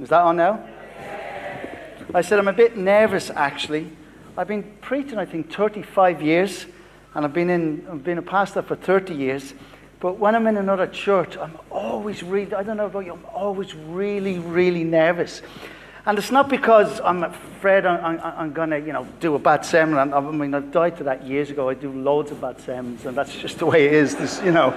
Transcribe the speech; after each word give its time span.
Is 0.00 0.08
that 0.08 0.22
on 0.22 0.36
now? 0.36 0.64
I 2.12 2.20
said, 2.20 2.38
I'm 2.38 2.48
a 2.48 2.52
bit 2.52 2.76
nervous 2.76 3.30
actually. 3.30 3.90
I've 4.36 4.48
been 4.48 4.64
preaching, 4.80 5.18
I 5.18 5.24
think, 5.24 5.52
35 5.52 6.20
years, 6.20 6.66
and 7.14 7.24
I've 7.24 7.32
been, 7.32 7.50
in, 7.50 7.86
I've 7.88 8.02
been 8.02 8.18
a 8.18 8.22
pastor 8.22 8.62
for 8.62 8.74
30 8.74 9.14
years. 9.14 9.54
But 10.00 10.18
when 10.18 10.34
I'm 10.34 10.46
in 10.48 10.56
another 10.56 10.88
church, 10.88 11.36
I'm 11.36 11.56
always 11.70 12.24
really, 12.24 12.52
I 12.52 12.64
don't 12.64 12.76
know 12.76 12.86
about 12.86 13.06
you, 13.06 13.12
I'm 13.12 13.24
always 13.26 13.74
really, 13.74 14.40
really 14.40 14.82
nervous. 14.82 15.40
And 16.06 16.18
it's 16.18 16.32
not 16.32 16.48
because 16.48 17.00
I'm 17.00 17.22
afraid 17.22 17.86
I'm, 17.86 18.04
I'm, 18.04 18.20
I'm 18.20 18.52
going 18.52 18.70
to, 18.70 18.78
you 18.80 18.92
know, 18.92 19.06
do 19.20 19.36
a 19.36 19.38
bad 19.38 19.64
sermon. 19.64 20.12
I 20.12 20.20
mean, 20.20 20.52
I've 20.52 20.72
died 20.72 20.98
to 20.98 21.04
that 21.04 21.24
years 21.24 21.50
ago. 21.50 21.68
I 21.68 21.74
do 21.74 21.90
loads 21.90 22.32
of 22.32 22.40
bad 22.40 22.60
sermons, 22.60 23.06
and 23.06 23.16
that's 23.16 23.34
just 23.34 23.58
the 23.58 23.66
way 23.66 23.86
it 23.86 23.94
is, 23.94 24.16
this, 24.16 24.42
you 24.42 24.50
know. 24.50 24.74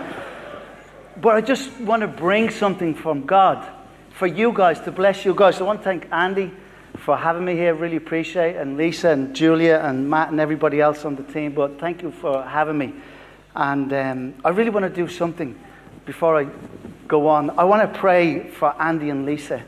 But 1.20 1.36
I 1.36 1.42
just 1.42 1.72
want 1.82 2.02
to 2.02 2.08
bring 2.08 2.52
something 2.52 2.94
from 2.94 3.26
God 3.26 3.68
for 4.18 4.26
you 4.26 4.52
guys, 4.52 4.80
to 4.80 4.92
bless 4.92 5.26
you 5.26 5.36
guys. 5.36 5.58
So 5.58 5.64
I 5.64 5.68
want 5.68 5.82
to 5.82 5.84
thank 5.84 6.08
Andy 6.12 6.52
for 6.98 7.16
having 7.16 7.46
me 7.46 7.54
here. 7.54 7.76
Really 7.76 7.98
appreciate 7.98 8.56
it. 8.56 8.60
And 8.60 8.76
Lisa 8.76 9.10
and 9.10 9.36
Julia 9.36 9.80
and 9.84 10.10
Matt 10.10 10.32
and 10.32 10.40
everybody 10.40 10.82
else 10.82 11.06
on 11.06 11.16
the 11.16 11.22
team. 11.22 11.54
But 11.54 11.80
thank 11.80 12.02
you 12.02 12.10
for 12.10 12.42
having 12.44 12.80
me. 12.80 12.96
And 13.56 13.94
um, 13.94 14.34
I 14.44 14.50
really 14.50 14.72
want 14.72 14.86
to 14.86 14.90
do 14.90 15.08
something 15.08 15.56
before 16.06 16.36
I 16.36 16.48
go 17.08 17.28
on. 17.28 17.52
I 17.60 17.64
want 17.66 17.94
to 17.94 18.00
pray 18.00 18.50
for 18.50 18.74
Andy 18.82 19.12
and 19.12 19.24
Lisa. 19.24 19.64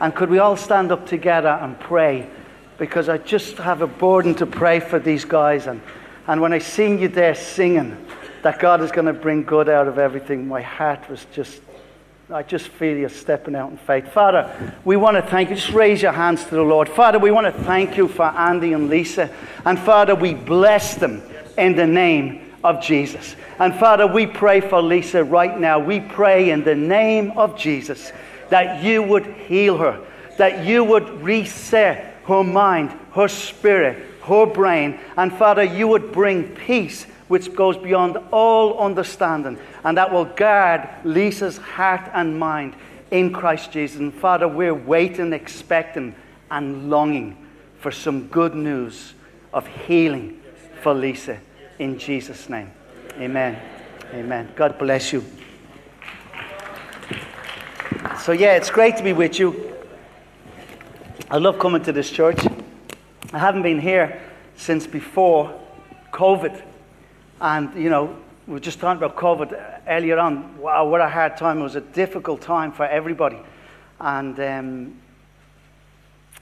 And 0.00 0.14
could 0.14 0.30
we 0.30 0.38
all 0.38 0.56
stand 0.56 0.90
up 0.90 1.06
together 1.06 1.50
and 1.60 1.78
pray? 1.78 2.30
Because 2.78 3.10
I 3.10 3.18
just 3.18 3.58
have 3.58 3.82
a 3.82 3.86
burden 3.86 4.34
to 4.36 4.46
pray 4.46 4.80
for 4.80 4.98
these 4.98 5.26
guys. 5.26 5.66
And, 5.66 5.82
and 6.26 6.40
when 6.40 6.54
I 6.54 6.60
seen 6.60 6.98
you 6.98 7.08
there 7.08 7.34
singing, 7.34 8.06
that 8.40 8.58
God 8.58 8.80
is 8.80 8.90
going 8.90 9.06
to 9.06 9.12
bring 9.12 9.44
good 9.44 9.68
out 9.68 9.86
of 9.86 9.98
everything, 9.98 10.48
my 10.48 10.62
heart 10.62 11.10
was 11.10 11.26
just, 11.34 11.60
I 12.32 12.42
just 12.42 12.68
feel 12.68 12.96
you 12.96 13.10
stepping 13.10 13.54
out 13.54 13.70
in 13.70 13.76
faith. 13.76 14.08
Father, 14.08 14.74
we 14.86 14.96
want 14.96 15.16
to 15.18 15.22
thank 15.22 15.50
you. 15.50 15.56
Just 15.56 15.72
raise 15.72 16.00
your 16.00 16.12
hands 16.12 16.42
to 16.44 16.54
the 16.54 16.62
Lord. 16.62 16.88
Father, 16.88 17.18
we 17.18 17.30
want 17.30 17.44
to 17.46 17.62
thank 17.64 17.98
you 17.98 18.08
for 18.08 18.24
Andy 18.24 18.72
and 18.72 18.88
Lisa. 18.88 19.28
And 19.66 19.78
Father, 19.78 20.14
we 20.14 20.32
bless 20.32 20.94
them 20.94 21.22
in 21.58 21.76
the 21.76 21.86
name 21.86 22.54
of 22.64 22.82
Jesus. 22.82 23.36
And 23.58 23.74
Father, 23.74 24.06
we 24.06 24.26
pray 24.26 24.62
for 24.62 24.80
Lisa 24.80 25.22
right 25.22 25.60
now. 25.60 25.78
We 25.78 26.00
pray 26.00 26.50
in 26.50 26.64
the 26.64 26.74
name 26.74 27.32
of 27.32 27.58
Jesus 27.58 28.12
that 28.48 28.82
you 28.82 29.02
would 29.02 29.26
heal 29.26 29.76
her, 29.76 30.02
that 30.38 30.64
you 30.64 30.84
would 30.84 31.22
reset 31.22 32.16
her 32.24 32.42
mind, 32.42 32.98
her 33.12 33.28
spirit, 33.28 34.06
her 34.22 34.46
brain. 34.46 34.98
And 35.18 35.32
Father, 35.34 35.64
you 35.64 35.86
would 35.88 36.12
bring 36.12 36.48
peace 36.54 37.04
which 37.32 37.54
goes 37.54 37.78
beyond 37.78 38.18
all 38.30 38.78
understanding, 38.78 39.56
and 39.84 39.96
that 39.96 40.12
will 40.12 40.26
guard 40.26 40.86
Lisa's 41.02 41.56
heart 41.56 42.10
and 42.12 42.38
mind 42.38 42.74
in 43.10 43.32
Christ 43.32 43.72
Jesus. 43.72 43.98
And 43.98 44.12
Father, 44.12 44.46
we're 44.46 44.74
waiting, 44.74 45.32
expecting, 45.32 46.14
and 46.50 46.90
longing 46.90 47.38
for 47.78 47.90
some 47.90 48.26
good 48.26 48.54
news 48.54 49.14
of 49.54 49.66
healing 49.66 50.42
for 50.82 50.92
Lisa 50.92 51.40
in 51.78 51.98
Jesus' 51.98 52.50
name. 52.50 52.70
Amen. 53.16 53.58
Amen. 54.12 54.52
God 54.54 54.76
bless 54.76 55.10
you. 55.10 55.24
So, 58.20 58.32
yeah, 58.32 58.56
it's 58.56 58.68
great 58.68 58.98
to 58.98 59.02
be 59.02 59.14
with 59.14 59.38
you. 59.38 59.74
I 61.30 61.38
love 61.38 61.58
coming 61.58 61.82
to 61.84 61.92
this 61.92 62.10
church. 62.10 62.44
I 63.32 63.38
haven't 63.38 63.62
been 63.62 63.80
here 63.80 64.20
since 64.54 64.86
before 64.86 65.58
COVID. 66.12 66.71
And, 67.42 67.74
you 67.74 67.90
know, 67.90 68.16
we 68.46 68.54
were 68.54 68.60
just 68.60 68.78
talking 68.78 69.02
about 69.02 69.16
COVID 69.16 69.80
earlier 69.88 70.16
on. 70.16 70.58
Wow, 70.58 70.88
what 70.88 71.00
a 71.00 71.08
hard 71.08 71.36
time. 71.36 71.58
It 71.58 71.64
was 71.64 71.74
a 71.74 71.80
difficult 71.80 72.40
time 72.40 72.70
for 72.70 72.86
everybody. 72.86 73.40
And, 73.98 74.38
um, 74.38 75.00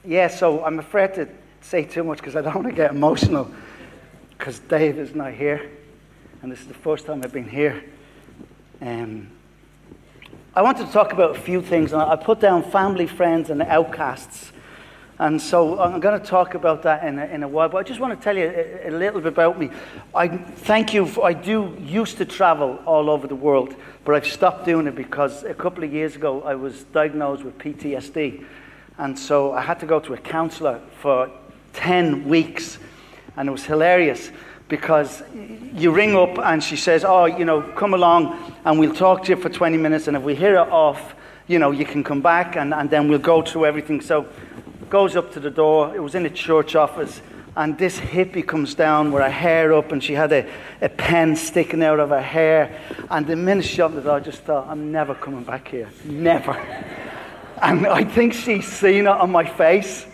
yeah, 0.05 0.27
so 0.27 0.63
I'm 0.63 0.77
afraid 0.77 1.15
to 1.15 1.27
say 1.61 1.85
too 1.85 2.03
much 2.03 2.19
because 2.19 2.35
I 2.35 2.41
don't 2.41 2.53
want 2.63 2.67
to 2.67 2.73
get 2.73 2.91
emotional 2.91 3.51
because 4.37 4.59
Dave 4.59 4.99
is 4.99 5.15
not 5.15 5.33
here. 5.33 5.71
And 6.43 6.51
this 6.51 6.61
is 6.61 6.67
the 6.67 6.75
first 6.75 7.07
time 7.07 7.21
I've 7.23 7.33
been 7.33 7.49
here. 7.49 7.83
Um, 8.79 9.31
I 10.55 10.61
wanted 10.61 10.85
to 10.85 10.93
talk 10.93 11.13
about 11.13 11.35
a 11.35 11.39
few 11.39 11.63
things. 11.63 11.93
And 11.93 12.01
I 12.03 12.15
put 12.15 12.39
down 12.39 12.61
family, 12.69 13.07
friends, 13.07 13.49
and 13.49 13.63
outcasts. 13.63 14.51
And 15.21 15.39
so 15.39 15.79
uh, 15.79 15.83
I'm 15.83 15.99
going 15.99 16.19
to 16.19 16.25
talk 16.25 16.55
about 16.55 16.81
that 16.81 17.03
in 17.03 17.19
a, 17.19 17.25
in 17.27 17.43
a 17.43 17.47
while, 17.47 17.69
but 17.69 17.77
I 17.77 17.83
just 17.83 17.99
want 17.99 18.17
to 18.17 18.23
tell 18.23 18.35
you 18.35 18.45
a, 18.45 18.89
a 18.89 18.89
little 18.89 19.21
bit 19.21 19.27
about 19.27 19.59
me. 19.59 19.69
I 20.15 20.27
thank 20.27 20.95
you. 20.95 21.05
For, 21.05 21.23
I 21.23 21.33
do 21.33 21.77
used 21.79 22.17
to 22.17 22.25
travel 22.25 22.79
all 22.87 23.07
over 23.07 23.27
the 23.27 23.35
world, 23.35 23.75
but 24.03 24.15
I've 24.15 24.25
stopped 24.25 24.65
doing 24.65 24.87
it 24.87 24.95
because 24.95 25.43
a 25.43 25.53
couple 25.53 25.83
of 25.83 25.93
years 25.93 26.15
ago 26.15 26.41
I 26.41 26.55
was 26.55 26.85
diagnosed 26.85 27.43
with 27.43 27.55
PTSD. 27.59 28.43
And 28.97 29.17
so 29.17 29.53
I 29.53 29.61
had 29.61 29.79
to 29.81 29.85
go 29.85 29.99
to 29.99 30.15
a 30.15 30.17
counselor 30.17 30.81
for 31.01 31.29
10 31.73 32.27
weeks, 32.27 32.79
and 33.37 33.47
it 33.47 33.51
was 33.51 33.63
hilarious 33.63 34.31
because 34.69 35.21
you 35.75 35.91
ring 35.91 36.15
up 36.15 36.39
and 36.39 36.63
she 36.63 36.75
says, 36.75 37.05
Oh, 37.05 37.25
you 37.25 37.45
know, 37.45 37.61
come 37.61 37.93
along 37.93 38.55
and 38.65 38.79
we'll 38.79 38.95
talk 38.95 39.25
to 39.25 39.29
you 39.29 39.35
for 39.35 39.49
20 39.49 39.77
minutes, 39.77 40.07
and 40.07 40.17
if 40.17 40.23
we 40.23 40.33
hear 40.33 40.55
it 40.55 40.69
off, 40.69 41.13
you 41.47 41.59
know, 41.59 41.69
you 41.69 41.85
can 41.85 42.03
come 42.03 42.21
back 42.21 42.55
and, 42.55 42.73
and 42.73 42.89
then 42.89 43.07
we'll 43.07 43.19
go 43.19 43.41
through 43.43 43.65
everything. 43.65 44.01
So 44.01 44.27
goes 44.91 45.15
up 45.15 45.31
to 45.33 45.39
the 45.39 45.49
door. 45.49 45.95
It 45.95 45.99
was 45.99 46.13
in 46.13 46.25
a 46.27 46.29
church 46.29 46.75
office. 46.75 47.21
And 47.55 47.77
this 47.77 47.97
hippie 47.97 48.45
comes 48.45 48.75
down 48.75 49.11
with 49.11 49.23
her 49.23 49.29
hair 49.29 49.73
up, 49.73 49.91
and 49.91 50.03
she 50.03 50.13
had 50.13 50.31
a, 50.31 50.47
a 50.81 50.89
pen 50.89 51.35
sticking 51.35 51.81
out 51.83 51.99
of 51.99 52.09
her 52.09 52.21
hair. 52.21 52.79
And 53.09 53.25
the 53.25 53.35
minute 53.35 53.65
she 53.65 53.81
opened 53.81 53.99
the 53.99 54.03
door, 54.03 54.17
I 54.17 54.19
just 54.19 54.43
thought, 54.43 54.67
I'm 54.67 54.91
never 54.91 55.15
coming 55.15 55.43
back 55.43 55.69
here. 55.69 55.89
Never. 56.05 56.53
And 57.63 57.85
I 57.85 58.03
think 58.03 58.33
she's 58.33 58.65
seen 58.65 59.01
it 59.01 59.07
on 59.07 59.31
my 59.31 59.45
face. 59.45 60.07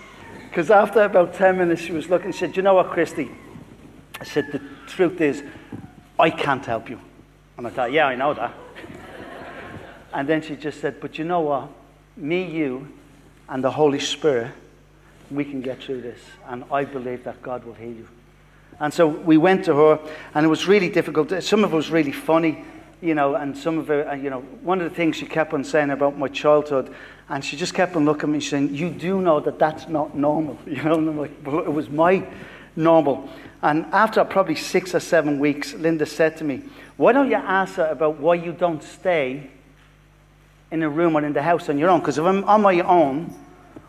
Because 0.49 0.69
after 0.69 1.03
about 1.03 1.33
10 1.33 1.57
minutes, 1.57 1.81
she 1.81 1.93
was 1.93 2.09
looking. 2.09 2.33
She 2.33 2.39
said, 2.39 2.57
You 2.57 2.61
know 2.61 2.73
what, 2.73 2.89
Christy? 2.89 3.31
I 4.19 4.25
said, 4.25 4.51
The 4.51 4.59
truth 4.85 5.21
is, 5.21 5.41
I 6.19 6.29
can't 6.29 6.65
help 6.65 6.89
you. 6.89 6.99
And 7.55 7.65
I 7.65 7.69
thought, 7.69 7.93
Yeah, 7.93 8.07
I 8.07 8.15
know 8.15 8.33
that. 8.33 8.53
and 10.13 10.27
then 10.27 10.41
she 10.41 10.57
just 10.57 10.81
said, 10.81 10.99
But 10.99 11.17
you 11.17 11.23
know 11.23 11.39
what? 11.39 11.69
Me, 12.17 12.43
you, 12.43 12.89
and 13.47 13.63
the 13.63 13.71
Holy 13.71 14.01
Spirit 14.01 14.51
we 15.31 15.45
can 15.45 15.61
get 15.61 15.81
through 15.81 16.01
this. 16.01 16.19
And 16.47 16.63
I 16.71 16.85
believe 16.85 17.23
that 17.23 17.41
God 17.41 17.63
will 17.65 17.73
heal 17.73 17.93
you. 17.93 18.07
And 18.79 18.93
so 18.93 19.07
we 19.07 19.37
went 19.37 19.65
to 19.65 19.75
her, 19.75 19.99
and 20.35 20.45
it 20.45 20.49
was 20.49 20.67
really 20.67 20.89
difficult. 20.89 21.43
Some 21.43 21.63
of 21.63 21.73
it 21.73 21.75
was 21.75 21.89
really 21.89 22.11
funny, 22.11 22.63
you 23.01 23.15
know, 23.15 23.35
and 23.35 23.57
some 23.57 23.79
of 23.79 23.89
it, 23.89 24.21
you 24.21 24.29
know, 24.29 24.41
one 24.61 24.81
of 24.81 24.89
the 24.89 24.95
things 24.95 25.15
she 25.15 25.25
kept 25.25 25.53
on 25.53 25.63
saying 25.63 25.89
about 25.89 26.17
my 26.17 26.27
childhood, 26.27 26.93
and 27.29 27.43
she 27.43 27.57
just 27.57 27.73
kept 27.73 27.95
on 27.95 28.05
looking 28.05 28.29
at 28.29 28.29
me 28.29 28.39
saying, 28.39 28.75
You 28.75 28.89
do 28.89 29.19
know 29.19 29.39
that 29.39 29.57
that's 29.57 29.87
not 29.87 30.15
normal, 30.15 30.59
you 30.65 30.81
know, 30.83 30.95
and 30.97 31.09
I'm 31.09 31.17
like, 31.17 31.31
well, 31.43 31.59
it 31.59 31.71
was 31.71 31.89
my 31.89 32.25
normal. 32.75 33.29
And 33.63 33.85
after 33.85 34.23
probably 34.23 34.55
six 34.55 34.93
or 34.93 34.99
seven 34.99 35.39
weeks, 35.39 35.73
Linda 35.73 36.05
said 36.05 36.37
to 36.37 36.43
me, 36.43 36.61
Why 36.97 37.13
don't 37.13 37.29
you 37.29 37.35
ask 37.35 37.75
her 37.75 37.87
about 37.87 38.19
why 38.19 38.35
you 38.35 38.51
don't 38.51 38.83
stay 38.83 39.49
in 40.69 40.83
a 40.83 40.89
room 40.89 41.17
or 41.17 41.25
in 41.25 41.33
the 41.33 41.41
house 41.41 41.67
on 41.67 41.79
your 41.79 41.89
own? 41.89 41.99
Because 41.99 42.19
if 42.19 42.25
I'm 42.25 42.43
on 42.43 42.61
my 42.61 42.79
own, 42.81 43.33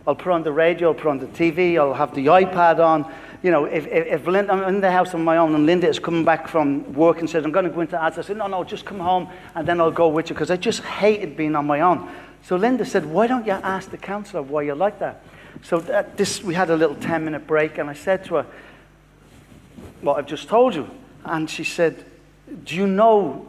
I'll 0.08 0.14
put 0.14 0.32
on 0.32 0.42
the 0.42 0.52
radio, 0.52 0.88
I'll 0.88 0.94
put 0.94 1.08
on 1.08 1.18
the 1.18 1.26
TV, 1.26 1.76
I'll 1.76 1.92
have 1.92 2.14
the 2.14 2.24
iPad 2.26 2.78
on. 2.78 3.12
You 3.42 3.50
know, 3.50 3.66
if, 3.66 3.86
if, 3.88 4.06
if 4.06 4.26
Linda, 4.26 4.54
I'm 4.54 4.62
in 4.62 4.80
the 4.80 4.90
house 4.90 5.12
on 5.12 5.22
my 5.22 5.36
own 5.36 5.54
and 5.54 5.66
Linda 5.66 5.86
is 5.86 5.98
coming 5.98 6.24
back 6.24 6.48
from 6.48 6.94
work 6.94 7.18
and 7.18 7.28
says, 7.28 7.44
I'm 7.44 7.52
going 7.52 7.66
to 7.66 7.70
go 7.70 7.82
into 7.82 8.02
ads, 8.02 8.16
I 8.16 8.22
said, 8.22 8.38
no, 8.38 8.46
no, 8.46 8.64
just 8.64 8.86
come 8.86 9.00
home 9.00 9.28
and 9.54 9.68
then 9.68 9.82
I'll 9.82 9.90
go 9.90 10.08
with 10.08 10.30
you 10.30 10.34
because 10.34 10.50
I 10.50 10.56
just 10.56 10.80
hated 10.80 11.36
being 11.36 11.54
on 11.54 11.66
my 11.66 11.82
own. 11.82 12.10
So 12.42 12.56
Linda 12.56 12.86
said, 12.86 13.04
why 13.04 13.26
don't 13.26 13.44
you 13.44 13.52
ask 13.52 13.90
the 13.90 13.98
counselor 13.98 14.40
why 14.40 14.62
you 14.62 14.74
like 14.74 14.98
that? 15.00 15.22
So 15.62 15.78
that, 15.80 16.16
this, 16.16 16.42
we 16.42 16.54
had 16.54 16.70
a 16.70 16.76
little 16.76 16.96
10 16.96 17.26
minute 17.26 17.46
break 17.46 17.76
and 17.76 17.90
I 17.90 17.94
said 17.94 18.24
to 18.24 18.36
her, 18.36 18.46
what 20.00 20.16
I've 20.16 20.26
just 20.26 20.48
told 20.48 20.74
you. 20.74 20.88
And 21.26 21.50
she 21.50 21.64
said, 21.64 22.02
do 22.64 22.76
you 22.76 22.86
know, 22.86 23.46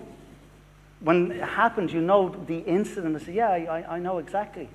when 0.99 1.31
it 1.31 1.41
happened, 1.41 1.89
you 1.89 2.01
know 2.01 2.35
the 2.47 2.57
incident? 2.57 3.15
I 3.15 3.19
said, 3.19 3.33
yeah, 3.33 3.49
I, 3.49 3.95
I 3.95 3.99
know 3.99 4.17
exactly. 4.17 4.67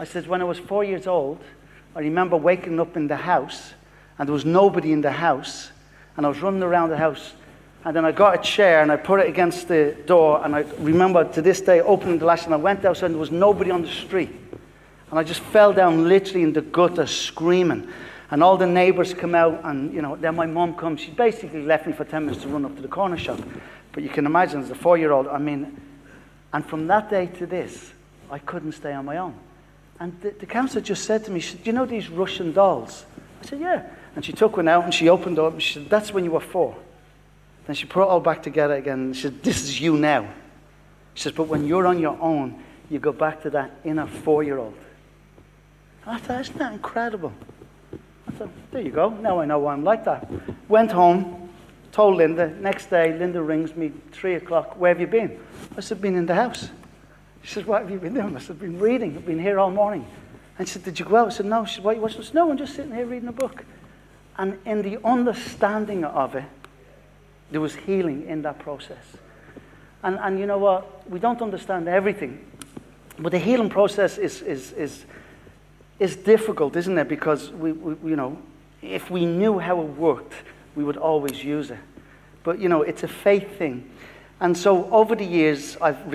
I 0.00 0.04
said, 0.04 0.26
when 0.26 0.40
I 0.40 0.44
was 0.44 0.58
four 0.58 0.82
years 0.82 1.06
old, 1.06 1.38
I 1.94 2.00
remember 2.00 2.34
waking 2.34 2.80
up 2.80 2.96
in 2.96 3.06
the 3.06 3.16
house 3.16 3.74
and 4.18 4.26
there 4.26 4.32
was 4.32 4.46
nobody 4.46 4.92
in 4.92 5.02
the 5.02 5.10
house. 5.10 5.70
And 6.16 6.24
I 6.24 6.30
was 6.30 6.40
running 6.40 6.62
around 6.62 6.88
the 6.88 6.96
house. 6.96 7.34
And 7.84 7.94
then 7.94 8.06
I 8.06 8.12
got 8.12 8.34
a 8.34 8.42
chair 8.42 8.80
and 8.80 8.90
I 8.90 8.96
put 8.96 9.20
it 9.20 9.28
against 9.28 9.68
the 9.68 9.94
door. 10.06 10.42
And 10.42 10.56
I 10.56 10.60
remember 10.78 11.30
to 11.32 11.42
this 11.42 11.60
day 11.60 11.82
opening 11.82 12.18
the 12.18 12.24
latch 12.24 12.46
and 12.46 12.54
I 12.54 12.56
went 12.56 12.82
outside 12.86 13.06
and 13.06 13.16
there 13.16 13.20
was 13.20 13.30
nobody 13.30 13.70
on 13.70 13.82
the 13.82 13.88
street. 13.88 14.30
And 15.10 15.18
I 15.18 15.22
just 15.22 15.40
fell 15.40 15.70
down 15.70 16.08
literally 16.08 16.44
in 16.44 16.54
the 16.54 16.62
gutter 16.62 17.06
screaming. 17.06 17.86
And 18.30 18.42
all 18.42 18.56
the 18.56 18.66
neighbors 18.66 19.12
come 19.12 19.34
out 19.34 19.60
and, 19.64 19.92
you 19.92 20.00
know, 20.00 20.16
then 20.16 20.34
my 20.34 20.46
mom 20.46 20.76
comes. 20.76 21.02
She 21.02 21.10
basically 21.10 21.60
left 21.60 21.86
me 21.86 21.92
for 21.92 22.06
10 22.06 22.24
minutes 22.24 22.42
to 22.44 22.48
run 22.48 22.64
up 22.64 22.74
to 22.74 22.80
the 22.80 22.88
corner 22.88 23.18
shop. 23.18 23.38
But 23.92 24.02
you 24.02 24.08
can 24.08 24.24
imagine 24.24 24.62
as 24.62 24.70
a 24.70 24.74
four 24.74 24.96
year 24.96 25.12
old, 25.12 25.28
I 25.28 25.36
mean, 25.36 25.78
and 26.54 26.64
from 26.64 26.86
that 26.86 27.10
day 27.10 27.26
to 27.26 27.44
this, 27.44 27.92
I 28.30 28.38
couldn't 28.38 28.72
stay 28.72 28.94
on 28.94 29.04
my 29.04 29.18
own. 29.18 29.34
And 30.00 30.18
the, 30.22 30.30
the 30.30 30.46
counselor 30.46 30.80
just 30.80 31.04
said 31.04 31.24
to 31.26 31.30
me, 31.30 31.40
she 31.40 31.52
said, 31.52 31.64
Do 31.64 31.70
you 31.70 31.74
know 31.74 31.86
these 31.86 32.08
Russian 32.08 32.52
dolls? 32.52 33.04
I 33.42 33.46
said, 33.46 33.60
Yeah. 33.60 33.86
And 34.16 34.24
she 34.24 34.32
took 34.32 34.56
one 34.56 34.66
out 34.66 34.84
and 34.84 34.92
she 34.92 35.08
opened 35.08 35.38
it 35.38 35.44
up 35.44 35.52
and 35.52 35.62
she 35.62 35.74
said, 35.74 35.90
That's 35.90 36.12
when 36.12 36.24
you 36.24 36.32
were 36.32 36.40
four. 36.40 36.74
Then 37.66 37.76
she 37.76 37.86
put 37.86 38.02
it 38.02 38.08
all 38.08 38.20
back 38.20 38.42
together 38.42 38.74
again 38.74 38.98
and 38.98 39.16
she 39.16 39.22
said, 39.22 39.42
This 39.42 39.62
is 39.62 39.80
you 39.80 39.96
now. 39.96 40.26
She 41.14 41.24
says, 41.24 41.32
But 41.32 41.48
when 41.48 41.66
you're 41.66 41.86
on 41.86 41.98
your 42.00 42.18
own, 42.20 42.64
you 42.88 42.98
go 42.98 43.12
back 43.12 43.42
to 43.42 43.50
that 43.50 43.70
inner 43.84 44.06
four 44.06 44.42
year 44.42 44.58
old. 44.58 44.74
I 46.06 46.18
thought, 46.18 46.40
isn't 46.40 46.58
that 46.58 46.72
incredible? 46.72 47.32
I 48.26 48.30
thought, 48.32 48.48
there 48.72 48.80
you 48.80 48.90
go. 48.90 49.10
Now 49.10 49.38
I 49.38 49.44
know 49.44 49.58
why 49.58 49.74
I'm 49.74 49.84
like 49.84 50.04
that. 50.06 50.28
Went 50.68 50.90
home, 50.90 51.50
told 51.92 52.16
Linda. 52.16 52.48
Next 52.48 52.86
day, 52.86 53.16
Linda 53.16 53.42
rings 53.42 53.76
me, 53.76 53.92
3 54.12 54.36
o'clock. 54.36 54.78
Where 54.78 54.92
have 54.92 55.00
you 55.00 55.06
been? 55.06 55.38
I 55.76 55.80
said, 55.80 56.00
been 56.00 56.16
in 56.16 56.26
the 56.26 56.34
house. 56.34 56.70
She 57.42 57.54
said, 57.54 57.66
what 57.66 57.82
have 57.82 57.90
you 57.90 57.98
been 57.98 58.14
doing? 58.14 58.36
I 58.36 58.40
said, 58.40 58.50
I've 58.52 58.60
been 58.60 58.78
reading. 58.78 59.16
I've 59.16 59.26
been 59.26 59.38
here 59.38 59.58
all 59.58 59.70
morning. 59.70 60.06
And 60.58 60.68
she 60.68 60.74
said, 60.74 60.84
did 60.84 60.98
you 60.98 61.06
go 61.06 61.16
out? 61.16 61.28
I 61.28 61.30
said, 61.30 61.46
no. 61.46 61.64
She 61.64 61.76
said, 61.76 61.84
why 61.84 61.92
you 61.94 62.00
watching 62.00 62.20
this? 62.20 62.34
No, 62.34 62.50
I'm 62.50 62.58
just 62.58 62.74
sitting 62.74 62.94
here 62.94 63.06
reading 63.06 63.28
a 63.28 63.32
book. 63.32 63.64
And 64.36 64.58
in 64.66 64.82
the 64.82 65.02
understanding 65.04 66.04
of 66.04 66.34
it, 66.34 66.44
there 67.50 67.60
was 67.60 67.74
healing 67.74 68.26
in 68.26 68.42
that 68.42 68.58
process. 68.58 69.04
And, 70.02 70.18
and 70.20 70.38
you 70.38 70.46
know 70.46 70.58
what? 70.58 71.10
We 71.10 71.18
don't 71.18 71.42
understand 71.42 71.88
everything. 71.88 72.44
But 73.18 73.32
the 73.32 73.38
healing 73.38 73.68
process 73.68 74.18
is, 74.18 74.40
is, 74.42 74.72
is, 74.72 75.04
is 75.98 76.16
difficult, 76.16 76.76
isn't 76.76 76.96
it? 76.96 77.08
Because 77.08 77.50
we, 77.50 77.72
we, 77.72 78.10
you 78.10 78.16
know, 78.16 78.38
if 78.82 79.10
we 79.10 79.26
knew 79.26 79.58
how 79.58 79.80
it 79.80 79.88
worked, 79.96 80.32
we 80.74 80.84
would 80.84 80.96
always 80.96 81.42
use 81.44 81.70
it. 81.70 81.78
But, 82.44 82.58
you 82.58 82.68
know, 82.68 82.82
it's 82.82 83.02
a 83.02 83.08
faith 83.08 83.58
thing. 83.58 83.90
And 84.40 84.56
so 84.56 84.90
over 84.90 85.14
the 85.14 85.24
years, 85.24 85.76
I've 85.82 86.10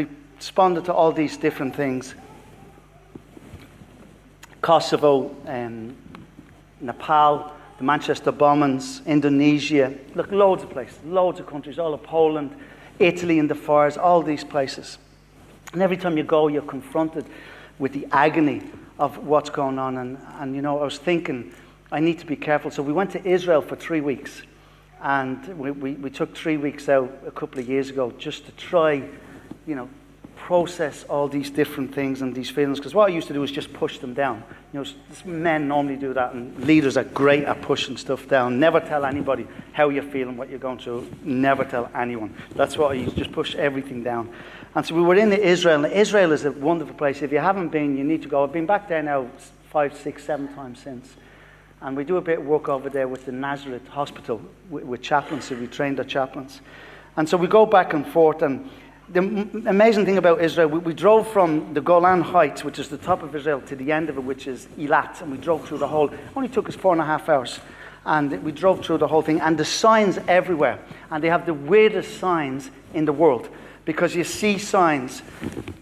responded 0.46 0.86
to 0.86 0.94
all 0.94 1.12
these 1.12 1.38
different 1.38 1.76
things 1.76 2.14
Kosovo, 4.62 5.36
um, 5.48 5.96
Nepal, 6.80 7.52
the 7.80 7.84
Manchester 7.84 8.32
bombings, 8.32 9.04
Indonesia, 9.08 9.92
look, 10.14 10.32
loads 10.32 10.62
of 10.62 10.70
places, 10.70 11.00
loads 11.04 11.40
of 11.40 11.48
countries, 11.48 11.80
all 11.80 11.96
of 11.96 12.04
Poland, 12.04 12.56
Italy 13.00 13.40
in 13.40 13.48
the 13.48 13.56
fires, 13.56 13.98
all 13.98 14.22
these 14.22 14.44
places. 14.44 15.00
And 15.74 15.82
every 15.82 15.98
time 15.98 16.16
you 16.16 16.24
go, 16.24 16.48
you're 16.48 16.62
confronted 16.62 17.26
with 17.80 17.94
the 17.94 18.08
agony 18.12 18.62
of 19.00 19.18
what's 19.26 19.50
going 19.50 19.80
on. 19.80 19.98
And, 19.98 20.20
and 20.40 20.56
you 20.56 20.62
know, 20.62 20.80
I 20.80 20.84
was 20.84 21.00
thinking, 21.00 21.54
I 21.92 22.00
need 22.00 22.20
to 22.20 22.26
be 22.28 22.36
careful. 22.36 22.70
So 22.70 22.84
we 22.84 22.94
went 22.94 23.10
to 23.12 23.28
Israel 23.28 23.64
for 23.64 23.76
three 23.76 24.02
weeks. 24.02 24.44
And 25.02 25.44
we, 25.58 25.72
we, 25.72 25.92
we 25.94 26.12
took 26.12 26.38
three 26.38 26.58
weeks 26.58 26.88
out 26.88 27.12
a 27.26 27.32
couple 27.32 27.60
of 27.60 27.68
years 27.68 27.90
ago 27.90 28.14
just 28.20 28.46
to 28.46 28.52
try, 28.52 29.04
you 29.66 29.74
know, 29.76 29.90
process 30.46 31.04
all 31.10 31.28
these 31.28 31.50
different 31.50 31.92
things 31.92 32.22
and 32.22 32.36
these 32.36 32.52
feelings. 32.52 32.78
Because 32.78 32.94
what 32.94 33.10
I 33.10 33.14
used 33.14 33.26
to 33.30 33.34
do 33.34 33.42
was 33.42 33.52
just 33.52 33.74
push 33.74 33.98
them 33.98 34.14
down. 34.14 34.44
You 34.74 34.84
know, 34.84 34.90
men 35.26 35.68
normally 35.68 35.96
do 35.96 36.14
that, 36.14 36.36
and 36.36 36.56
leaders 36.66 36.98
are 36.98 37.04
great 37.04 37.46
at 37.46 37.64
pushing 37.64 37.98
stuff 37.98 38.28
down. 38.28 38.60
Never 38.60 38.80
tell 38.80 39.06
anybody 39.06 39.48
how 39.74 39.90
you're 39.90 40.04
feeling, 40.04 40.38
what 40.38 40.52
you're 40.52 40.60
going 40.60 40.78
through. 40.78 41.10
Never 41.24 41.66
tell 41.66 41.90
anyone. 41.96 42.36
That's 42.54 42.78
what 42.78 42.92
I 42.92 42.94
used, 42.94 43.18
just 43.18 43.32
push 43.32 43.56
everything 43.56 44.04
down. 44.04 44.32
And 44.76 44.86
so 44.86 44.94
we 44.94 45.02
were 45.02 45.16
in 45.16 45.34
Israel, 45.34 45.84
and 45.84 45.92
Israel 45.92 46.32
is 46.32 46.46
a 46.46 46.52
wonderful 46.52 46.94
place. 46.94 47.24
If 47.24 47.32
you 47.32 47.40
haven't 47.40 47.70
been, 47.70 47.98
you 47.98 48.04
need 48.04 48.22
to 48.22 48.30
go. 48.30 48.44
I've 48.44 48.54
been 48.54 48.68
back 48.68 48.88
there 48.88 49.02
now 49.02 49.28
five, 49.72 49.98
six, 49.98 50.26
seven 50.26 50.48
times 50.54 50.80
since. 50.80 51.16
And 51.82 51.98
we 51.98 52.04
do 52.04 52.18
a 52.18 52.22
bit 52.22 52.38
of 52.38 52.46
work 52.46 52.70
over 52.70 52.88
there 52.88 53.08
with 53.08 53.26
the 53.26 53.32
Nazareth 53.32 53.88
Hospital 53.88 54.40
with, 54.70 54.84
with 54.84 55.02
chaplains, 55.02 55.46
so 55.46 55.56
we 55.56 55.66
trained 55.66 55.98
our 55.98 56.06
chaplains. 56.06 56.62
And 57.18 57.28
so 57.28 57.36
we 57.36 57.48
go 57.48 57.66
back 57.66 57.94
and 57.94 58.06
forth, 58.06 58.44
and 58.44 58.70
the 59.10 59.20
amazing 59.68 60.06
thing 60.06 60.18
about 60.18 60.42
Israel, 60.42 60.68
we, 60.70 60.80
we, 60.80 60.94
drove 60.94 61.28
from 61.28 61.74
the 61.74 61.82
Golan 61.82 62.22
Heights, 62.22 62.64
which 62.64 62.80
is 62.80 62.90
the 62.90 62.98
top 62.98 63.24
of 63.24 63.36
Israel, 63.36 63.62
to 63.62 63.76
the 63.76 63.92
end 63.92 64.10
of 64.10 64.18
it, 64.18 64.24
which 64.24 64.48
is 64.48 64.68
Eilat, 64.78 65.22
and 65.22 65.32
we 65.32 65.38
drove 65.38 65.68
through 65.68 65.78
the 65.78 65.88
whole. 65.88 66.10
It 66.10 66.20
only 66.36 66.50
took 66.50 66.68
us 66.68 66.76
four 66.76 66.94
and 66.94 67.02
a 67.02 67.06
half 67.06 67.30
hours, 67.30 67.60
and 68.06 68.44
we 68.44 68.52
drove 68.52 68.84
through 68.84 68.98
the 68.98 69.08
whole 69.08 69.22
thing. 69.22 69.40
And 69.42 69.58
the 69.58 69.66
signs 69.66 70.18
everywhere, 70.28 70.80
and 71.12 71.24
they 71.24 71.30
have 71.30 71.46
the 71.46 71.54
weirdest 71.54 72.20
signs 72.20 72.72
in 72.94 73.06
the 73.06 73.14
world 73.14 73.48
because 73.86 74.16
you 74.16 74.24
see 74.24 74.58
signs, 74.58 75.22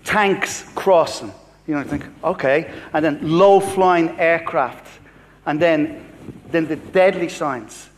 tanks 0.04 0.66
crossing. 0.76 1.32
You 1.68 1.76
know, 1.76 1.80
you 1.80 1.88
think, 1.88 2.06
okay, 2.24 2.74
and 2.92 3.06
then 3.06 3.20
low-flying 3.22 4.20
aircraft, 4.20 4.86
and 5.46 5.62
then 5.62 6.06
then 6.54 6.68
the 6.68 6.76
deadly 6.76 7.30
signs, 7.30 7.90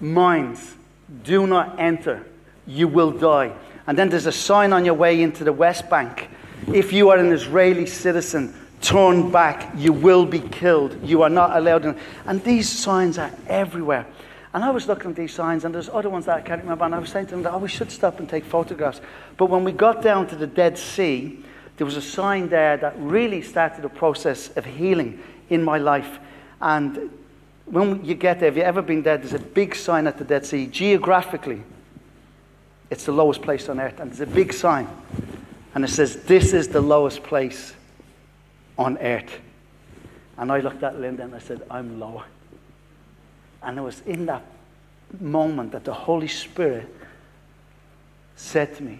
mines, 0.00 0.74
do 1.22 1.46
not 1.46 1.78
enter, 1.78 2.26
you 2.66 2.88
will 2.88 3.12
die. 3.12 3.52
And 3.86 3.98
then 3.98 4.08
there's 4.08 4.26
a 4.26 4.32
sign 4.32 4.72
on 4.72 4.84
your 4.84 4.94
way 4.94 5.22
into 5.22 5.44
the 5.44 5.52
West 5.52 5.90
Bank. 5.90 6.28
If 6.72 6.92
you 6.92 7.10
are 7.10 7.18
an 7.18 7.32
Israeli 7.32 7.86
citizen, 7.86 8.54
turn 8.80 9.30
back. 9.30 9.72
You 9.76 9.92
will 9.92 10.24
be 10.24 10.40
killed. 10.40 11.02
You 11.02 11.22
are 11.22 11.30
not 11.30 11.56
allowed 11.56 11.84
in. 11.84 11.96
And 12.26 12.42
these 12.44 12.68
signs 12.68 13.18
are 13.18 13.30
everywhere. 13.46 14.06
And 14.54 14.64
I 14.64 14.70
was 14.70 14.86
looking 14.86 15.10
at 15.10 15.16
these 15.16 15.34
signs, 15.34 15.64
and 15.64 15.74
there's 15.74 15.88
other 15.88 16.08
ones 16.08 16.26
that 16.26 16.36
I 16.36 16.40
can't 16.40 16.62
remember. 16.62 16.84
And 16.84 16.94
I 16.94 16.98
was 16.98 17.10
saying 17.10 17.26
to 17.26 17.36
them, 17.36 17.46
oh, 17.52 17.58
we 17.58 17.68
should 17.68 17.90
stop 17.90 18.20
and 18.20 18.28
take 18.28 18.44
photographs. 18.44 19.00
But 19.36 19.50
when 19.50 19.64
we 19.64 19.72
got 19.72 20.00
down 20.00 20.28
to 20.28 20.36
the 20.36 20.46
Dead 20.46 20.78
Sea, 20.78 21.44
there 21.76 21.84
was 21.84 21.96
a 21.96 22.02
sign 22.02 22.48
there 22.48 22.76
that 22.76 22.94
really 22.98 23.42
started 23.42 23.84
a 23.84 23.88
process 23.88 24.48
of 24.56 24.64
healing 24.64 25.20
in 25.50 25.62
my 25.62 25.78
life. 25.78 26.20
And 26.60 27.10
when 27.66 28.04
you 28.04 28.14
get 28.14 28.40
there, 28.40 28.48
if 28.48 28.56
you've 28.56 28.64
ever 28.64 28.80
been 28.80 29.02
there, 29.02 29.18
there's 29.18 29.34
a 29.34 29.38
big 29.40 29.74
sign 29.74 30.06
at 30.06 30.18
the 30.18 30.24
Dead 30.24 30.46
Sea, 30.46 30.66
geographically. 30.66 31.62
It's 32.90 33.04
the 33.04 33.12
lowest 33.12 33.42
place 33.42 33.68
on 33.68 33.80
earth. 33.80 34.00
And 34.00 34.10
there's 34.10 34.20
a 34.20 34.32
big 34.32 34.52
sign. 34.52 34.88
And 35.74 35.84
it 35.84 35.88
says, 35.88 36.22
This 36.24 36.52
is 36.52 36.68
the 36.68 36.80
lowest 36.80 37.22
place 37.22 37.74
on 38.78 38.98
earth. 38.98 39.40
And 40.36 40.50
I 40.50 40.60
looked 40.60 40.82
at 40.82 41.00
Linda 41.00 41.24
and 41.24 41.34
I 41.34 41.38
said, 41.38 41.62
I'm 41.70 42.00
lower. 42.00 42.24
And 43.62 43.78
it 43.78 43.82
was 43.82 44.00
in 44.02 44.26
that 44.26 44.44
moment 45.20 45.72
that 45.72 45.84
the 45.84 45.94
Holy 45.94 46.28
Spirit 46.28 46.92
said 48.36 48.76
to 48.76 48.82
me, 48.82 48.98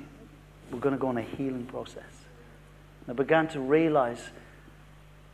We're 0.70 0.78
going 0.78 0.94
to 0.94 1.00
go 1.00 1.08
on 1.08 1.18
a 1.18 1.22
healing 1.22 1.66
process. 1.66 2.02
And 3.06 3.14
I 3.14 3.22
began 3.22 3.48
to 3.48 3.60
realize 3.60 4.20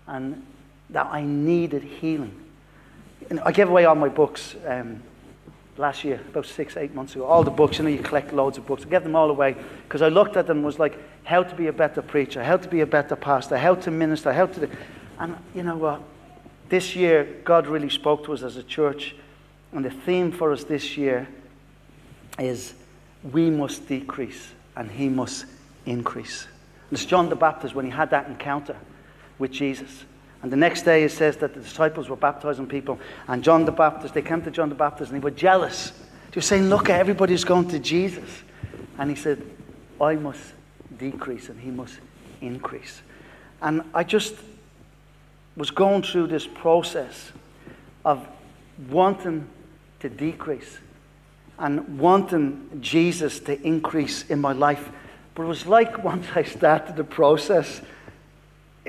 and 0.07 0.45
that 0.91 1.07
I 1.07 1.23
needed 1.23 1.83
healing. 1.83 2.35
And 3.29 3.41
I 3.41 3.53
gave 3.53 3.69
away 3.69 3.85
all 3.85 3.95
my 3.95 4.09
books. 4.09 4.57
Um, 4.67 5.03
last 5.81 6.05
year, 6.05 6.21
about 6.29 6.47
six, 6.47 6.77
eight 6.77 6.95
months 6.95 7.15
ago. 7.15 7.25
All 7.25 7.43
the 7.43 7.51
books, 7.51 7.79
you 7.79 7.85
know, 7.85 7.91
you 7.91 7.99
collect 7.99 8.33
loads 8.33 8.59
of 8.59 8.67
books. 8.67 8.85
I 8.85 8.89
get 8.89 9.03
them 9.03 9.17
all 9.17 9.31
away 9.31 9.57
because 9.85 10.03
I 10.03 10.09
looked 10.09 10.37
at 10.37 10.47
them 10.47 10.59
and 10.59 10.67
was 10.67 10.79
like, 10.79 10.99
how 11.25 11.43
to 11.43 11.55
be 11.55 11.67
a 11.69 11.73
better 11.73 12.03
preacher, 12.03 12.45
how 12.45 12.59
to 12.59 12.69
be 12.69 12.81
a 12.83 12.87
better 12.87 13.17
pastor, 13.17 13.57
how 13.57 13.75
to 13.75 13.91
minister, 13.91 14.33
how 14.33 14.47
to. 14.47 14.67
Do... 14.67 14.71
And 15.19 15.37
you 15.55 15.63
know 15.63 15.77
what? 15.77 16.03
This 16.69 16.95
year, 16.95 17.25
God 17.45 17.67
really 17.67 17.91
spoke 17.91 18.25
to 18.27 18.33
us 18.33 18.43
as 18.43 18.57
a 18.57 18.63
church. 18.63 19.17
And 19.73 19.85
the 19.85 19.91
theme 19.91 20.33
for 20.33 20.53
us 20.53 20.65
this 20.65 20.97
year 20.97 21.27
is 22.39 22.75
we 23.33 23.51
must 23.51 23.89
decrease 23.89 24.49
and 24.77 24.91
he 24.91 25.09
must 25.09 25.47
increase. 25.87 26.47
And 26.91 26.99
it's 26.99 27.05
John 27.05 27.29
the 27.29 27.37
Baptist 27.37 27.75
when 27.75 27.85
he 27.85 27.91
had 27.91 28.11
that 28.11 28.27
encounter 28.27 28.77
with 29.39 29.51
Jesus. 29.51 30.05
And 30.43 30.51
the 30.51 30.57
next 30.57 30.83
day 30.83 31.05
it 31.05 31.13
says 31.13 31.37
that 31.39 31.55
the 31.55 31.61
disciples 31.61 32.09
were 32.09 32.17
baptizing 32.17 32.67
people. 32.67 32.99
And 33.29 33.45
John 33.45 33.65
the 33.65 33.73
Baptist, 33.73 34.15
they 34.15 34.23
came 34.23 34.43
to 34.43 34.51
John 34.51 34.69
the 34.69 34.75
Baptist 34.75 35.13
and 35.13 35.21
they 35.21 35.25
were 35.25 35.31
jealous. 35.31 35.91
They 36.31 36.37
were 36.37 36.43
saying, 36.43 36.69
Look, 36.69 36.89
at 36.89 36.99
everybody's 36.99 37.45
going 37.45 37.69
to 37.69 37.79
Jesus. 37.79 38.29
And 38.99 39.11
he 39.11 39.17
said, 39.17 39.43
I 40.01 40.15
must 40.15 40.41
decrease 40.99 41.49
and 41.49 41.61
he 41.61 41.71
must 41.71 41.99
increase. 42.41 43.03
And 43.61 43.83
I 43.95 44.05
just 44.05 44.35
was 45.57 45.71
going 45.71 46.03
through 46.03 46.29
this 46.29 46.47
process 46.47 47.33
of 48.05 48.27
wanting 48.89 49.47
to 50.01 50.09
decrease 50.09 50.79
and 51.59 51.99
wanting 51.99 52.79
Jesus 52.81 53.41
to 53.41 53.61
increase 53.61 54.25
in 54.31 54.41
my 54.41 54.53
life. 54.53 54.91
But 55.35 55.43
it 55.43 55.47
was 55.47 55.67
like 55.67 56.03
once 56.05 56.27
I 56.35 56.43
started 56.43 56.97
the 56.97 57.05
process, 57.05 57.83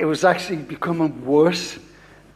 it 0.02 0.06
was 0.06 0.24
actually 0.24 0.58
becoming 0.58 1.24
worse 1.24 1.78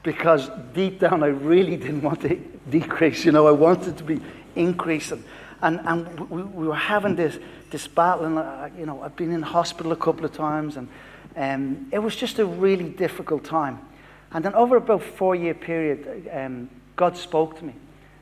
because 0.03 0.51
deep 0.75 0.99
down 0.99 1.23
I 1.23 1.29
really 1.29 1.77
didn't 1.77 2.03
want 2.03 2.21
to 2.21 2.35
decrease. 2.69 3.25
You 3.25 3.31
know, 3.31 3.47
I 3.47 3.51
wanted 3.51 3.97
to 3.97 4.03
be 4.03 4.21
increasing. 4.55 5.23
And, 5.63 5.79
and 5.83 6.29
we, 6.29 6.43
we 6.43 6.67
were 6.67 6.75
having 6.75 7.15
this, 7.15 7.39
this 7.71 7.87
battle, 7.87 8.25
and, 8.25 8.37
uh, 8.37 8.69
you 8.77 8.85
know, 8.85 9.01
I've 9.01 9.15
been 9.15 9.31
in 9.31 9.41
hospital 9.41 9.93
a 9.93 9.95
couple 9.95 10.25
of 10.25 10.31
times, 10.31 10.77
and 10.77 10.87
um, 11.35 11.87
it 11.91 11.97
was 11.97 12.15
just 12.15 12.37
a 12.37 12.45
really 12.45 12.87
difficult 12.87 13.43
time. 13.43 13.79
And 14.31 14.45
then 14.45 14.53
over 14.53 14.75
about 14.77 15.01
a 15.01 15.03
four-year 15.03 15.55
period, 15.55 16.29
um, 16.31 16.69
God 16.95 17.17
spoke 17.17 17.57
to 17.57 17.65
me 17.65 17.73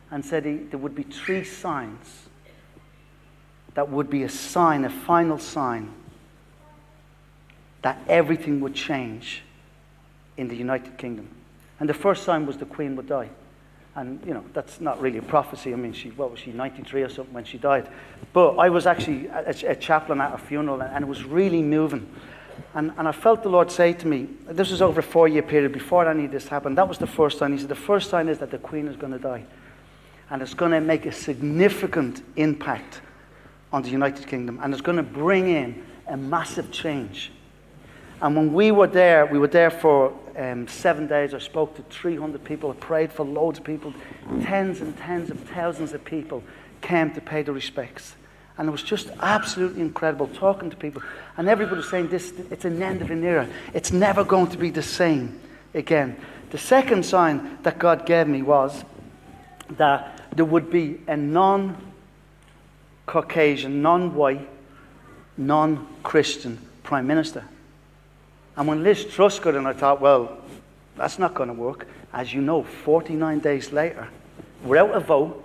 and 0.10 0.24
said 0.24 0.46
he, 0.46 0.56
there 0.56 0.80
would 0.80 0.96
be 0.96 1.04
three 1.04 1.44
signs 1.44 2.08
that 3.74 3.90
would 3.90 4.10
be 4.10 4.24
a 4.24 4.30
sign, 4.30 4.86
a 4.86 4.90
final 4.90 5.38
sign 5.38 5.94
that 7.84 8.00
everything 8.08 8.60
would 8.62 8.74
change 8.74 9.44
in 10.38 10.48
the 10.48 10.56
United 10.56 10.98
Kingdom. 10.98 11.30
And 11.80 11.88
the 11.88 11.94
first 11.94 12.24
sign 12.24 12.46
was 12.46 12.58
the 12.58 12.66
Queen 12.66 12.96
would 12.96 13.08
die. 13.08 13.30
And, 13.96 14.26
you 14.26 14.34
know, 14.34 14.44
that's 14.54 14.82
not 14.82 15.00
really 15.00 15.20
a 15.20 15.22
prophecy. 15.22 15.72
I 15.72 15.76
mean, 15.76 15.94
she, 15.94 16.10
what 16.12 16.32
was 16.32 16.40
she, 16.40 16.52
93 16.52 17.04
or 17.04 17.10
something 17.10 17.34
when 17.34 17.46
she 17.46 17.60
died? 17.60 17.88
But 18.32 18.56
I 18.56 18.70
was 18.70 18.88
actually 18.88 19.28
a, 19.28 19.54
a 19.68 19.76
chaplain 19.76 20.20
at 20.20 20.34
a 20.34 20.38
funeral, 20.38 20.82
and 20.82 21.04
it 21.04 21.08
was 21.08 21.24
really 21.24 21.62
moving. 21.62 22.10
And, 22.74 22.92
and 22.98 23.08
I 23.08 23.12
felt 23.12 23.44
the 23.44 23.50
Lord 23.50 23.70
say 23.70 23.94
to 23.94 24.08
me, 24.08 24.30
this 24.48 24.72
was 24.72 24.82
over 24.82 25.02
a 25.02 25.04
four 25.04 25.28
year 25.28 25.44
period 25.44 25.74
before 25.74 26.08
any 26.10 26.26
of 26.26 26.32
this 26.32 26.48
happened. 26.48 26.78
That 26.78 26.88
was 26.88 26.98
the 26.98 27.08
first 27.08 27.38
sign. 27.38 27.52
He 27.52 27.60
said, 27.60 27.70
The 27.70 27.76
first 27.76 28.10
sign 28.10 28.30
is 28.30 28.40
that 28.40 28.50
the 28.50 28.58
Queen 28.58 28.88
is 28.88 28.96
going 28.96 29.14
to 29.14 29.20
die. 29.20 29.44
And 30.30 30.42
it's 30.42 30.54
going 30.56 30.72
to 30.72 30.82
make 30.82 31.06
a 31.06 31.12
significant 31.12 32.24
impact 32.36 33.02
on 33.72 33.84
the 33.84 33.90
United 33.90 34.26
Kingdom. 34.26 34.60
And 34.64 34.74
it's 34.74 34.82
going 34.82 34.98
to 34.98 35.04
bring 35.04 35.50
in 35.50 35.84
a 36.08 36.18
massive 36.18 36.72
change 36.72 37.32
and 38.24 38.38
when 38.38 38.54
we 38.54 38.72
were 38.72 38.88
there, 38.88 39.26
we 39.26 39.38
were 39.38 39.50
there 39.50 39.70
for 39.70 40.18
um, 40.38 40.66
seven 40.70 41.08
days. 41.08 41.34
I 41.34 41.40
spoke 41.40 41.76
to 41.76 41.82
300 41.82 42.42
people. 42.42 42.72
I 42.72 42.76
prayed 42.76 43.12
for 43.12 43.26
loads 43.26 43.60
of 43.60 43.66
people. 43.66 43.94
Tens 44.44 44.80
and 44.80 44.98
tens 44.98 45.30
of 45.30 45.38
thousands 45.42 45.92
of 45.92 46.06
people 46.06 46.42
came 46.80 47.12
to 47.16 47.20
pay 47.20 47.42
their 47.42 47.54
respects. 47.54 48.16
And 48.58 48.70
it 48.70 48.72
was 48.72 48.82
just 48.82 49.10
absolutely 49.22 49.82
incredible 49.82 50.28
talking 50.28 50.70
to 50.70 50.78
people. 50.78 51.04
And 51.36 51.50
everybody 51.50 51.76
was 51.76 51.90
saying, 51.90 52.08
this, 52.08 52.32
it's 52.50 52.64
an 52.64 52.82
end 52.82 53.02
of 53.02 53.12
an 53.12 53.26
era. 53.26 53.46
It's 53.74 53.92
never 53.92 54.24
going 54.24 54.48
to 54.48 54.58
be 54.58 54.70
the 54.70 54.82
same 54.82 55.38
again. 55.74 56.16
The 56.52 56.58
second 56.58 57.06
sign 57.06 57.58
that 57.64 57.78
God 57.78 58.06
gave 58.06 58.28
me 58.28 58.42
was 58.42 58.86
that 59.72 60.22
there 60.34 60.46
would 60.46 60.72
be 60.72 61.02
a 61.08 61.18
non 61.18 61.76
Caucasian, 63.06 63.82
non 63.82 64.16
white, 64.16 64.48
non 65.36 65.86
Christian 66.04 66.58
prime 66.84 67.06
minister. 67.06 67.44
And 68.56 68.68
when 68.68 68.84
Liz 68.84 69.06
got 69.18 69.56
in, 69.56 69.66
I 69.66 69.74
thought, 69.74 70.00
well, 70.00 70.38
that's 70.96 71.18
not 71.18 71.34
going 71.34 71.50
to 71.50 71.56
work. 71.56 71.88
As 72.14 72.34
you 72.34 72.42
know, 72.42 72.64
49 72.64 73.40
days 73.40 73.72
later, 73.72 74.08
without 74.64 74.96
a 74.96 75.00
vote, 75.00 75.40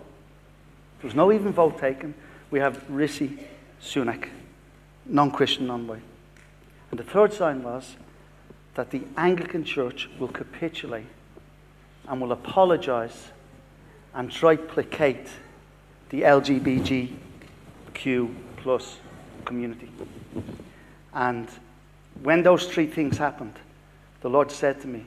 there 1.00 1.08
was 1.08 1.14
no 1.14 1.32
even 1.32 1.52
vote 1.52 1.78
taken, 1.78 2.14
we 2.50 2.60
have 2.60 2.88
Rishi 2.90 3.38
Sunak, 3.82 4.28
non 5.06 5.30
Christian, 5.30 5.66
non 5.66 5.86
white. 5.86 6.02
And 6.90 6.98
the 6.98 7.04
third 7.04 7.32
sign 7.32 7.62
was 7.62 7.96
that 8.74 8.90
the 8.90 9.02
Anglican 9.16 9.64
Church 9.64 10.08
will 10.18 10.28
capitulate 10.28 11.06
and 12.08 12.20
will 12.20 12.32
apologize 12.32 13.28
and 14.14 14.30
try 14.30 14.56
to 14.56 14.62
placate 14.62 15.28
the 16.10 16.22
LGBTQ 16.22 18.34
plus 18.56 18.98
community. 19.44 19.90
And 21.12 21.48
when 22.22 22.42
those 22.42 22.66
three 22.66 22.86
things 22.86 23.18
happened, 23.18 23.54
the 24.20 24.28
Lord 24.28 24.50
said 24.50 24.80
to 24.82 24.86
me 24.88 25.04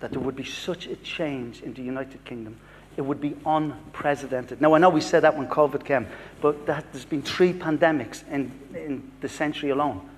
that 0.00 0.10
there 0.10 0.20
would 0.20 0.36
be 0.36 0.44
such 0.44 0.86
a 0.86 0.96
change 0.96 1.62
in 1.62 1.74
the 1.74 1.82
United 1.82 2.24
Kingdom. 2.24 2.58
It 2.96 3.02
would 3.02 3.20
be 3.20 3.36
unprecedented. 3.44 4.60
Now, 4.60 4.74
I 4.74 4.78
know 4.78 4.88
we 4.88 5.00
said 5.00 5.20
that 5.20 5.36
when 5.36 5.48
COVID 5.48 5.84
came, 5.84 6.06
but 6.40 6.66
that, 6.66 6.84
there's 6.92 7.04
been 7.04 7.22
three 7.22 7.52
pandemics 7.52 8.26
in, 8.30 8.50
in 8.74 9.10
the 9.20 9.28
century 9.28 9.70
alone, 9.70 10.08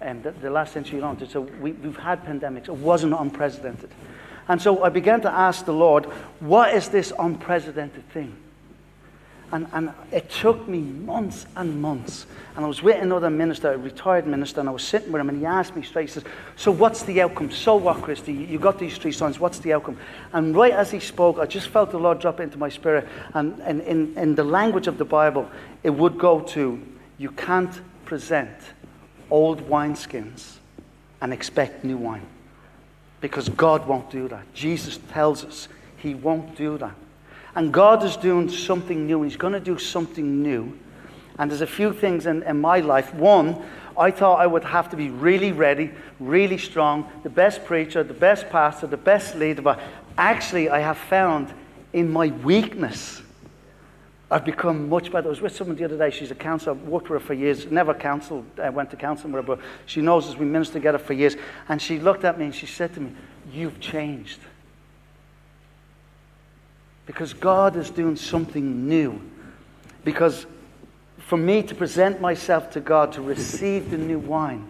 and 0.00 0.22
the, 0.22 0.32
the 0.32 0.50
last 0.50 0.72
century 0.72 0.98
alone. 0.98 1.24
So 1.28 1.42
we, 1.60 1.72
we've 1.72 1.96
had 1.96 2.24
pandemics. 2.24 2.68
It 2.68 2.76
wasn't 2.76 3.14
unprecedented. 3.14 3.90
And 4.48 4.60
so 4.60 4.82
I 4.82 4.90
began 4.90 5.20
to 5.22 5.30
ask 5.30 5.64
the 5.64 5.72
Lord, 5.72 6.06
what 6.40 6.74
is 6.74 6.88
this 6.88 7.12
unprecedented 7.18 8.08
thing? 8.10 8.36
And, 9.52 9.68
and 9.72 9.92
it 10.10 10.28
took 10.28 10.66
me 10.66 10.80
months 10.80 11.46
and 11.54 11.80
months. 11.80 12.26
And 12.56 12.64
I 12.64 12.68
was 12.68 12.82
with 12.82 13.00
another 13.00 13.30
minister, 13.30 13.72
a 13.72 13.78
retired 13.78 14.26
minister, 14.26 14.58
and 14.60 14.68
I 14.68 14.72
was 14.72 14.82
sitting 14.82 15.12
with 15.12 15.20
him, 15.20 15.28
and 15.28 15.38
he 15.38 15.46
asked 15.46 15.76
me 15.76 15.82
straight, 15.82 16.08
he 16.08 16.12
says, 16.12 16.24
So 16.56 16.72
what's 16.72 17.04
the 17.04 17.20
outcome? 17.20 17.52
So 17.52 17.76
what, 17.76 18.02
Christy? 18.02 18.32
You 18.32 18.58
got 18.58 18.78
these 18.78 18.98
three 18.98 19.12
signs, 19.12 19.38
what's 19.38 19.60
the 19.60 19.72
outcome? 19.72 19.98
And 20.32 20.56
right 20.56 20.72
as 20.72 20.90
he 20.90 20.98
spoke, 20.98 21.38
I 21.38 21.46
just 21.46 21.68
felt 21.68 21.92
the 21.92 21.98
Lord 21.98 22.18
drop 22.18 22.40
into 22.40 22.58
my 22.58 22.68
spirit. 22.68 23.06
And, 23.34 23.60
and 23.60 23.82
in, 23.82 24.18
in 24.18 24.34
the 24.34 24.44
language 24.44 24.88
of 24.88 24.98
the 24.98 25.04
Bible, 25.04 25.48
it 25.84 25.90
would 25.90 26.18
go 26.18 26.40
to, 26.40 26.82
You 27.18 27.30
can't 27.30 27.80
present 28.04 28.50
old 29.30 29.68
wineskins 29.68 30.56
and 31.20 31.32
expect 31.32 31.84
new 31.84 31.96
wine. 31.96 32.26
Because 33.20 33.48
God 33.48 33.86
won't 33.86 34.10
do 34.10 34.28
that. 34.28 34.52
Jesus 34.54 34.98
tells 35.10 35.44
us 35.44 35.68
He 35.98 36.14
won't 36.14 36.56
do 36.56 36.78
that. 36.78 36.94
And 37.56 37.72
God 37.72 38.04
is 38.04 38.16
doing 38.16 38.50
something 38.50 39.06
new. 39.06 39.22
He's 39.22 39.36
going 39.36 39.54
to 39.54 39.60
do 39.60 39.78
something 39.78 40.42
new. 40.42 40.78
And 41.38 41.50
there's 41.50 41.62
a 41.62 41.66
few 41.66 41.92
things 41.92 42.26
in, 42.26 42.42
in 42.42 42.60
my 42.60 42.80
life. 42.80 43.14
One, 43.14 43.62
I 43.98 44.10
thought 44.10 44.40
I 44.40 44.46
would 44.46 44.64
have 44.64 44.90
to 44.90 44.96
be 44.96 45.08
really 45.08 45.52
ready, 45.52 45.90
really 46.20 46.58
strong, 46.58 47.10
the 47.22 47.30
best 47.30 47.64
preacher, 47.64 48.02
the 48.02 48.14
best 48.14 48.50
pastor, 48.50 48.86
the 48.86 48.98
best 48.98 49.36
leader. 49.36 49.62
But 49.62 49.80
actually, 50.18 50.68
I 50.68 50.80
have 50.80 50.98
found 50.98 51.52
in 51.94 52.12
my 52.12 52.28
weakness, 52.28 53.22
I've 54.30 54.44
become 54.44 54.90
much 54.90 55.10
better. 55.10 55.28
I 55.28 55.30
was 55.30 55.40
with 55.40 55.56
someone 55.56 55.76
the 55.76 55.84
other 55.84 55.96
day. 55.96 56.10
She's 56.10 56.30
a 56.30 56.34
counselor. 56.34 56.72
I've 56.72 56.82
worked 56.82 57.08
with 57.08 57.22
her 57.22 57.26
for 57.26 57.34
years. 57.34 57.70
Never 57.70 57.94
counseled. 57.94 58.44
I 58.60 58.68
went 58.68 58.90
to 58.90 58.96
counseling 58.96 59.32
with 59.32 59.46
her, 59.46 59.56
but 59.56 59.64
she 59.86 60.02
knows 60.02 60.28
us. 60.28 60.36
We 60.36 60.44
ministered 60.44 60.82
together 60.82 60.98
for 60.98 61.14
years. 61.14 61.36
And 61.70 61.80
she 61.80 62.00
looked 62.00 62.24
at 62.24 62.38
me 62.38 62.46
and 62.46 62.54
she 62.54 62.66
said 62.66 62.92
to 62.94 63.00
me, 63.00 63.12
You've 63.50 63.80
changed. 63.80 64.40
Because 67.06 67.32
God 67.32 67.76
is 67.76 67.88
doing 67.88 68.16
something 68.16 68.88
new. 68.88 69.20
Because 70.04 70.46
for 71.18 71.36
me 71.36 71.62
to 71.62 71.74
present 71.74 72.20
myself 72.20 72.70
to 72.72 72.80
God, 72.80 73.12
to 73.12 73.22
receive 73.22 73.90
the 73.90 73.98
new 73.98 74.18
wine, 74.18 74.68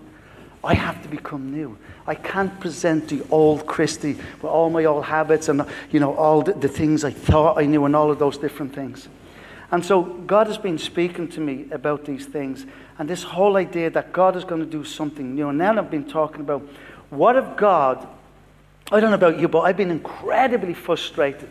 I 0.62 0.74
have 0.74 1.02
to 1.02 1.08
become 1.08 1.52
new. 1.52 1.76
I 2.06 2.14
can't 2.14 2.58
present 2.60 3.08
the 3.08 3.22
old 3.30 3.66
Christy 3.66 4.14
with 4.14 4.44
all 4.44 4.70
my 4.70 4.84
old 4.84 5.04
habits 5.04 5.48
and 5.48 5.64
you 5.90 6.00
know 6.00 6.14
all 6.14 6.42
the, 6.42 6.52
the, 6.54 6.68
things 6.68 7.04
I 7.04 7.10
thought 7.10 7.58
I 7.58 7.66
knew 7.66 7.84
and 7.84 7.94
all 7.94 8.10
of 8.10 8.18
those 8.18 8.38
different 8.38 8.74
things. 8.74 9.08
And 9.70 9.84
so 9.84 10.02
God 10.02 10.46
has 10.46 10.58
been 10.58 10.78
speaking 10.78 11.28
to 11.28 11.40
me 11.40 11.66
about 11.72 12.04
these 12.04 12.26
things 12.26 12.66
and 12.98 13.08
this 13.08 13.22
whole 13.22 13.56
idea 13.56 13.90
that 13.90 14.12
God 14.12 14.36
is 14.36 14.44
going 14.44 14.60
to 14.60 14.66
do 14.66 14.84
something 14.84 15.34
new. 15.34 15.48
And 15.48 15.58
now 15.58 15.76
I've 15.76 15.90
been 15.90 16.08
talking 16.08 16.40
about 16.40 16.62
what 17.10 17.36
if 17.36 17.56
God, 17.56 18.06
I 18.90 19.00
don't 19.00 19.10
know 19.10 19.16
about 19.16 19.38
you, 19.38 19.48
but 19.48 19.60
I've 19.60 19.76
been 19.76 19.90
incredibly 19.90 20.74
frustrated 20.74 21.50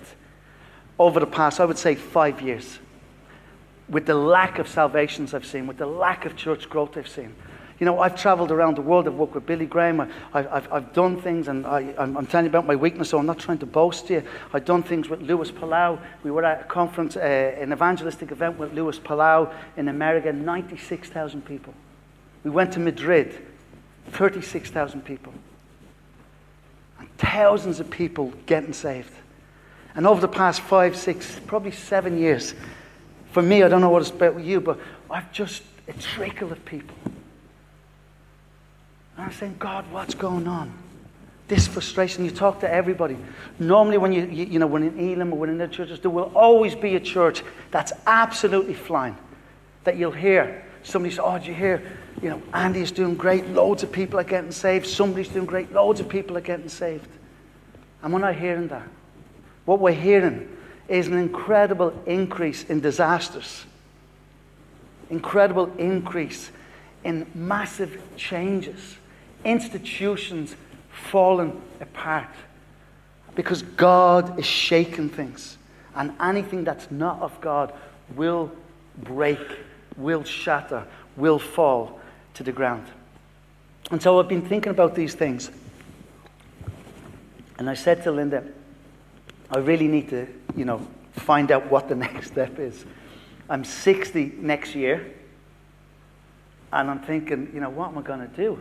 over 0.98 1.20
the 1.20 1.28
past, 1.28 1.60
I 1.60 1.66
would 1.66 1.78
say, 1.78 1.96
five 1.96 2.42
years 2.42 2.80
with 3.90 4.06
the 4.06 4.16
lack 4.16 4.60
of 4.60 4.68
salvations 4.68 5.34
I've 5.34 5.46
seen, 5.46 5.68
with 5.68 5.78
the 5.78 5.86
lack 5.86 6.25
of 6.25 6.36
church 6.36 6.70
growth 6.70 6.98
I've 6.98 7.08
seen. 7.08 7.36
You 7.80 7.86
know, 7.86 8.00
I've 8.00 8.16
traveled 8.16 8.52
around 8.52 8.78
the 8.78 8.82
world. 8.82 9.06
I've 9.06 9.16
worked 9.16 9.36
with 9.36 9.46
Billy 9.46 9.66
Graham. 9.66 10.00
I, 10.34 10.42
have 10.42 10.72
I've 10.72 10.94
done 10.94 11.22
things, 11.22 11.50
and 11.50 11.68
I, 11.68 11.94
am 11.98 12.25
telling 12.28 12.46
you 12.46 12.50
about 12.50 12.66
my 12.66 12.75
weakness, 12.75 13.10
so 13.10 13.20
I'm 13.20 13.25
not 13.25 13.38
trying 13.38 13.58
to 13.60 13.66
boast 13.66 14.10
you. 14.10 14.24
I've 14.54 14.64
done 14.64 14.82
things 14.82 15.10
with 15.10 15.22
Luis 15.22 15.52
Palau. 15.52 16.00
We 16.24 16.32
were 16.32 16.46
at 16.46 16.62
a 16.62 16.64
conference, 16.64 17.18
uh, 17.18 17.20
an 17.20 17.74
evangelistic 17.74 18.32
event 18.32 18.58
with 18.58 18.74
Luis 18.74 18.98
Palau 18.98 19.54
in 19.75 19.90
America, 19.90 20.32
96,000 20.32 21.46
people. 21.46 21.74
We 22.46 22.52
went 22.52 22.72
to 22.74 22.80
Madrid, 22.80 23.46
36,000 24.12 25.02
people. 25.02 25.34
And 26.98 27.10
thousands 27.18 27.82
of 27.82 27.90
people 27.90 28.32
getting 28.46 28.72
saved. 28.72 29.12
And 29.96 30.06
over 30.06 30.20
the 30.20 30.28
past 30.28 30.62
five, 30.62 30.96
six, 30.96 31.40
probably 31.48 31.72
seven 31.72 32.18
years, 32.18 32.54
for 33.32 33.42
me, 33.42 33.64
I 33.64 33.70
don't 33.70 33.82
know 33.82 33.90
what 33.90 34.02
it's 34.02 34.12
about 34.12 34.36
with 34.36 34.46
you, 34.46 34.62
but 34.62 34.80
I've 35.10 35.32
just 35.32 35.64
a 35.88 35.94
trickle 35.94 36.52
of 36.52 36.64
people. 36.66 36.96
And 39.18 39.25
I'm 39.25 39.32
saying, 39.32 39.56
God, 39.60 39.90
what's 39.92 40.14
going 40.14 40.48
on? 40.48 40.74
This 41.48 41.68
frustration, 41.68 42.25
you 42.25 42.32
talk 42.32 42.60
to 42.62 42.72
everybody. 42.72 43.18
Normally, 43.60 43.98
when 43.98 44.12
you, 44.12 44.25
you, 44.25 44.46
you 44.46 44.60
know, 44.60 44.68
when 44.68 44.84
in 44.84 45.00
Elim 45.00 45.32
or 45.32 45.40
when 45.40 45.50
in 45.50 45.58
the 45.58 45.68
churches, 45.68 46.00
there 46.00 46.12
will 46.12 46.32
always 46.36 46.75
be 46.75 46.96
a 46.96 47.00
church 47.00 47.44
that's 47.72 47.94
absolutely 48.08 48.74
flying. 48.74 49.16
That 49.84 49.98
you'll 49.98 50.12
hear 50.12 50.66
somebody 50.84 51.14
say, 51.14 51.22
Oh, 51.24 51.38
did 51.38 51.48
you 51.48 51.54
hear? 51.54 51.84
You 52.22 52.30
know, 52.30 52.42
Andy's 52.54 52.92
doing 52.92 53.16
great, 53.16 53.48
loads 53.50 53.84
of 53.84 53.92
people 53.92 54.20
are 54.20 54.24
getting 54.24 54.52
saved. 54.52 54.88
Somebody's 54.88 55.28
doing 55.28 55.46
great, 55.46 55.72
loads 55.72 56.00
of 56.00 56.10
people 56.10 56.36
are 56.38 56.42
getting 56.42 56.70
saved. 56.70 57.08
And 58.02 58.14
we're 58.14 58.20
not 58.20 58.36
hearing 58.36 58.68
that. 58.70 58.88
What 59.66 59.80
we're 59.80 59.94
hearing 59.94 60.56
is 60.88 61.08
an 61.08 61.18
incredible 61.18 62.00
increase 62.06 62.64
in 62.64 62.80
disasters, 62.80 63.66
incredible 65.10 65.72
increase 65.78 66.52
in 67.04 67.26
massive 67.34 68.02
changes, 68.16 68.98
institutions 69.44 70.56
falling 70.92 71.62
apart 71.82 72.30
because 73.36 73.62
God 73.62 74.40
is 74.40 74.46
shaking 74.46 75.10
things. 75.10 75.58
And 75.96 76.14
anything 76.20 76.64
that's 76.64 76.90
not 76.90 77.22
of 77.22 77.40
God 77.42 77.74
will 78.16 78.52
break, 78.98 79.40
will 79.98 80.24
shatter, 80.24 80.86
will 81.16 81.40
fall 81.40 82.00
to 82.34 82.44
the 82.44 82.52
ground. 82.52 82.86
And 83.92 84.02
so 84.02 84.20
I've 84.20 84.28
been 84.28 84.42
thinking 84.42 84.72
about 84.72 84.96
these 84.96 85.14
things. 85.14 85.52
And 87.58 87.70
I 87.70 87.76
said 87.76 88.04
to 88.04 88.12
Linda, 88.12 88.44
I 89.50 89.60
really 89.60 89.88
need 89.88 90.10
to, 90.10 90.28
you 90.56 90.66
know, 90.66 90.86
find 91.14 91.52
out 91.52 91.70
what 91.72 91.90
the 91.90 91.96
next 92.08 92.28
step 92.28 92.60
is. 92.60 92.86
I'm 93.50 93.64
60 93.64 94.34
next 94.40 94.75
year, 94.75 95.14
and 96.74 96.90
I'm 96.90 97.00
thinking, 97.00 97.52
you 97.54 97.60
know, 97.60 97.70
what 97.70 97.90
am 97.90 97.98
I 97.98 98.02
going 98.02 98.20
to 98.20 98.36
do? 98.36 98.60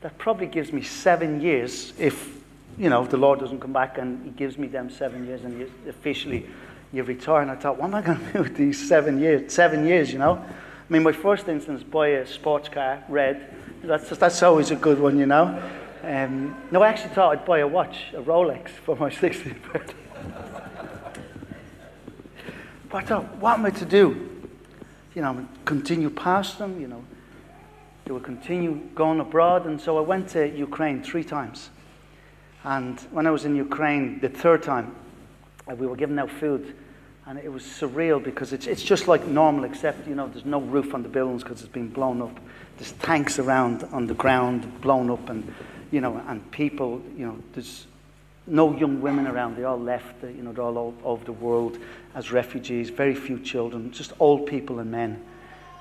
That 0.00 0.18
probably 0.18 0.46
gives 0.46 0.72
me 0.72 0.82
seven 0.82 1.40
years 1.40 1.92
if, 1.98 2.42
you 2.78 2.88
know, 2.88 3.04
if 3.04 3.10
the 3.10 3.18
Lord 3.18 3.40
doesn't 3.40 3.60
come 3.60 3.72
back 3.72 3.98
and 3.98 4.24
He 4.24 4.30
gives 4.30 4.58
me 4.58 4.66
them 4.68 4.90
seven 4.90 5.26
years 5.26 5.44
and 5.44 5.58
you, 5.58 5.72
officially 5.88 6.46
you 6.92 7.02
retire. 7.02 7.42
And 7.42 7.50
I 7.50 7.56
thought, 7.56 7.78
what 7.78 7.86
am 7.86 7.94
I 7.94 8.02
going 8.02 8.18
to 8.26 8.32
do 8.32 8.38
with 8.40 8.56
these 8.56 8.88
seven 8.88 9.20
years? 9.20 9.52
Seven 9.52 9.86
years, 9.86 10.12
you 10.12 10.18
know? 10.18 10.34
I 10.34 10.92
mean, 10.92 11.02
my 11.02 11.12
first 11.12 11.46
instance, 11.48 11.82
buy 11.82 12.08
a 12.08 12.26
sports 12.26 12.68
car, 12.68 13.04
red. 13.08 13.54
That's, 13.82 14.08
that's 14.10 14.42
always 14.42 14.70
a 14.70 14.76
good 14.76 14.98
one, 14.98 15.18
you 15.18 15.26
know? 15.26 15.62
Um, 16.02 16.56
no, 16.70 16.82
I 16.82 16.88
actually 16.88 17.14
thought 17.14 17.32
I'd 17.32 17.44
buy 17.44 17.60
a 17.60 17.66
watch, 17.66 18.06
a 18.12 18.20
Rolex, 18.22 18.68
for 18.70 18.96
my 18.96 19.10
60th 19.10 19.72
birthday. 19.72 20.01
I 22.94 23.02
thought, 23.02 23.36
what 23.36 23.58
am 23.58 23.66
I 23.66 23.70
to 23.70 23.84
do? 23.84 24.28
You 25.14 25.22
know, 25.22 25.46
continue 25.64 26.10
past 26.10 26.58
them, 26.58 26.80
you 26.80 26.88
know. 26.88 27.04
They 28.04 28.12
will 28.12 28.20
continue 28.20 28.80
going 28.94 29.20
abroad. 29.20 29.66
And 29.66 29.80
so 29.80 29.98
I 29.98 30.00
went 30.00 30.28
to 30.30 30.48
Ukraine 30.48 31.02
three 31.02 31.24
times. 31.24 31.70
And 32.64 32.98
when 33.10 33.26
I 33.26 33.30
was 33.30 33.44
in 33.44 33.56
Ukraine 33.56 34.20
the 34.20 34.28
third 34.28 34.62
time, 34.62 34.94
uh, 35.70 35.74
we 35.74 35.86
were 35.86 35.96
giving 35.96 36.18
out 36.18 36.30
food. 36.30 36.74
And 37.26 37.38
it 37.38 37.52
was 37.52 37.62
surreal 37.62 38.22
because 38.22 38.52
it's, 38.52 38.66
it's 38.66 38.82
just 38.82 39.06
like 39.06 39.26
normal, 39.26 39.64
except, 39.64 40.08
you 40.08 40.14
know, 40.14 40.28
there's 40.28 40.44
no 40.44 40.60
roof 40.60 40.92
on 40.92 41.02
the 41.02 41.08
buildings 41.08 41.42
because 41.42 41.60
it's 41.60 41.70
been 41.70 41.88
blown 41.88 42.20
up. 42.20 42.38
There's 42.78 42.92
tanks 42.92 43.38
around 43.38 43.84
on 43.92 44.06
the 44.06 44.14
ground 44.14 44.80
blown 44.80 45.08
up, 45.08 45.28
and, 45.28 45.54
you 45.92 46.00
know, 46.00 46.20
and 46.26 46.50
people, 46.50 47.00
you 47.16 47.26
know, 47.26 47.38
there's 47.52 47.86
no 48.46 48.76
young 48.76 49.00
women 49.00 49.26
around. 49.26 49.56
They 49.56 49.64
all 49.64 49.78
left, 49.78 50.22
you 50.22 50.42
know, 50.42 50.52
they're 50.52 50.64
all, 50.64 50.78
all 50.78 50.94
over 51.04 51.24
the 51.24 51.32
world 51.32 51.78
as 52.14 52.32
refugees, 52.32 52.90
very 52.90 53.14
few 53.14 53.38
children, 53.38 53.90
just 53.92 54.12
old 54.18 54.46
people 54.46 54.80
and 54.80 54.90
men. 54.90 55.22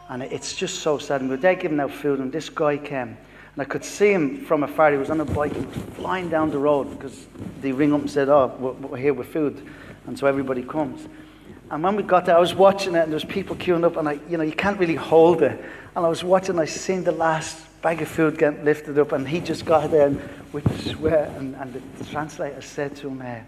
And 0.10 0.24
it's 0.24 0.56
just 0.56 0.80
so 0.80 0.98
sad. 0.98 1.22
And 1.22 1.30
we 1.30 1.36
were 1.36 1.41
there 1.41 1.56
giving 1.56 1.80
out 1.80 1.91
food, 1.91 2.20
and 2.20 2.32
this 2.32 2.50
guy 2.50 2.77
came. 2.77 3.18
And 3.53 3.62
I 3.62 3.65
could 3.65 3.84
see 3.84 4.12
him 4.12 4.46
from 4.46 4.63
afar. 4.63 4.91
He 4.91 4.98
was 4.98 5.10
on 5.10 5.22
a 5.22 5.25
bike, 5.25 5.53
he 5.53 5.62
was 5.62 5.75
flying 5.96 6.30
down 6.30 6.51
the 6.51 6.58
road 6.58 6.89
because 6.98 7.27
they 7.62 7.72
ring 7.72 7.94
up 7.94 8.01
and 8.01 8.12
said, 8.12 8.30
Oh, 8.30 8.56
we're, 8.60 8.72
we're 8.74 8.98
here 8.98 9.13
with 9.13 9.27
food. 9.27 9.65
And 10.08 10.18
so 10.18 10.27
everybody 10.27 10.63
comes. 10.63 11.08
And 11.70 11.84
when 11.84 11.96
we 11.96 12.03
got 12.03 12.25
there, 12.25 12.36
I 12.36 12.39
was 12.39 12.53
watching 12.53 12.96
it, 12.96 13.00
and 13.00 13.12
there 13.12 13.15
was 13.15 13.24
people 13.24 13.56
queuing 13.56 13.86
up, 13.86 13.96
and 13.96 14.08
I, 14.08 14.20
you 14.30 14.38
know, 14.38 14.44
you 14.44 14.51
can't 14.51 14.77
really 14.77 14.96
hold 14.96 15.41
it. 15.41 15.63
And 15.96 16.06
I 16.06 16.10
was 16.10 16.24
watching, 16.24 16.60
I 16.60 16.65
seen 16.65 17.03
the 17.03 17.13
last 17.13 17.58
bag 17.81 18.01
of 18.01 18.07
food 18.07 18.38
get 18.38 18.63
lifted 18.63 18.97
up, 19.00 19.11
and 19.11 19.27
he 19.27 19.39
just 19.39 19.65
got 19.65 19.89
there 19.91 20.07
and 20.07 20.21
with 20.53 20.89
sweat, 20.91 21.29
and, 21.38 21.55
and 21.55 21.73
the 21.73 22.05
translator 22.05 22.61
said 22.61 22.95
to 22.97 23.09
him, 23.09 23.21
uh, 23.21 23.39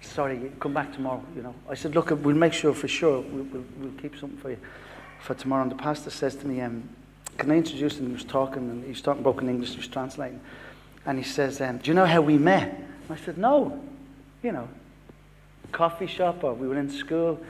"Sorry, 0.00 0.50
come 0.60 0.72
back 0.72 0.92
tomorrow." 0.92 1.22
You 1.36 1.42
know, 1.42 1.54
I 1.68 1.74
said, 1.74 1.94
"Look, 1.94 2.10
we'll 2.10 2.36
make 2.36 2.52
sure 2.52 2.72
for 2.72 2.88
sure. 2.88 3.20
We'll, 3.20 3.44
we'll, 3.44 3.64
we'll 3.78 3.92
keep 3.92 4.16
something 4.16 4.38
for 4.38 4.50
you 4.50 4.58
for 5.20 5.34
tomorrow." 5.34 5.62
And 5.62 5.70
the 5.70 5.76
pastor 5.76 6.10
says 6.10 6.36
to 6.36 6.46
me, 6.46 6.60
um, 6.60 6.88
"Can 7.38 7.50
I 7.50 7.56
introduce 7.56 7.98
him?" 7.98 8.06
He 8.06 8.12
was 8.12 8.24
talking, 8.24 8.70
and 8.70 8.82
he 8.84 8.90
was 8.90 9.02
talking 9.02 9.22
broken 9.22 9.48
English. 9.48 9.70
He 9.70 9.76
was 9.78 9.88
translating, 9.88 10.40
and 11.04 11.18
he 11.18 11.24
says, 11.24 11.60
um, 11.60 11.78
"Do 11.78 11.90
you 11.90 11.94
know 11.94 12.06
how 12.06 12.20
we 12.20 12.38
met?" 12.38 12.68
And 12.68 13.10
I 13.10 13.16
said, 13.16 13.38
"No." 13.38 13.82
You 14.42 14.50
know, 14.50 14.68
coffee 15.70 16.08
shop, 16.08 16.42
or 16.42 16.54
we 16.54 16.66
were 16.66 16.78
in 16.78 16.90
school. 16.90 17.40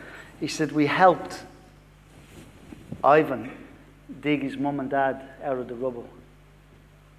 He 0.40 0.48
said 0.48 0.72
we 0.72 0.86
helped 0.86 1.42
Ivan 3.02 3.50
dig 4.20 4.42
his 4.42 4.56
mum 4.56 4.80
and 4.80 4.90
dad 4.90 5.22
out 5.42 5.58
of 5.58 5.68
the 5.68 5.74
rubble. 5.74 6.08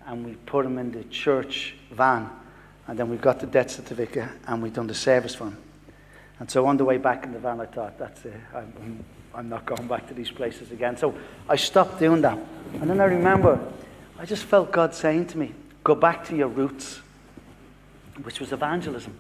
And 0.06 0.26
we 0.26 0.34
put 0.34 0.66
him 0.66 0.78
in 0.78 0.92
the 0.92 1.04
church 1.06 1.76
van. 1.92 2.30
And 2.88 3.00
then 3.00 3.10
we 3.10 3.18
got 3.18 3.40
the 3.40 3.48
death 3.48 3.72
certificate 3.72 4.30
and 4.48 4.62
we 4.62 4.70
done 4.70 4.88
the 4.88 4.94
service 4.94 5.36
for 5.36 5.46
him. 5.46 5.58
And 6.40 6.52
so 6.52 6.66
on 6.66 6.78
the 6.78 6.84
way 6.84 6.98
back 6.98 7.24
in 7.24 7.32
the 7.32 7.40
van, 7.40 7.62
I 7.62 7.66
thought, 7.66 7.98
that's 7.98 8.26
it. 8.26 8.34
I'm, 8.54 9.06
I'm 9.34 9.50
not 9.50 9.66
going 9.66 9.88
back 9.88 10.08
to 10.08 10.14
these 10.14 10.30
places 10.30 10.72
again. 10.72 10.98
So 10.98 11.16
I 11.48 11.56
stopped 11.56 12.00
doing 12.00 12.22
that. 12.22 12.38
And 12.74 12.90
then 12.90 13.00
I 13.00 13.06
remember, 13.06 13.60
I 14.20 14.26
just 14.26 14.44
felt 14.44 14.72
God 14.72 14.94
saying 14.94 15.28
to 15.28 15.38
me, 15.38 15.54
go 15.84 15.96
back 15.96 16.28
to 16.28 16.36
your 16.36 16.50
roots, 16.50 17.00
which 18.24 18.40
was 18.40 18.52
evangelism. 18.52 19.16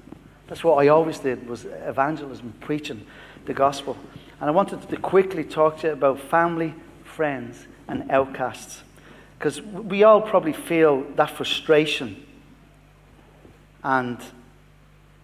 That's 0.47 0.63
what 0.63 0.83
I 0.83 0.89
always 0.89 1.19
did, 1.19 1.47
was 1.47 1.65
evangelism, 1.65 2.53
preaching 2.59 3.05
the 3.45 3.53
gospel. 3.53 3.97
And 4.39 4.49
I 4.49 4.51
wanted 4.51 4.87
to 4.89 4.97
quickly 4.97 5.43
talk 5.43 5.79
to 5.79 5.87
you 5.87 5.93
about 5.93 6.19
family, 6.19 6.73
friends, 7.13 7.67
and 7.87 8.09
outcasts. 8.11 8.81
Because 9.37 9.61
we 9.61 10.03
all 10.03 10.21
probably 10.21 10.53
feel 10.53 11.01
that 11.15 11.29
frustration 11.31 12.25
and 13.83 14.17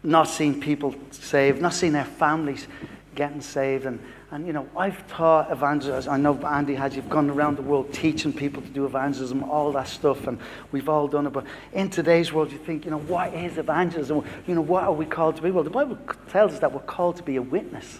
not 0.04 0.28
seeing 0.28 0.60
people 0.60 0.94
saved, 1.12 1.62
not 1.62 1.74
seeing 1.74 1.94
their 1.94 2.06
families 2.06 2.68
getting 3.16 3.42
saved. 3.42 3.86
And, 3.86 4.00
and 4.32 4.46
you 4.46 4.54
know, 4.54 4.68
I've 4.78 5.08
taught 5.08 5.52
evangelism. 5.52 6.12
I 6.12 6.18
know 6.18 6.38
Andy 6.46 6.76
has. 6.76 6.96
You've 6.96 7.10
gone 7.10 7.30
around 7.30 7.58
the 7.58 7.62
world 7.62 7.94
teaching 7.94 8.34
people 8.34 8.62
to 8.62 8.70
do 8.70 8.86
evangelism, 8.86 9.44
all 9.44 9.72
that 9.74 9.88
stuff, 9.88 10.28
and 10.28 10.40
we've 10.72 10.90
all 10.90 11.08
done 11.08 11.28
it. 11.28 11.32
But 11.32 11.46
in 11.74 11.90
today's 11.90 12.32
world, 12.32 12.52
you 12.52 12.58
think, 12.58 12.86
you 12.86 12.92
know, 12.92 13.00
what 13.00 13.34
is 13.34 13.58
evangelism? 13.58 14.24
You 14.48 14.56
know, 14.56 14.62
what 14.62 14.84
are 14.84 14.94
we 14.94 15.06
called 15.06 15.38
to 15.38 15.42
be? 15.42 15.52
Well, 15.52 15.64
the 15.64 15.70
Bible 15.70 15.98
tells 16.30 16.54
us 16.54 16.60
that 16.60 16.72
we're 16.72 16.80
called 16.82 17.18
to 17.18 17.24
be 17.24 17.38
a 17.38 17.42
witness. 17.42 18.00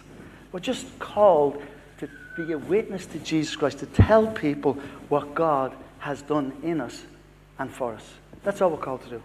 We're 0.52 0.60
just 0.60 0.98
called 0.98 1.62
be 2.46 2.52
a 2.52 2.58
witness 2.58 3.06
to 3.06 3.18
Jesus 3.18 3.56
Christ, 3.56 3.78
to 3.80 3.86
tell 3.86 4.26
people 4.26 4.74
what 5.08 5.34
God 5.34 5.72
has 5.98 6.22
done 6.22 6.52
in 6.62 6.80
us 6.80 7.02
and 7.58 7.70
for 7.70 7.94
us. 7.94 8.04
That's 8.42 8.60
all 8.60 8.70
we're 8.70 8.78
called 8.78 9.02
to 9.04 9.10
do. 9.10 9.22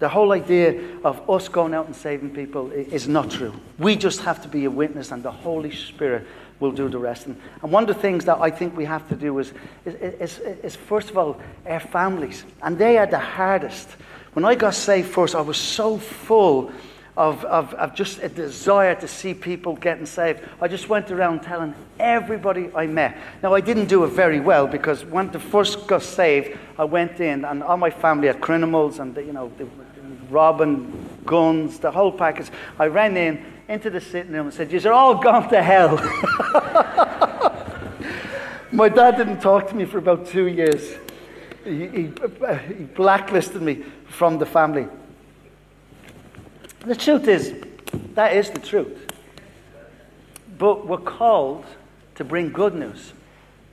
The 0.00 0.08
whole 0.08 0.32
idea 0.32 0.98
of 1.04 1.30
us 1.30 1.48
going 1.48 1.72
out 1.72 1.86
and 1.86 1.94
saving 1.94 2.30
people 2.30 2.70
is 2.72 3.06
not 3.06 3.30
true. 3.30 3.54
We 3.78 3.96
just 3.96 4.20
have 4.20 4.42
to 4.42 4.48
be 4.48 4.64
a 4.64 4.70
witness, 4.70 5.12
and 5.12 5.22
the 5.22 5.30
Holy 5.30 5.74
Spirit 5.74 6.26
will 6.60 6.72
do 6.72 6.88
the 6.88 6.98
rest. 6.98 7.26
And, 7.26 7.36
one 7.62 7.84
of 7.84 7.88
the 7.88 8.00
things 8.00 8.24
that 8.24 8.38
I 8.38 8.50
think 8.50 8.76
we 8.76 8.84
have 8.84 9.08
to 9.08 9.16
do 9.16 9.38
is, 9.38 9.52
is, 9.84 9.94
is, 9.94 10.38
is, 10.38 10.76
first 10.76 11.10
of 11.10 11.18
all, 11.18 11.40
our 11.66 11.80
families. 11.80 12.44
And 12.62 12.76
they 12.76 12.98
are 12.98 13.06
the 13.06 13.18
hardest. 13.18 13.88
When 14.32 14.44
I 14.44 14.56
got 14.56 14.74
saved 14.74 15.08
first, 15.08 15.34
I 15.34 15.40
was 15.40 15.56
so 15.56 15.98
full 15.98 16.72
of, 17.16 17.44
of, 17.44 17.74
of 17.74 17.94
just 17.94 18.20
a 18.22 18.28
desire 18.28 18.94
to 18.96 19.06
see 19.06 19.34
people 19.34 19.76
getting 19.76 20.06
saved. 20.06 20.40
I 20.60 20.66
just 20.66 20.88
went 20.88 21.10
around 21.10 21.42
telling 21.42 21.74
everybody 21.98 22.70
I 22.74 22.86
met. 22.86 23.16
Now, 23.42 23.54
I 23.54 23.60
didn't 23.60 23.86
do 23.86 24.04
it 24.04 24.08
very 24.08 24.40
well 24.40 24.66
because 24.66 25.04
when 25.04 25.30
the 25.30 25.38
first 25.38 25.86
got 25.86 26.02
saved, 26.02 26.58
I 26.76 26.84
went 26.84 27.20
in 27.20 27.44
and 27.44 27.62
all 27.62 27.76
my 27.76 27.90
family 27.90 28.26
had 28.26 28.40
criminals 28.40 28.98
and, 28.98 29.16
you 29.16 29.32
know, 29.32 29.52
robbing, 30.28 31.08
guns, 31.24 31.78
the 31.78 31.90
whole 31.90 32.10
package. 32.10 32.48
I 32.78 32.86
ran 32.86 33.16
in 33.16 33.44
into 33.68 33.90
the 33.90 34.00
sitting 34.00 34.32
room 34.32 34.46
and 34.46 34.54
said, 34.54 34.72
You're 34.72 34.92
all 34.92 35.14
gone 35.14 35.48
to 35.50 35.62
hell. 35.62 35.96
my 38.72 38.88
dad 38.88 39.16
didn't 39.16 39.40
talk 39.40 39.68
to 39.68 39.74
me 39.74 39.84
for 39.84 39.98
about 39.98 40.26
two 40.26 40.46
years. 40.46 40.94
He, 41.64 41.86
he, 41.86 42.12
he 42.68 42.84
blacklisted 42.94 43.62
me 43.62 43.84
from 44.08 44.38
the 44.38 44.46
family. 44.46 44.88
The 46.84 46.94
truth 46.94 47.28
is, 47.28 47.54
that 48.14 48.36
is 48.36 48.50
the 48.50 48.58
truth. 48.58 49.10
But 50.58 50.86
we're 50.86 50.98
called 50.98 51.64
to 52.16 52.24
bring 52.24 52.50
good 52.50 52.74
news, 52.74 53.12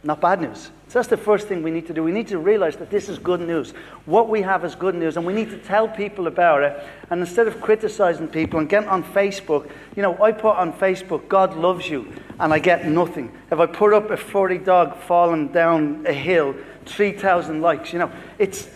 not 0.04 0.21
bad 0.21 0.41
news. 0.41 0.69
So 0.88 1.00
that's 1.00 1.08
the 1.08 1.17
first 1.17 1.47
thing 1.47 1.63
we 1.63 1.71
need 1.71 1.88
to 1.88 1.93
do. 1.93 2.04
We 2.04 2.12
need 2.12 2.28
to 2.30 2.38
realize 2.38 2.76
that 2.78 2.89
this 2.89 3.08
is 3.08 3.17
good 3.17 3.39
news. 3.39 3.71
What 4.06 4.28
we 4.28 4.41
have 4.41 4.65
is 4.65 4.76
good 4.76 4.95
news, 4.95 5.15
and 5.15 5.26
we 5.26 5.32
need 5.34 5.50
to 5.52 5.58
tell 5.58 5.88
people 5.88 6.28
about 6.28 6.63
it. 6.63 6.84
And 7.10 7.21
instead 7.21 7.47
of 7.47 7.62
criticizing 7.62 8.28
people 8.28 8.60
and 8.60 8.67
getting 8.67 8.89
on 8.89 9.04
Facebook, 9.04 9.69
you 9.95 10.02
know, 10.02 10.21
I 10.21 10.32
put 10.32 10.56
on 10.56 10.74
Facebook, 10.74 11.28
God 11.28 11.56
loves 11.56 11.89
you, 11.89 12.12
and 12.39 12.54
I 12.54 12.60
get 12.60 12.86
nothing. 12.86 13.32
If 13.52 13.60
I 13.60 13.67
put 13.67 13.93
up 13.93 14.10
a 14.10 14.17
furry 14.17 14.58
dog 14.58 14.97
falling 14.97 15.50
down 15.50 16.06
a 16.08 16.13
hill, 16.13 16.56
3,000 16.86 17.62
likes, 17.62 17.93
you 17.93 18.00
know, 18.00 18.12
it's, 18.38 18.69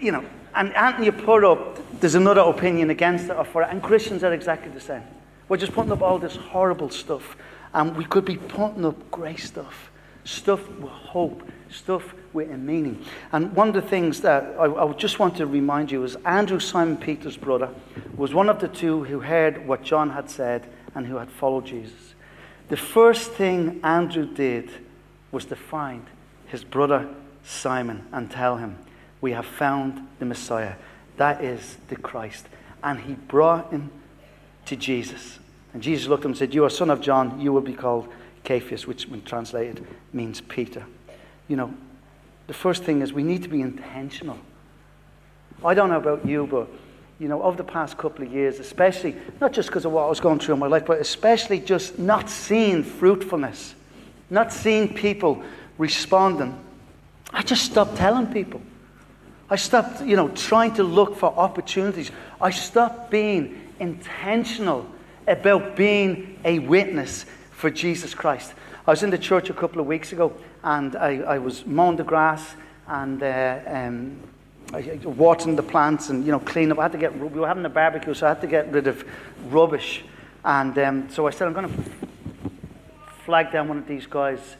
you 0.00 0.12
know, 0.12 0.24
and 0.54 0.74
Anthony 0.74 1.06
you 1.06 1.12
put 1.12 1.44
up 1.44 1.78
there's 2.00 2.14
another 2.14 2.42
opinion 2.42 2.90
against 2.90 3.26
it 3.26 3.36
or 3.36 3.44
for 3.44 3.62
it. 3.62 3.68
And 3.70 3.82
Christians 3.82 4.24
are 4.24 4.32
exactly 4.32 4.70
the 4.70 4.80
same. 4.80 5.02
We're 5.48 5.56
just 5.56 5.72
putting 5.72 5.92
up 5.92 6.02
all 6.02 6.18
this 6.18 6.36
horrible 6.36 6.90
stuff. 6.90 7.36
And 7.74 7.96
we 7.96 8.04
could 8.04 8.24
be 8.24 8.36
putting 8.36 8.84
up 8.84 9.10
great 9.10 9.40
stuff. 9.40 9.90
Stuff 10.24 10.68
with 10.68 10.90
hope. 10.90 11.42
Stuff 11.70 12.14
with 12.32 12.50
a 12.50 12.56
meaning. 12.56 13.04
And 13.32 13.54
one 13.54 13.68
of 13.68 13.74
the 13.74 13.82
things 13.82 14.20
that 14.22 14.44
I, 14.58 14.64
I 14.66 14.92
just 14.92 15.18
want 15.18 15.36
to 15.36 15.46
remind 15.46 15.90
you 15.90 16.04
is 16.04 16.16
Andrew 16.24 16.60
Simon 16.60 16.96
Peter's 16.96 17.36
brother 17.36 17.70
was 18.16 18.34
one 18.34 18.48
of 18.48 18.60
the 18.60 18.68
two 18.68 19.04
who 19.04 19.20
heard 19.20 19.66
what 19.66 19.82
John 19.82 20.10
had 20.10 20.30
said 20.30 20.68
and 20.94 21.06
who 21.06 21.16
had 21.16 21.30
followed 21.30 21.66
Jesus. 21.66 22.14
The 22.68 22.76
first 22.76 23.32
thing 23.32 23.80
Andrew 23.82 24.26
did 24.26 24.70
was 25.32 25.46
to 25.46 25.56
find 25.56 26.04
his 26.46 26.64
brother 26.64 27.08
Simon 27.44 28.06
and 28.12 28.30
tell 28.30 28.56
him, 28.56 28.78
We 29.20 29.32
have 29.32 29.46
found 29.46 30.06
the 30.18 30.26
Messiah. 30.26 30.74
That 31.18 31.44
is 31.44 31.76
the 31.88 31.96
Christ. 31.96 32.48
And 32.82 32.98
he 33.00 33.14
brought 33.14 33.70
him 33.70 33.90
to 34.66 34.76
Jesus. 34.76 35.38
And 35.74 35.82
Jesus 35.82 36.08
looked 36.08 36.22
at 36.22 36.26
him 36.26 36.30
and 36.30 36.38
said, 36.38 36.54
You 36.54 36.64
are 36.64 36.70
son 36.70 36.90
of 36.90 37.00
John, 37.00 37.40
you 37.40 37.52
will 37.52 37.60
be 37.60 37.74
called 37.74 38.08
Cephas, 38.46 38.86
which, 38.86 39.06
when 39.08 39.22
translated, 39.22 39.86
means 40.12 40.40
Peter. 40.40 40.84
You 41.48 41.56
know, 41.56 41.74
the 42.46 42.54
first 42.54 42.84
thing 42.84 43.02
is 43.02 43.12
we 43.12 43.22
need 43.22 43.42
to 43.42 43.48
be 43.48 43.60
intentional. 43.60 44.38
I 45.64 45.74
don't 45.74 45.90
know 45.90 45.98
about 45.98 46.26
you, 46.26 46.46
but 46.46 46.68
you 47.18 47.26
know, 47.28 47.42
over 47.42 47.56
the 47.56 47.64
past 47.64 47.98
couple 47.98 48.24
of 48.24 48.32
years, 48.32 48.60
especially, 48.60 49.16
not 49.40 49.52
just 49.52 49.68
because 49.68 49.84
of 49.84 49.92
what 49.92 50.04
I 50.04 50.08
was 50.08 50.20
going 50.20 50.38
through 50.38 50.54
in 50.54 50.60
my 50.60 50.68
life, 50.68 50.86
but 50.86 51.00
especially 51.00 51.58
just 51.58 51.98
not 51.98 52.30
seeing 52.30 52.84
fruitfulness, 52.84 53.74
not 54.30 54.52
seeing 54.52 54.94
people 54.94 55.42
responding, 55.78 56.58
I 57.32 57.42
just 57.42 57.64
stopped 57.64 57.96
telling 57.96 58.28
people. 58.28 58.62
I 59.50 59.56
stopped, 59.56 60.02
you 60.02 60.16
know, 60.16 60.28
trying 60.28 60.74
to 60.74 60.82
look 60.82 61.16
for 61.16 61.32
opportunities. 61.36 62.10
I 62.40 62.50
stopped 62.50 63.10
being 63.10 63.60
intentional 63.80 64.86
about 65.26 65.76
being 65.76 66.38
a 66.44 66.58
witness 66.58 67.24
for 67.52 67.70
Jesus 67.70 68.14
Christ. 68.14 68.52
I 68.86 68.90
was 68.90 69.02
in 69.02 69.10
the 69.10 69.18
church 69.18 69.50
a 69.50 69.54
couple 69.54 69.80
of 69.80 69.86
weeks 69.86 70.12
ago 70.12 70.32
and 70.62 70.96
I, 70.96 71.18
I 71.18 71.38
was 71.38 71.66
mowing 71.66 71.96
the 71.96 72.04
grass 72.04 72.56
and 72.86 73.22
uh, 73.22 73.58
um, 73.66 74.20
watering 75.04 75.56
the 75.56 75.62
plants 75.62 76.10
and, 76.10 76.24
you 76.24 76.32
know, 76.32 76.40
cleaning 76.40 76.72
up. 76.72 76.78
I 76.78 76.82
had 76.84 76.92
to 76.92 76.98
get, 76.98 77.18
we 77.18 77.28
were 77.28 77.46
having 77.46 77.64
a 77.64 77.70
barbecue, 77.70 78.14
so 78.14 78.26
I 78.26 78.30
had 78.30 78.40
to 78.42 78.46
get 78.46 78.70
rid 78.72 78.86
of 78.86 79.04
rubbish. 79.48 80.04
And 80.44 80.78
um, 80.78 81.10
so 81.10 81.26
I 81.26 81.30
said, 81.30 81.48
I'm 81.48 81.54
going 81.54 81.68
to 81.68 81.84
flag 83.24 83.52
down 83.52 83.68
one 83.68 83.78
of 83.78 83.86
these 83.86 84.06
guys' 84.06 84.56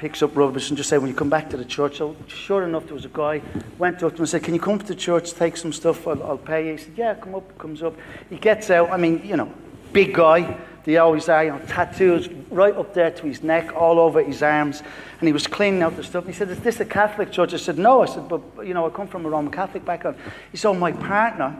picks 0.00 0.22
up 0.22 0.34
rubbish 0.34 0.70
and 0.70 0.78
just 0.78 0.88
say, 0.88 0.96
when 0.96 1.10
you 1.10 1.14
come 1.14 1.28
back 1.28 1.50
to 1.50 1.58
the 1.58 1.64
church. 1.64 1.98
So 1.98 2.16
sure 2.26 2.64
enough, 2.64 2.86
there 2.86 2.94
was 2.94 3.04
a 3.04 3.08
guy, 3.08 3.42
went 3.76 4.02
up 4.02 4.12
to 4.12 4.16
him 4.16 4.20
and 4.20 4.28
said, 4.30 4.42
can 4.42 4.54
you 4.54 4.60
come 4.60 4.78
to 4.78 4.86
the 4.86 4.94
church, 4.94 5.34
take 5.34 5.58
some 5.58 5.74
stuff, 5.74 6.08
I'll, 6.08 6.22
I'll 6.22 6.38
pay 6.38 6.68
you. 6.68 6.72
He 6.72 6.78
said, 6.78 6.94
yeah, 6.96 7.14
come 7.14 7.34
up, 7.34 7.58
comes 7.58 7.82
up. 7.82 7.94
He 8.30 8.36
gets 8.36 8.70
out, 8.70 8.90
I 8.90 8.96
mean, 8.96 9.20
you 9.22 9.36
know, 9.36 9.52
big 9.92 10.14
guy, 10.14 10.56
they 10.84 10.96
always 10.96 11.28
are, 11.28 11.44
you 11.44 11.50
know, 11.50 11.60
tattoos 11.66 12.30
right 12.50 12.74
up 12.74 12.94
there 12.94 13.10
to 13.10 13.26
his 13.26 13.42
neck, 13.42 13.76
all 13.76 13.98
over 13.98 14.22
his 14.22 14.42
arms. 14.42 14.82
And 15.18 15.28
he 15.28 15.34
was 15.34 15.46
cleaning 15.46 15.82
out 15.82 15.96
the 15.96 16.02
stuff. 16.02 16.26
He 16.26 16.32
said, 16.32 16.48
Is 16.48 16.60
this 16.60 16.80
a 16.80 16.86
Catholic 16.86 17.30
church? 17.30 17.52
I 17.52 17.58
said, 17.58 17.76
No. 17.76 18.00
I 18.00 18.06
said, 18.06 18.26
But, 18.26 18.40
you 18.66 18.72
know, 18.72 18.86
I 18.86 18.88
come 18.90 19.06
from 19.06 19.26
a 19.26 19.28
Roman 19.28 19.52
Catholic 19.52 19.84
background. 19.84 20.16
He 20.50 20.56
said, 20.56 20.70
Oh, 20.70 20.74
my 20.74 20.92
partner, 20.92 21.54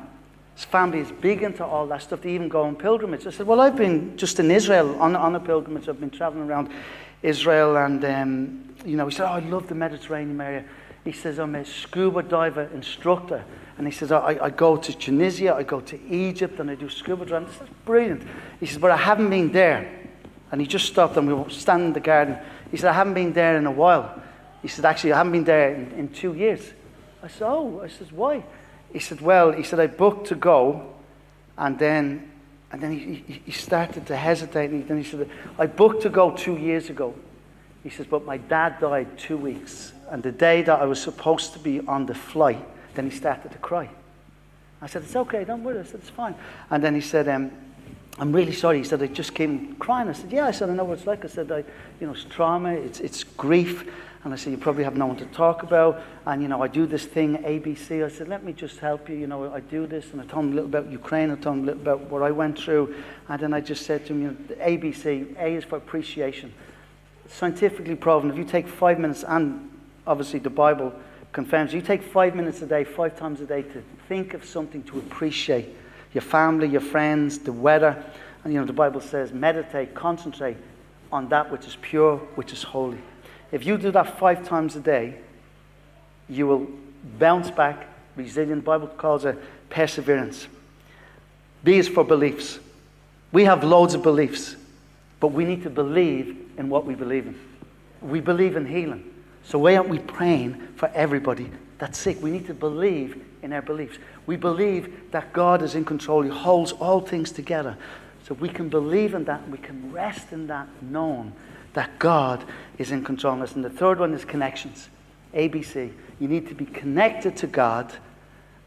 his 0.55 0.65
family 0.65 1.01
is 1.01 1.13
big 1.13 1.43
into 1.43 1.63
all 1.63 1.87
that 1.89 2.01
stuff. 2.01 2.23
They 2.23 2.31
even 2.31 2.49
go 2.49 2.63
on 2.63 2.75
pilgrimage. 2.75 3.27
I 3.27 3.31
said, 3.31 3.47
Well, 3.47 3.61
I've 3.61 3.77
been 3.77 4.17
just 4.17 4.41
in 4.41 4.51
Israel 4.51 4.99
on, 4.99 5.15
on 5.15 5.35
a 5.35 5.41
pilgrimage. 5.41 5.87
I've 5.87 6.01
been 6.01 6.09
traveling 6.09 6.49
around 6.49 6.71
Israel. 7.23 7.77
And, 7.77 8.05
um, 8.05 8.75
you 8.85 8.97
know, 8.97 9.07
he 9.07 9.15
said, 9.15 9.27
Oh, 9.27 9.35
I 9.35 9.41
love 9.41 9.69
the 9.69 9.75
Mediterranean 9.75 10.41
area. 10.41 10.65
He 11.05 11.13
says, 11.13 11.39
I'm 11.39 11.55
a 11.55 11.65
scuba 11.65 12.23
diver 12.23 12.69
instructor. 12.75 13.45
And 13.79 13.87
he 13.87 13.93
says, 13.93 14.13
I, 14.13 14.39
I 14.43 14.51
go 14.51 14.77
to 14.77 14.93
Tunisia, 14.93 15.55
I 15.55 15.63
go 15.63 15.81
to 15.81 15.99
Egypt, 16.09 16.61
and 16.61 16.71
I 16.71 16.75
do 16.75 16.91
scuba 16.91 17.25
diving. 17.25 17.49
This 17.49 17.63
is 17.63 17.69
brilliant. 17.87 18.23
He 18.61 18.67
says, 18.67 18.77
but 18.77 18.91
I 18.91 18.97
haven't 18.97 19.31
been 19.31 19.53
there. 19.53 19.91
And 20.53 20.61
he 20.61 20.67
just 20.67 20.87
stopped 20.87 21.17
and 21.17 21.27
we 21.27 21.33
were 21.33 21.49
standing 21.49 21.89
in 21.89 21.93
the 21.95 22.01
garden. 22.01 22.37
He 22.71 22.77
said, 22.77 22.91
I 22.91 22.93
haven't 22.93 23.15
been 23.15 23.33
there 23.33 23.57
in 23.57 23.67
a 23.67 23.71
while. 23.71 24.21
He 24.63 24.69
said, 24.69 24.85
actually, 24.85 25.13
I 25.13 25.19
haven't 25.19 25.33
been 25.33 25.45
there 25.45 25.75
in, 25.75 25.93
in 25.93 26.09
two 26.09 26.35
years. 26.35 26.61
I 27.23 27.29
said, 27.29 27.47
oh. 27.47 27.81
I 27.83 27.89
said, 27.89 28.13
why? 28.13 28.45
He 28.93 28.99
said, 28.99 29.21
well, 29.21 29.53
he 29.53 29.63
said, 29.63 29.81
I 29.81 29.87
booked 29.87 30.27
to 30.29 30.35
go. 30.35 30.95
And 31.57 31.79
then, 31.79 32.30
and 32.73 32.81
then 32.81 32.93
he, 32.93 33.25
he, 33.27 33.43
he 33.47 33.53
started 33.53 34.07
to 34.07 34.17
hesitate. 34.17 34.71
And 34.71 34.87
then 34.87 35.03
he 35.03 35.05
said, 35.05 35.29
I 35.59 35.67
booked 35.67 36.03
to 36.03 36.09
go 36.09 36.31
two 36.31 36.57
years 36.57 36.89
ago. 36.89 37.15
He 37.83 37.91
says, 37.91 38.07
but 38.07 38.25
my 38.25 38.37
dad 38.37 38.79
died 38.81 39.19
two 39.19 39.37
weeks. 39.37 39.93
And 40.11 40.23
the 40.23 40.33
day 40.33 40.63
that 40.63 40.81
I 40.81 40.85
was 40.85 41.01
supposed 41.01 41.53
to 41.55 41.59
be 41.59 41.81
on 41.87 42.07
the 42.07 42.15
flight, 42.15 42.65
then 42.95 43.09
he 43.09 43.17
started 43.17 43.53
to 43.53 43.59
cry. 43.59 43.89
I 44.83 44.87
said, 44.87 45.03
It's 45.03 45.15
okay, 45.15 45.45
don't 45.45 45.63
worry. 45.63 45.79
I 45.79 45.85
said, 45.85 46.01
It's 46.01 46.11
fine. 46.11 46.35
And 46.71 46.83
then 46.83 46.95
he 46.95 47.01
said, 47.01 47.29
um, 47.29 47.51
I'm 48.19 48.33
really 48.33 48.53
sorry. 48.53 48.79
He 48.79 48.85
said, 48.85 49.03
I 49.03 49.07
just 49.07 49.35
came 49.35 49.77
crying. 49.77 50.09
I 50.09 50.13
said, 50.13 50.33
Yeah. 50.33 50.47
I 50.47 50.51
said, 50.51 50.71
I 50.71 50.75
know 50.75 50.85
what 50.85 50.99
it's 50.99 51.07
like. 51.07 51.25
I 51.25 51.29
said, 51.29 51.53
I, 51.53 51.59
you 52.01 52.07
know, 52.07 52.13
it's 52.13 52.25
trauma, 52.25 52.73
it's, 52.73 53.01
it's 53.01 53.25
grief. 53.25 53.91
And 54.23 54.35
I 54.35 54.37
said, 54.37 54.51
You 54.51 54.59
probably 54.59 54.85
have 54.85 54.97
no 54.97 55.07
one 55.07 55.17
to 55.17 55.27
talk 55.27 55.63
about. 55.63 56.03
And, 56.27 56.43
you 56.43 56.49
know, 56.49 56.63
I 56.63 56.69
do 56.69 56.87
this 56.87 57.07
thing, 57.07 57.39
ABC. 57.39 58.05
I 58.05 58.09
said, 58.09 58.29
Let 58.29 58.45
me 58.45 58.53
just 58.53 58.79
help 58.79 59.09
you. 59.09 59.17
You 59.17 59.27
know, 59.27 59.53
I 59.53 59.61
do 59.61 59.87
this. 59.87 60.13
And 60.13 60.21
I 60.21 60.25
told 60.25 60.47
him 60.47 60.53
a 60.53 60.55
little 60.57 60.69
about 60.69 60.91
Ukraine. 60.91 61.31
I 61.31 61.37
told 61.37 61.57
him 61.57 61.63
a 61.63 61.67
little 61.67 61.83
about 61.83 62.01
what 62.11 62.23
I 62.23 62.31
went 62.31 62.59
through. 62.59 62.95
And 63.29 63.41
then 63.41 63.55
I 63.55 63.61
just 63.61 63.87
said 63.87 64.07
to 64.07 64.13
him, 64.13 64.23
you 64.23 64.29
know, 64.29 64.65
ABC, 64.65 65.37
A 65.39 65.55
is 65.55 65.65
for 65.65 65.77
appreciation. 65.77 66.53
Scientifically 67.29 67.95
proven, 67.95 68.31
if 68.31 68.37
you 68.37 68.45
take 68.45 68.69
five 68.69 68.99
minutes, 68.99 69.25
and 69.27 69.71
obviously 70.07 70.41
the 70.41 70.51
Bible, 70.51 70.93
confirms 71.33 71.73
you 71.73 71.81
take 71.81 72.03
five 72.03 72.35
minutes 72.35 72.61
a 72.61 72.67
day, 72.67 72.85
five 72.85 73.17
times 73.17 73.41
a 73.41 73.47
day 73.47 73.63
to 73.63 73.83
think 74.09 74.35
of 74.35 74.45
something 74.45 74.83
to 74.83 74.99
appreciate 74.99 75.69
your 76.13 76.23
family, 76.23 76.67
your 76.67 76.81
friends, 76.81 77.39
the 77.39 77.53
weather. 77.53 78.05
And 78.45 78.53
you 78.53 78.61
know, 78.61 78.67
the 78.67 78.73
Bible 78.73 79.01
says, 79.01 79.33
meditate, 79.33 79.95
concentrate 79.95 80.57
on 81.13 81.29
that 81.29 81.51
which 81.51 81.67
is 81.67 81.77
pure, 81.81 82.17
which 82.35 82.53
is 82.53 82.63
holy. 82.63 82.99
If 83.53 83.67
you 83.67 83.79
do 83.79 83.91
that 83.93 84.19
five 84.19 84.47
times 84.47 84.77
a 84.77 84.81
day, 84.81 85.17
you 86.29 86.47
will 86.47 86.69
bounce 87.19 87.51
back 87.51 87.87
resilient. 88.17 88.65
Bible 88.65 88.89
calls 88.89 89.25
it 89.25 89.39
perseverance. 89.71 90.47
B 91.65 91.77
is 91.77 91.89
for 91.89 92.05
beliefs. 92.05 92.59
We 93.33 93.45
have 93.45 93.65
loads 93.65 93.95
of 93.95 94.03
beliefs, 94.03 94.57
but 95.19 95.29
we 95.29 95.45
need 95.45 95.63
to 95.65 95.71
believe 95.71 96.37
in 96.57 96.69
what 96.69 96.85
we 96.85 96.95
believe 96.95 97.27
in. 97.27 97.39
We 98.01 98.21
believe 98.21 98.57
in 98.57 98.67
healing. 98.67 99.05
So 99.45 99.59
why 99.59 99.77
aren't 99.77 99.89
we 99.89 99.99
praying 99.99 100.55
for 100.77 100.91
everybody 100.95 101.51
that's 101.79 101.99
sick? 101.99 102.21
We 102.23 102.31
need 102.31 102.47
to 102.47 102.55
believe 102.55 103.25
in 103.43 103.53
our 103.53 103.63
beliefs. 103.63 103.99
We 104.27 104.37
believe 104.37 105.11
that 105.11 105.33
God 105.33 105.63
is 105.63 105.75
in 105.75 105.85
control. 105.85 106.23
He 106.23 106.31
holds 106.31 106.73
all 106.73 107.01
things 107.01 107.31
together. 107.33 107.77
So 108.27 108.35
we 108.35 108.49
can 108.49 108.69
believe 108.69 109.15
in 109.15 109.25
that. 109.25 109.49
We 109.49 109.59
can 109.59 109.93
rest 109.93 110.33
in 110.33 110.47
that, 110.49 110.69
knowing 110.83 111.33
that 111.75 111.99
God 111.99 112.45
is 112.79 112.91
in 112.91 113.05
control 113.05 113.35
of 113.35 113.43
us. 113.43 113.55
And 113.55 113.65
the 113.65 113.71
third 113.71 113.99
one 113.99 114.15
is 114.15 114.25
connections. 114.25 114.89
ABC. 115.35 115.93
You 116.19 116.29
need 116.29 116.49
to 116.49 116.55
be 116.55 116.67
connected 116.67 117.37
to 117.39 117.47
God, 117.47 117.93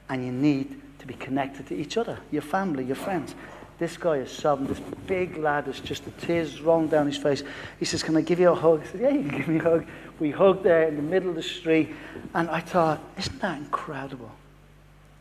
and 0.10 0.26
you 0.26 0.32
need 0.32 0.82
to 1.00 1.08
be 1.08 1.14
connected 1.14 1.68
to 1.68 1.76
each 1.76 1.98
other, 1.98 2.18
your 2.32 2.42
family, 2.42 2.86
your 2.86 2.96
friends. 2.96 3.36
This 3.80 3.98
guy 3.98 4.18
is 4.18 4.32
sobbing. 4.32 4.68
This 4.68 4.80
big 5.08 5.38
lad 5.38 5.68
is 5.68 5.80
just 5.80 6.06
the 6.06 6.12
tears 6.26 6.62
rolling 6.62 6.88
down 6.88 7.06
his 7.06 7.18
face. 7.18 7.44
He 7.80 7.86
says, 7.86 8.04
Can 8.04 8.16
I 8.16 8.22
give 8.22 8.40
you 8.40 8.50
a 8.50 8.56
hug? 8.56 8.82
I 8.82 8.86
said, 8.86 9.02
Yeah, 9.02 9.10
you 9.10 9.28
can 9.28 9.38
give 9.38 9.48
me 9.48 9.60
a 9.60 9.64
hug. 9.64 9.86
We 10.20 10.32
hugged 10.32 10.64
there 10.64 10.88
in 10.88 10.96
the 10.96 11.02
middle 11.02 11.30
of 11.30 11.36
the 11.36 11.44
street. 11.44 11.94
And 12.34 12.50
I 12.50 12.62
thought, 12.62 13.02
Isn't 13.18 13.40
that 13.42 13.58
incredible? 13.58 14.32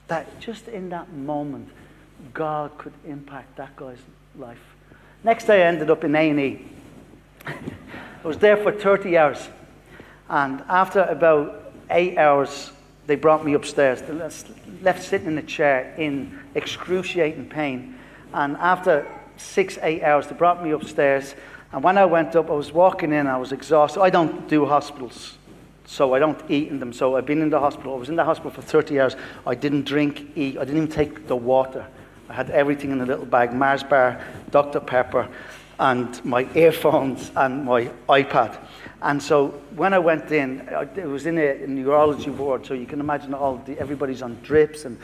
That 0.09 0.39
just 0.39 0.69
in 0.69 0.91
that 0.91 1.13
moment, 1.13 1.71
God 2.35 2.77
could 2.79 2.93
impact 3.05 3.57
that 3.57 3.75
guy's 3.75 3.99
life. 4.39 4.61
Next 5.25 5.47
day, 5.47 5.63
I 5.63 5.67
ended 5.67 5.91
up 5.91 6.05
in 6.05 6.15
A&E. 6.15 6.65
I 7.47 8.27
was 8.29 8.39
there 8.39 8.57
for 8.57 8.73
30 8.73 9.17
hours. 9.17 9.49
And 10.29 10.63
after 10.69 11.03
about 11.03 11.73
eight 11.91 12.17
hours, 12.17 12.71
they 13.07 13.17
brought 13.17 13.45
me 13.45 13.55
upstairs. 13.55 14.03
They 14.03 14.13
left 14.13 15.03
sitting 15.03 15.27
in 15.27 15.39
a 15.39 15.43
chair 15.43 15.95
in 15.99 16.39
excruciating 16.55 17.49
pain. 17.49 17.99
And 18.33 18.57
after 18.57 19.07
six, 19.37 19.79
eight 19.83 20.03
hours, 20.03 20.29
they 20.29 20.35
brought 20.35 20.63
me 20.63 20.71
upstairs. 20.71 21.35
And 21.73 21.83
when 21.83 21.99
I 21.99 22.05
went 22.05 22.37
up, 22.37 22.51
I 22.51 22.55
was 22.55 22.73
walking 22.73 23.13
in, 23.13 23.27
I 23.27 23.39
was 23.39 23.53
exhausted. 23.53 24.01
I 24.01 24.11
don't 24.11 24.49
do 24.49 24.67
hospitals, 24.67 25.37
so 25.87 26.15
I 26.15 26.19
don't 26.19 26.41
eat 26.51 26.69
in 26.69 26.79
them. 26.79 26.93
So 26.93 27.17
I've 27.17 27.27
been 27.27 27.43
in 27.43 27.51
the 27.51 27.59
hospital. 27.59 27.95
I 27.95 27.99
was 27.99 28.09
in 28.09 28.17
the 28.17 28.25
hospital 28.25 28.51
for 28.51 28.63
30 28.63 29.01
hours. 29.01 29.17
I 29.47 29.55
didn't 29.55 29.85
drink, 29.85 30.29
eat. 30.37 30.59
I 30.59 30.65
didn't 30.65 30.77
even 30.77 30.89
take 30.89 31.27
the 31.27 31.37
water. 31.37 31.87
I 32.29 32.35
had 32.35 32.51
everything 32.51 32.93
in 32.93 33.01
a 33.01 33.07
little 33.07 33.27
bag 33.27 33.53
Mars 33.53 33.83
bar, 33.83 34.25
Dr. 34.51 34.81
Pepper, 34.81 35.29
and 35.83 36.25
my 36.25 36.49
earphones 36.55 37.33
and 37.35 37.65
my 37.65 37.91
iPad. 38.09 38.57
And 39.03 39.21
so 39.21 39.49
when 39.75 39.93
I 39.93 39.99
went 39.99 40.31
in, 40.31 40.61
it 40.95 41.09
was 41.09 41.27
in 41.27 41.37
a, 41.39 41.67
neurology 41.67 42.31
ward, 42.31 42.65
so 42.65 42.75
you 42.75 42.87
can 42.87 43.01
imagine 43.01 43.35
all 43.35 43.57
the, 43.57 43.77
everybody's 43.81 44.23
on 44.23 44.39
drips 44.45 44.85
and 44.85 44.97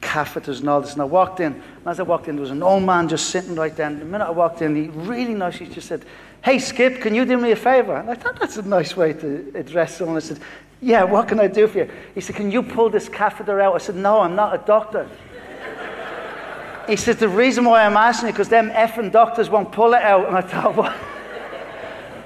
catheters 0.00 0.58
and 0.58 0.68
all 0.68 0.80
this. 0.80 0.94
And 0.94 1.02
I 1.02 1.04
walked 1.04 1.38
in, 1.38 1.52
and 1.52 1.86
as 1.86 2.00
I 2.00 2.02
walked 2.02 2.26
in, 2.26 2.34
there 2.34 2.40
was 2.42 2.50
an 2.50 2.64
old 2.64 2.82
man 2.82 3.08
just 3.08 3.30
sitting 3.30 3.54
right 3.54 3.74
there. 3.76 3.86
And 3.86 4.00
the 4.00 4.04
minute 4.04 4.26
I 4.26 4.32
walked 4.32 4.60
in, 4.60 4.74
he 4.74 4.88
really 4.88 5.34
nicely 5.34 5.66
just 5.66 5.86
said, 5.86 6.04
Hey, 6.42 6.58
Skip, 6.58 7.00
can 7.00 7.14
you 7.14 7.24
do 7.24 7.36
me 7.36 7.52
a 7.52 7.56
favor? 7.56 7.96
And 7.96 8.10
I 8.10 8.14
thought 8.14 8.38
that's 8.40 8.56
a 8.56 8.62
nice 8.62 8.96
way 8.96 9.12
to 9.12 9.52
address 9.54 9.98
someone. 9.98 10.16
I 10.16 10.20
said, 10.20 10.40
Yeah, 10.80 11.04
what 11.04 11.28
can 11.28 11.38
I 11.38 11.46
do 11.46 11.68
for 11.68 11.78
you? 11.78 11.90
He 12.12 12.20
said, 12.20 12.34
Can 12.34 12.50
you 12.50 12.64
pull 12.64 12.90
this 12.90 13.08
catheter 13.08 13.60
out? 13.60 13.76
I 13.76 13.78
said, 13.78 13.94
No, 13.94 14.18
I'm 14.18 14.34
not 14.34 14.52
a 14.52 14.66
doctor. 14.66 15.08
He 16.88 16.96
says, 16.96 17.16
The 17.16 17.28
reason 17.28 17.64
why 17.64 17.84
I'm 17.84 17.96
asking 17.96 18.28
you 18.28 18.32
because 18.32 18.48
them 18.48 18.70
effing 18.70 19.12
doctors 19.12 19.50
won't 19.50 19.72
pull 19.72 19.94
it 19.94 20.02
out. 20.02 20.26
And 20.26 20.36
I 20.36 20.40
thought, 20.40 20.76
What? 20.76 20.94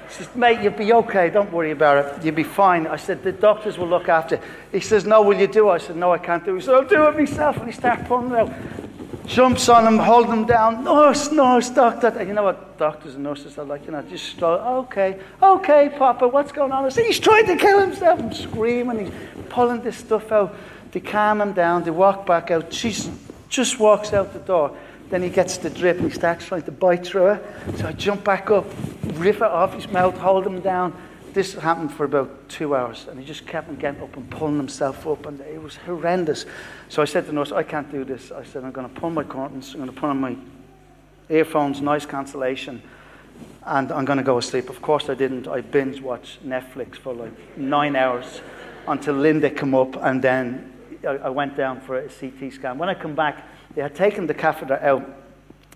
He 0.09 0.15
says, 0.15 0.35
mate, 0.35 0.61
you'll 0.61 0.73
be 0.73 0.91
okay. 0.91 1.29
Don't 1.29 1.51
worry 1.51 1.69
about 1.69 2.03
it. 2.03 2.25
You'll 2.25 2.33
be 2.33 2.43
fine. 2.43 2.87
I 2.87 2.95
said, 2.95 3.21
the 3.21 3.31
doctors 3.31 3.77
will 3.77 3.87
look 3.87 4.09
after. 4.09 4.41
He 4.71 4.79
says, 4.79 5.05
no, 5.05 5.21
will 5.21 5.39
you 5.39 5.45
do 5.45 5.69
it? 5.69 5.73
I 5.73 5.77
said, 5.77 5.97
no, 5.97 6.11
I 6.11 6.17
can't 6.17 6.43
do 6.43 6.55
it. 6.55 6.59
He 6.59 6.65
said, 6.65 6.73
I'll 6.73 6.87
do 6.87 7.07
it 7.07 7.15
myself. 7.15 7.57
And 7.57 7.67
he 7.67 7.71
starts 7.71 8.07
pulling 8.07 8.31
it 8.31 8.39
out. 8.39 8.51
Jumps 9.27 9.69
on 9.69 9.85
him, 9.85 9.99
holding 9.99 10.33
him 10.33 10.45
down. 10.45 10.83
Nurse, 10.83 11.31
nurse, 11.31 11.69
doctor. 11.69 12.07
And 12.07 12.27
you 12.27 12.33
know 12.33 12.41
what 12.41 12.79
doctors 12.79 13.13
and 13.13 13.23
nurses 13.23 13.59
are 13.59 13.65
like? 13.65 13.85
You 13.85 13.91
know, 13.91 14.01
just 14.01 14.25
start, 14.29 14.61
okay, 14.85 15.19
okay, 15.43 15.91
Papa, 15.95 16.27
what's 16.27 16.51
going 16.51 16.71
on? 16.71 16.85
I 16.85 16.89
said, 16.89 17.05
he's 17.05 17.19
trying 17.19 17.45
to 17.45 17.55
kill 17.55 17.79
himself. 17.79 18.19
I'm 18.19 18.33
screaming. 18.33 19.05
He's 19.05 19.13
pulling 19.49 19.81
this 19.81 19.97
stuff 19.97 20.31
out. 20.31 20.55
They 20.91 21.01
calm 21.01 21.39
him 21.39 21.53
down. 21.53 21.83
They 21.83 21.91
walk 21.91 22.25
back 22.25 22.49
out. 22.49 22.73
She 22.73 22.91
just 23.49 23.79
walks 23.79 24.13
out 24.13 24.31
the 24.31 24.39
door. 24.39 24.77
Then 25.09 25.23
he 25.23 25.29
gets 25.29 25.57
the 25.57 25.69
drip 25.69 25.97
and 25.97 26.11
he 26.11 26.15
starts 26.15 26.45
trying 26.45 26.61
to 26.63 26.71
bite 26.71 27.05
through 27.05 27.23
her. 27.23 27.73
So 27.77 27.87
I 27.87 27.91
jump 27.93 28.23
back 28.23 28.51
up, 28.51 28.65
rip 29.15 29.37
it 29.37 29.41
off 29.41 29.73
his 29.73 29.87
mouth, 29.89 30.15
hold 30.17 30.45
him 30.45 30.61
down. 30.61 30.93
This 31.33 31.53
happened 31.53 31.91
for 31.91 32.05
about 32.05 32.49
two 32.49 32.75
hours, 32.75 33.05
and 33.07 33.19
he 33.19 33.25
just 33.25 33.45
kept 33.45 33.69
on 33.69 33.75
getting 33.75 34.01
up 34.01 34.15
and 34.17 34.27
pulling 34.31 34.57
himself 34.57 35.05
up, 35.05 35.27
and 35.27 35.39
it 35.41 35.61
was 35.61 35.75
horrendous. 35.75 36.45
So 36.89 37.03
I 37.03 37.05
said 37.05 37.21
to 37.21 37.27
the 37.27 37.33
nurse, 37.33 37.51
I 37.51 37.61
can't 37.61 37.91
do 37.91 38.03
this. 38.03 38.31
I 38.31 38.43
said, 38.43 38.63
I'm 38.63 38.71
going 38.71 38.89
to 38.89 38.99
pull 38.99 39.11
my 39.11 39.23
curtains, 39.23 39.73
I'm 39.73 39.79
going 39.79 39.93
to 39.93 39.99
put 39.99 40.09
on 40.09 40.19
my 40.19 40.35
earphones, 41.29 41.81
noise 41.81 42.07
cancellation, 42.07 42.81
and 43.63 43.91
I'm 43.91 44.05
going 44.05 44.17
to 44.17 44.23
go 44.23 44.39
to 44.39 44.45
sleep. 44.45 44.69
Of 44.69 44.81
course 44.81 45.07
I 45.07 45.13
didn't. 45.13 45.47
I 45.47 45.61
binge 45.61 46.01
watched 46.01 46.43
Netflix 46.43 46.95
for 46.95 47.13
like 47.13 47.57
nine 47.57 47.95
hours 47.95 48.41
until 48.87 49.13
Linda 49.13 49.51
came 49.51 49.75
up, 49.75 49.95
and 49.97 50.23
then 50.23 50.73
I 51.05 51.29
went 51.29 51.55
down 51.55 51.81
for 51.81 51.97
a 51.97 52.09
CT 52.09 52.53
scan. 52.53 52.77
When 52.77 52.89
I 52.89 52.93
come 52.93 53.15
back, 53.15 53.47
they 53.75 53.81
had 53.81 53.95
taken 53.95 54.27
the 54.27 54.33
catheter 54.33 54.79
out, 54.81 55.07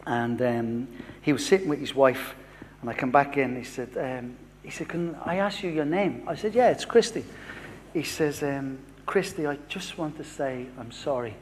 and 0.06 0.42
um, 0.42 0.88
he 1.22 1.34
was 1.34 1.46
sitting 1.46 1.70
with 1.70 1.80
his 1.80 1.96
wife. 1.96 2.36
And 2.82 2.90
I 2.90 2.94
come 2.94 3.12
back 3.12 3.38
in. 3.38 3.56
He 3.56 3.64
said, 3.64 3.90
um, 3.98 4.36
"He 4.62 4.70
said, 4.70 4.90
can 4.90 5.16
I 5.24 5.38
ask 5.38 5.64
you 5.64 5.70
your 5.70 5.86
name?" 5.86 6.24
I 6.28 6.36
said, 6.36 6.54
"Yeah, 6.54 6.70
it's 6.70 6.86
Christy." 6.86 7.24
He 7.94 8.04
says, 8.04 8.44
um, 8.44 8.80
"Christy, 9.06 9.48
I 9.48 9.58
just 9.70 9.98
want 9.98 10.18
to 10.18 10.24
say 10.24 10.68
I'm 10.78 10.92
sorry 10.92 11.36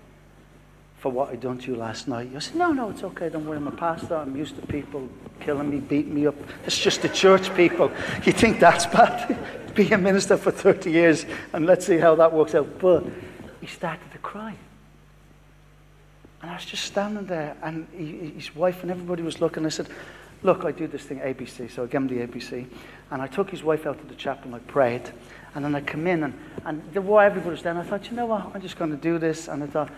for 1.01 1.11
what 1.11 1.29
I 1.29 1.35
done 1.35 1.57
to 1.57 1.71
you 1.71 1.77
last 1.77 2.07
night. 2.07 2.29
You 2.31 2.39
said, 2.39 2.57
no, 2.57 2.71
no, 2.71 2.91
it's 2.91 3.03
okay. 3.03 3.27
Don't 3.27 3.47
worry. 3.47 3.57
I'm 3.57 3.65
a 3.65 3.71
pastor. 3.71 4.17
I'm 4.17 4.35
used 4.35 4.55
to 4.61 4.67
people 4.67 5.09
killing 5.39 5.71
me, 5.71 5.79
beating 5.79 6.13
me 6.13 6.27
up. 6.27 6.35
It's 6.63 6.77
just 6.77 7.01
the 7.01 7.09
church 7.09 7.51
people. 7.55 7.91
You 8.23 8.31
think 8.31 8.59
that's 8.59 8.85
bad? 8.85 9.35
Be 9.73 9.91
a 9.91 9.97
minister 9.97 10.37
for 10.37 10.51
30 10.51 10.91
years 10.91 11.25
and 11.53 11.65
let's 11.65 11.87
see 11.87 11.97
how 11.97 12.13
that 12.15 12.31
works 12.31 12.53
out. 12.53 12.77
But 12.77 13.05
he 13.61 13.67
started 13.67 14.11
to 14.11 14.17
cry. 14.17 14.55
And 16.41 16.49
I 16.49 16.55
was 16.55 16.65
just 16.65 16.85
standing 16.85 17.27
there, 17.27 17.55
and 17.61 17.87
he, 17.95 18.31
his 18.31 18.55
wife 18.55 18.81
and 18.81 18.91
everybody 18.91 19.21
was 19.21 19.39
looking. 19.39 19.65
I 19.65 19.69
said, 19.69 19.87
Look, 20.43 20.65
I 20.65 20.71
do 20.71 20.87
this 20.87 21.03
thing, 21.03 21.19
ABC. 21.19 21.69
So 21.69 21.83
I 21.83 21.85
gave 21.85 22.01
him 22.01 22.07
the 22.07 22.25
ABC. 22.25 22.65
And 23.11 23.21
I 23.21 23.27
took 23.27 23.51
his 23.51 23.63
wife 23.63 23.85
out 23.85 23.99
to 23.99 24.07
the 24.07 24.15
chapel 24.15 24.45
and 24.45 24.55
I 24.55 24.59
prayed. 24.59 25.03
And 25.53 25.63
then 25.63 25.75
I 25.75 25.81
come 25.81 26.07
in, 26.07 26.23
and, 26.23 26.33
and 26.65 26.81
the 26.93 27.01
while 27.01 27.25
everybody 27.25 27.51
was 27.51 27.61
there, 27.61 27.77
I 27.77 27.83
thought, 27.83 28.09
You 28.09 28.17
know 28.17 28.25
what? 28.25 28.49
I'm 28.53 28.61
just 28.61 28.77
going 28.77 28.91
to 28.91 28.97
do 28.97 29.19
this. 29.19 29.47
And 29.47 29.63
I 29.63 29.67
thought, 29.67 29.89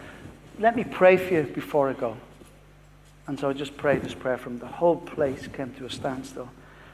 Let 0.60 0.76
me 0.76 0.84
pray 0.84 1.16
for 1.16 1.34
you 1.34 1.44
before 1.44 1.90
I 1.90 1.94
go. 1.94 2.18
And 3.28 3.40
so 3.40 3.50
I 3.50 3.54
just 3.54 3.78
prayed 3.78 4.02
this 4.02 4.14
prayer 4.14 4.38
from 4.38 4.60
the 4.60 4.68
whole 4.68 4.98
place 4.98 5.48
came 5.48 5.74
to 5.76 5.86
a 5.86 5.90
standstill. 5.90 6.50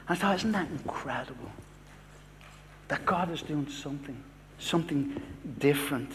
And 0.08 0.16
I 0.16 0.20
thought, 0.20 0.36
Isn't 0.36 0.52
that 0.52 0.68
incredible? 0.70 1.50
That 2.86 3.04
God 3.04 3.32
is 3.32 3.42
doing 3.42 3.68
something, 3.68 4.16
something 4.60 5.20
different, 5.58 6.12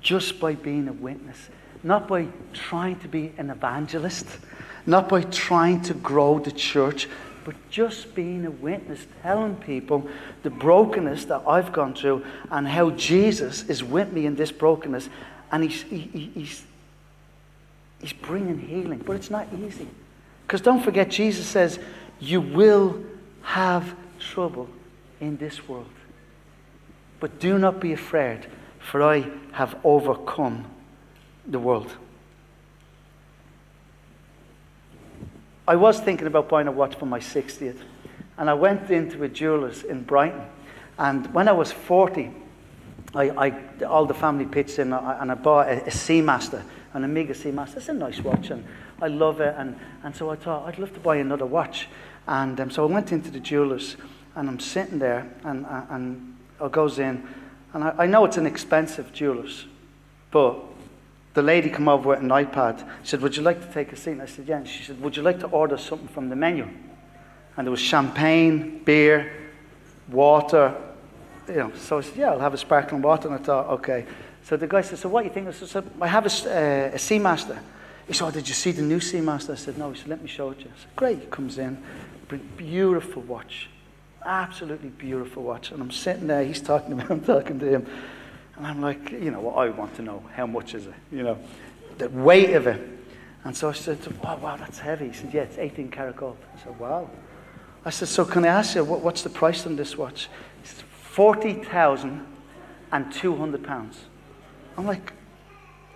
just 0.00 0.40
by 0.40 0.54
being 0.54 0.88
a 0.88 0.92
witness 0.92 1.48
not 1.82 2.06
by 2.06 2.28
trying 2.52 2.96
to 3.00 3.08
be 3.08 3.32
an 3.38 3.50
evangelist, 3.50 4.26
not 4.86 5.08
by 5.08 5.22
trying 5.22 5.80
to 5.82 5.94
grow 5.94 6.38
the 6.38 6.52
church, 6.52 7.08
but 7.44 7.54
just 7.70 8.14
being 8.14 8.46
a 8.46 8.50
witness, 8.50 9.04
telling 9.22 9.56
people 9.56 10.08
the 10.44 10.50
brokenness 10.50 11.24
that 11.24 11.42
I've 11.46 11.72
gone 11.72 11.94
through 11.94 12.24
and 12.50 12.68
how 12.68 12.90
Jesus 12.90 13.68
is 13.68 13.82
with 13.82 14.12
me 14.12 14.26
in 14.26 14.36
this 14.36 14.52
brokenness. 14.52 15.08
And 15.50 15.64
he's, 15.64 15.82
he, 15.82 16.30
he's, 16.34 16.62
he's 18.00 18.12
bringing 18.12 18.60
healing. 18.60 19.02
But 19.04 19.16
it's 19.16 19.30
not 19.30 19.48
easy. 19.60 19.88
Because 20.46 20.60
don't 20.60 20.82
forget, 20.82 21.10
Jesus 21.10 21.46
says, 21.46 21.80
You 22.20 22.40
will 22.40 23.02
have 23.42 23.96
trouble 24.20 24.68
in 25.20 25.36
this 25.36 25.68
world. 25.68 25.86
But 27.18 27.40
do 27.40 27.58
not 27.58 27.80
be 27.80 27.92
afraid, 27.92 28.46
for 28.82 29.02
I 29.02 29.24
have 29.52 29.78
overcome 29.84 30.66
the 31.46 31.58
world. 31.58 31.90
I 35.66 35.76
was 35.76 36.00
thinking 36.00 36.26
about 36.26 36.48
buying 36.48 36.66
a 36.66 36.72
watch 36.72 36.96
for 36.96 37.06
my 37.06 37.20
60th, 37.20 37.78
and 38.36 38.50
I 38.50 38.54
went 38.54 38.90
into 38.90 39.22
a 39.22 39.28
jeweler's 39.28 39.84
in 39.84 40.02
Brighton. 40.02 40.42
And 40.98 41.32
when 41.32 41.48
I 41.48 41.52
was 41.52 41.70
40, 41.70 42.30
I, 43.14 43.30
I 43.30 43.84
all 43.84 44.06
the 44.06 44.14
family 44.14 44.44
pitched 44.44 44.78
in, 44.78 44.92
and 44.92 45.30
I 45.30 45.34
bought 45.34 45.68
a, 45.68 45.82
a 45.84 45.90
Seamaster, 45.90 46.62
an 46.94 47.04
Omega 47.04 47.34
Seamaster. 47.34 47.76
It's 47.76 47.88
a 47.88 47.94
nice 47.94 48.20
watch, 48.20 48.50
and 48.50 48.64
I 49.00 49.06
love 49.08 49.40
it. 49.40 49.54
And, 49.56 49.78
and 50.02 50.14
so 50.14 50.30
I 50.30 50.36
thought 50.36 50.66
I'd 50.66 50.78
love 50.78 50.92
to 50.94 51.00
buy 51.00 51.16
another 51.16 51.46
watch. 51.46 51.88
And 52.26 52.60
um, 52.60 52.70
so 52.70 52.86
I 52.86 52.92
went 52.92 53.12
into 53.12 53.30
the 53.30 53.40
jeweler's, 53.40 53.96
and 54.34 54.48
I'm 54.48 54.60
sitting 54.60 54.98
there, 54.98 55.30
and, 55.44 55.64
and 55.90 56.36
I 56.60 56.68
goes 56.68 56.98
in, 56.98 57.26
and 57.74 57.84
I, 57.84 57.94
I 57.98 58.06
know 58.06 58.24
it's 58.24 58.36
an 58.36 58.46
expensive 58.46 59.12
jeweler's, 59.12 59.66
but 60.30 60.58
the 61.34 61.42
lady 61.42 61.70
came 61.70 61.88
over 61.88 62.10
with 62.10 62.20
an 62.20 62.28
iPad. 62.28 62.86
She 63.02 63.10
said, 63.10 63.20
Would 63.22 63.36
you 63.36 63.42
like 63.42 63.60
to 63.66 63.72
take 63.72 63.92
a 63.92 63.96
seat? 63.96 64.12
And 64.12 64.22
I 64.22 64.26
said, 64.26 64.46
Yeah. 64.46 64.58
And 64.58 64.68
she 64.68 64.84
said, 64.84 65.00
Would 65.00 65.16
you 65.16 65.22
like 65.22 65.40
to 65.40 65.46
order 65.46 65.78
something 65.78 66.08
from 66.08 66.28
the 66.28 66.36
menu? 66.36 66.68
And 67.56 67.66
there 67.66 67.70
was 67.70 67.80
champagne, 67.80 68.82
beer, 68.84 69.32
water. 70.10 70.74
You 71.48 71.54
know, 71.54 71.72
so 71.74 71.98
I 71.98 72.00
said, 72.02 72.16
Yeah, 72.16 72.32
I'll 72.32 72.40
have 72.40 72.54
a 72.54 72.58
sparkling 72.58 73.00
water. 73.00 73.28
And 73.28 73.38
I 73.38 73.42
thought, 73.42 73.68
Okay. 73.70 74.06
So 74.44 74.56
the 74.56 74.66
guy 74.66 74.82
said, 74.82 74.98
So 74.98 75.08
what 75.08 75.22
do 75.22 75.28
you 75.28 75.34
think? 75.34 75.48
I 75.48 75.52
said, 75.52 75.90
I 76.00 76.06
have 76.06 76.26
a, 76.26 76.28
uh, 76.28 76.94
a 76.94 76.98
Seamaster. 76.98 77.58
He 78.06 78.12
said, 78.12 78.26
oh, 78.26 78.30
Did 78.30 78.48
you 78.48 78.54
see 78.54 78.72
the 78.72 78.82
new 78.82 78.98
Seamaster? 78.98 79.52
I 79.52 79.56
said, 79.56 79.78
No. 79.78 79.90
He 79.90 79.98
said, 79.98 80.08
Let 80.08 80.20
me 80.20 80.28
show 80.28 80.50
it 80.50 80.58
to 80.58 80.64
you. 80.64 80.70
I 80.76 80.78
said, 80.78 80.96
Great. 80.96 81.20
He 81.20 81.26
comes 81.26 81.56
in, 81.56 81.82
beautiful 82.56 83.22
watch. 83.22 83.70
Absolutely 84.24 84.90
beautiful 84.90 85.42
watch. 85.42 85.72
And 85.72 85.82
I'm 85.82 85.90
sitting 85.90 86.26
there, 86.26 86.44
he's 86.44 86.60
talking 86.60 86.90
to 86.90 86.96
me, 86.96 87.04
I'm 87.08 87.20
talking 87.20 87.58
to 87.58 87.66
him. 87.66 87.86
And 88.56 88.66
I'm 88.66 88.80
like, 88.80 89.10
you 89.10 89.30
know, 89.30 89.40
well, 89.40 89.58
I 89.58 89.68
want 89.70 89.94
to 89.96 90.02
know 90.02 90.22
how 90.34 90.46
much 90.46 90.74
is 90.74 90.86
it, 90.86 90.94
you 91.10 91.22
know, 91.22 91.38
the 91.98 92.08
weight 92.10 92.54
of 92.54 92.66
it. 92.66 92.88
And 93.44 93.56
so 93.56 93.68
I 93.68 93.72
said, 93.72 93.98
wow, 94.22 94.36
wow, 94.36 94.56
that's 94.56 94.78
heavy. 94.78 95.08
He 95.08 95.14
said, 95.14 95.34
yeah, 95.34 95.42
it's 95.42 95.58
18 95.58 95.90
karat 95.90 96.16
gold. 96.16 96.36
I 96.54 96.58
said, 96.62 96.78
wow. 96.78 97.10
I 97.84 97.90
said, 97.90 98.06
so 98.06 98.24
can 98.24 98.44
I 98.44 98.48
ask 98.48 98.76
you, 98.76 98.84
what, 98.84 99.00
what's 99.00 99.22
the 99.22 99.30
price 99.30 99.66
on 99.66 99.74
this 99.74 99.98
watch? 99.98 100.28
He 100.62 100.68
said, 100.68 100.84
40,200 100.84 103.64
pounds. 103.64 103.98
I'm 104.76 104.86
like, 104.86 105.12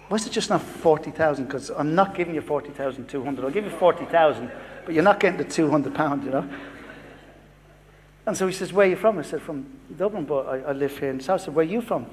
why 0.09 0.17
is 0.17 0.27
it 0.27 0.33
just 0.33 0.51
not 0.51 0.63
40,000? 0.63 1.45
Because 1.45 1.71
I'm 1.71 1.95
not 1.95 2.17
giving 2.17 2.35
you 2.35 2.41
40,200. 2.41 3.45
I'll 3.45 3.51
give 3.51 3.65
you 3.65 3.71
40,000, 3.71 4.51
but 4.85 4.95
you're 4.95 5.05
not 5.05 5.21
getting 5.21 5.39
the 5.39 5.45
200 5.45 5.95
pounds, 5.95 6.25
you 6.25 6.33
know. 6.33 6.51
And 8.27 8.37
so 8.37 8.47
he 8.47 8.53
says, 8.53 8.73
where 8.73 8.87
are 8.87 8.91
you 8.91 8.97
from? 8.97 9.19
I 9.19 9.23
said, 9.23 9.41
from 9.41 9.67
Dublin, 9.97 10.25
but 10.25 10.47
I, 10.47 10.59
I 10.59 10.73
live 10.73 10.99
here 10.99 11.11
in 11.11 11.21
South. 11.21 11.43
I 11.43 11.45
said, 11.45 11.55
where 11.55 11.65
are 11.65 11.69
you 11.69 11.81
from? 11.81 12.07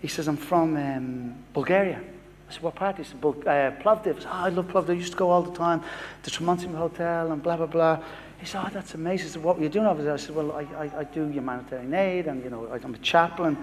He 0.00 0.06
says, 0.08 0.28
I'm 0.28 0.36
from 0.36 0.76
um, 0.76 1.34
Bulgaria. 1.52 2.00
I 2.48 2.52
said, 2.52 2.62
what 2.62 2.76
part? 2.76 2.98
He 2.98 3.04
said, 3.04 3.20
Bul- 3.20 3.42
uh, 3.44 3.72
Plovdiv. 3.82 4.16
I 4.16 4.20
said, 4.20 4.26
oh, 4.26 4.44
I 4.44 4.48
love 4.50 4.68
Plovdiv. 4.68 4.90
I 4.90 4.92
used 4.92 5.12
to 5.12 5.18
go 5.18 5.30
all 5.30 5.42
the 5.42 5.56
time 5.56 5.82
to 6.22 6.30
Trimontium 6.30 6.76
Hotel 6.76 7.32
and 7.32 7.42
blah, 7.42 7.56
blah, 7.56 7.66
blah. 7.66 7.98
He 8.38 8.46
said, 8.46 8.62
oh, 8.64 8.70
that's 8.72 8.94
amazing. 8.94 9.26
He 9.26 9.32
said, 9.32 9.42
what 9.42 9.56
were 9.56 9.64
you 9.64 9.68
doing 9.68 9.86
over 9.86 10.02
there? 10.02 10.14
I 10.14 10.18
said, 10.18 10.36
well, 10.36 10.52
I, 10.52 10.62
I, 10.84 10.98
I 10.98 11.04
do 11.04 11.26
humanitarian 11.26 11.92
aid 11.92 12.28
and, 12.28 12.44
you 12.44 12.50
know, 12.50 12.68
I'm 12.72 12.94
a 12.94 12.98
chaplain 12.98 13.56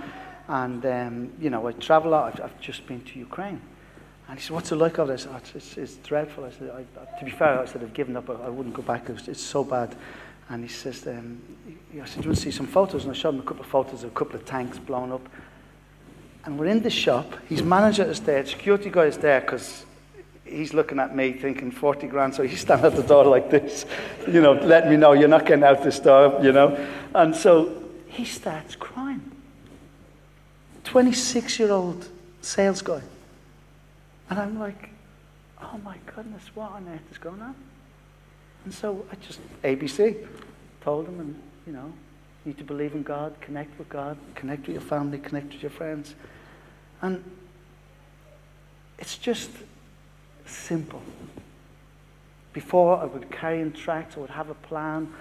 and, 0.49 0.85
um, 0.85 1.31
you 1.39 1.49
know, 1.49 1.65
I 1.67 1.71
travel 1.73 2.09
a 2.09 2.11
lot. 2.11 2.33
I've, 2.33 2.45
I've, 2.45 2.59
just 2.59 2.85
been 2.85 3.01
to 3.01 3.19
Ukraine. 3.19 3.61
And 4.27 4.37
he 4.37 4.43
said, 4.43 4.51
what's 4.51 4.71
it 4.71 4.75
like 4.75 4.99
over 4.99 5.07
there? 5.07 5.15
I 5.15 5.19
said, 5.19 5.31
oh, 5.33 5.57
it's, 5.57 5.77
it's, 5.77 5.95
dreadful. 5.97 6.43
I 6.43 6.49
said, 6.49 6.69
I, 6.71 7.19
to 7.19 7.25
be 7.25 7.31
fair, 7.31 7.59
I 7.59 7.65
said, 7.65 7.81
I've 7.83 7.93
given 7.93 8.17
up. 8.17 8.29
I, 8.29 8.33
I 8.33 8.49
wouldn't 8.49 8.75
go 8.75 8.81
back. 8.81 9.09
It's 9.09 9.41
so 9.41 9.63
bad. 9.63 9.95
And 10.49 10.63
he 10.63 10.69
says, 10.69 11.07
um, 11.07 11.41
I 11.93 12.05
said, 12.05 12.15
do 12.17 12.21
you 12.21 12.29
want 12.29 12.37
to 12.37 12.43
see 12.43 12.51
some 12.51 12.67
photos? 12.67 13.03
And 13.03 13.11
I 13.11 13.15
showed 13.15 13.35
him 13.35 13.39
a 13.39 13.43
couple 13.43 13.61
of 13.61 13.67
photos 13.67 14.03
of 14.03 14.11
a 14.11 14.13
couple 14.13 14.35
of 14.35 14.45
tanks 14.45 14.77
blown 14.77 15.11
up. 15.11 15.27
And 16.45 16.59
we're 16.59 16.67
in 16.67 16.81
the 16.81 16.89
shop. 16.89 17.33
His 17.47 17.63
manager 17.63 18.03
is 18.03 18.19
there. 18.19 18.43
The 18.43 18.49
security 18.49 18.89
guy 18.89 19.05
is 19.05 19.17
there 19.17 19.39
because 19.39 19.85
he's 20.43 20.73
looking 20.73 20.99
at 20.99 21.15
me 21.15 21.33
thinking 21.33 21.71
40 21.71 22.07
grand. 22.07 22.35
So 22.35 22.43
he's 22.43 22.61
standing 22.61 22.85
at 22.85 22.95
the 22.95 23.03
door 23.03 23.25
like 23.25 23.49
this, 23.49 23.85
you 24.27 24.41
know, 24.41 24.53
letting 24.53 24.89
me 24.89 24.97
know 24.97 25.13
you're 25.13 25.29
not 25.29 25.45
getting 25.45 25.63
out 25.63 25.83
this 25.83 25.99
door, 25.99 26.39
you 26.43 26.51
know. 26.51 26.77
And 27.15 27.35
so 27.35 27.83
he 28.07 28.25
starts 28.25 28.75
crying. 28.75 29.31
26 30.83 31.59
year 31.59 31.71
old 31.71 32.07
sales 32.41 32.81
guy. 32.81 33.01
And 34.29 34.39
I'm 34.39 34.59
like, 34.59 34.89
oh 35.61 35.77
my 35.83 35.97
goodness, 36.15 36.43
what 36.53 36.71
on 36.71 36.87
earth 36.89 37.11
is 37.11 37.17
going 37.17 37.41
on? 37.41 37.55
And 38.65 38.73
so 38.73 39.05
I 39.11 39.15
just, 39.15 39.39
ABC, 39.63 40.25
told 40.81 41.07
him, 41.07 41.19
and, 41.19 41.41
you 41.67 41.73
know, 41.73 41.91
you 42.45 42.51
need 42.51 42.57
to 42.57 42.63
believe 42.63 42.93
in 42.93 43.03
God, 43.03 43.35
connect 43.41 43.77
with 43.77 43.89
God, 43.89 44.17
connect 44.35 44.67
with 44.67 44.75
your 44.75 44.81
family, 44.81 45.17
connect 45.17 45.53
with 45.53 45.61
your 45.61 45.71
friends. 45.71 46.15
And 47.01 47.23
it's 48.99 49.17
just 49.17 49.49
simple. 50.45 51.01
Before, 52.53 52.97
I 52.97 53.05
would 53.05 53.31
carry 53.31 53.61
in 53.61 53.71
tracts, 53.71 54.15
I 54.15 54.19
would 54.19 54.29
have 54.29 54.49
a 54.49 54.55
plan, 54.55 55.11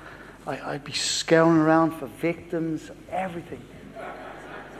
I, 0.46 0.72
would 0.72 0.85
be 0.85 0.92
scouring 0.92 1.59
around 1.59 1.92
for 1.92 2.07
victims, 2.07 2.90
everything. 3.11 3.62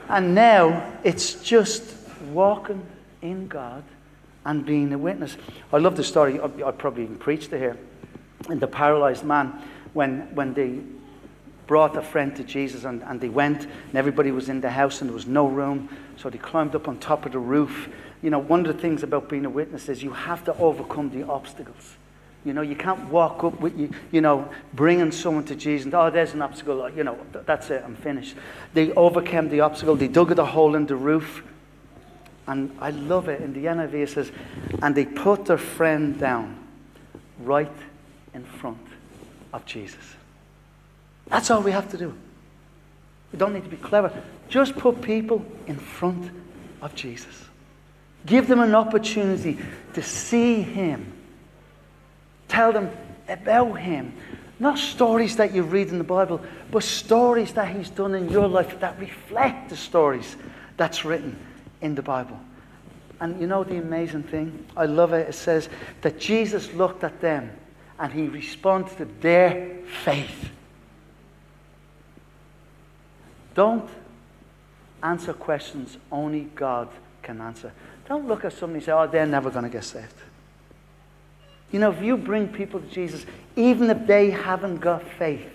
And 0.09 0.35
now 0.35 0.93
it's 1.03 1.35
just 1.35 1.83
walking 2.31 2.85
in 3.21 3.47
God 3.47 3.83
and 4.45 4.65
being 4.65 4.91
a 4.93 4.97
witness. 4.97 5.37
I 5.71 5.77
love 5.77 5.95
the 5.95 6.03
story, 6.03 6.39
I, 6.39 6.45
I 6.45 6.71
probably 6.71 7.03
even 7.03 7.17
preached 7.17 7.53
it 7.53 7.59
here, 7.59 7.77
in 8.49 8.59
the 8.59 8.67
paralyzed 8.67 9.23
man 9.23 9.61
when, 9.93 10.33
when 10.35 10.53
they 10.53 10.79
brought 11.67 11.95
a 11.95 12.01
friend 12.01 12.35
to 12.35 12.43
Jesus 12.43 12.83
and, 12.83 13.03
and 13.03 13.21
they 13.21 13.29
went 13.29 13.63
and 13.63 13.95
everybody 13.95 14.31
was 14.31 14.49
in 14.49 14.61
the 14.61 14.69
house 14.69 15.01
and 15.01 15.09
there 15.09 15.15
was 15.15 15.27
no 15.27 15.47
room. 15.47 15.89
So 16.17 16.29
they 16.29 16.37
climbed 16.37 16.75
up 16.75 16.87
on 16.87 16.97
top 16.99 17.25
of 17.25 17.31
the 17.31 17.39
roof. 17.39 17.89
You 18.21 18.29
know, 18.29 18.39
one 18.39 18.65
of 18.65 18.67
the 18.67 18.81
things 18.81 19.03
about 19.03 19.29
being 19.29 19.45
a 19.45 19.49
witness 19.49 19.89
is 19.89 20.03
you 20.03 20.11
have 20.11 20.43
to 20.45 20.57
overcome 20.57 21.09
the 21.09 21.23
obstacles. 21.27 21.95
You 22.45 22.53
know, 22.53 22.61
you 22.61 22.75
can't 22.75 23.09
walk 23.09 23.45
up 23.45 23.59
with 23.61 23.77
you, 23.77 23.89
you 24.11 24.19
know, 24.19 24.49
bringing 24.73 25.13
someone 25.13 25.45
to 25.45 25.55
Jesus 25.55 25.85
and, 25.85 25.93
oh, 25.93 26.09
there's 26.09 26.33
an 26.33 26.41
obstacle, 26.41 26.89
you 26.89 27.05
know, 27.05 27.17
that's 27.31 27.69
it, 27.69 27.81
I'm 27.85 27.95
finished. 27.95 28.35
They 28.73 28.91
overcame 28.91 29.47
the 29.47 29.61
obstacle, 29.61 29.95
they 29.95 30.09
dug 30.09 30.37
a 30.37 30.45
hole 30.45 30.75
in 30.75 30.85
the 30.85 30.97
roof. 30.97 31.43
And 32.45 32.75
I 32.81 32.89
love 32.89 33.29
it. 33.29 33.41
In 33.41 33.53
the 33.53 33.65
NIV 33.65 33.93
it 33.93 34.09
says, 34.09 34.31
and 34.81 34.93
they 34.93 35.05
put 35.05 35.45
their 35.45 35.57
friend 35.57 36.19
down 36.19 36.59
right 37.39 37.71
in 38.33 38.43
front 38.43 38.85
of 39.53 39.65
Jesus. 39.65 40.15
That's 41.27 41.49
all 41.51 41.61
we 41.61 41.71
have 41.71 41.89
to 41.91 41.97
do. 41.97 42.13
We 43.31 43.39
don't 43.39 43.53
need 43.53 43.63
to 43.63 43.69
be 43.69 43.77
clever. 43.77 44.11
Just 44.49 44.75
put 44.75 45.01
people 45.01 45.43
in 45.67 45.77
front 45.77 46.31
of 46.81 46.93
Jesus. 46.95 47.45
Give 48.25 48.47
them 48.47 48.59
an 48.59 48.75
opportunity 48.75 49.57
to 49.93 50.03
see 50.03 50.61
Him. 50.61 51.11
Tell 52.47 52.71
them 52.71 52.91
about 53.27 53.73
Him. 53.73 54.13
Not 54.59 54.77
stories 54.77 55.35
that 55.37 55.53
you 55.53 55.63
read 55.63 55.89
in 55.89 55.97
the 55.97 56.03
Bible, 56.03 56.41
but 56.71 56.83
stories 56.83 57.53
that 57.53 57.75
He's 57.75 57.89
done 57.89 58.13
in 58.13 58.29
your 58.29 58.47
life 58.47 58.79
that 58.79 58.99
reflect 58.99 59.69
the 59.69 59.77
stories 59.77 60.35
that's 60.77 61.03
written 61.03 61.37
in 61.81 61.95
the 61.95 62.01
Bible. 62.01 62.39
And 63.19 63.39
you 63.39 63.47
know 63.47 63.63
the 63.63 63.77
amazing 63.77 64.23
thing? 64.23 64.65
I 64.75 64.85
love 64.85 65.13
it. 65.13 65.29
It 65.29 65.33
says 65.33 65.69
that 66.01 66.19
Jesus 66.19 66.71
looked 66.73 67.03
at 67.03 67.19
them 67.21 67.51
and 67.99 68.11
he 68.11 68.27
responds 68.27 68.93
to 68.95 69.05
their 69.05 69.77
faith. 70.03 70.49
Don't 73.53 73.89
answer 75.01 75.33
questions 75.33 75.97
only 76.11 76.49
God 76.55 76.89
can 77.21 77.39
answer. 77.41 77.71
Don't 78.07 78.27
look 78.27 78.45
at 78.45 78.53
somebody 78.53 78.77
and 78.77 78.85
say, 78.85 78.91
oh, 78.91 79.07
they're 79.07 79.25
never 79.25 79.49
going 79.49 79.63
to 79.63 79.69
get 79.69 79.83
saved. 79.83 80.15
You 81.71 81.79
know, 81.79 81.91
if 81.91 82.01
you 82.01 82.17
bring 82.17 82.47
people 82.47 82.79
to 82.79 82.87
Jesus, 82.87 83.25
even 83.55 83.89
if 83.89 84.05
they 84.05 84.29
haven't 84.29 84.77
got 84.77 85.03
faith, 85.03 85.49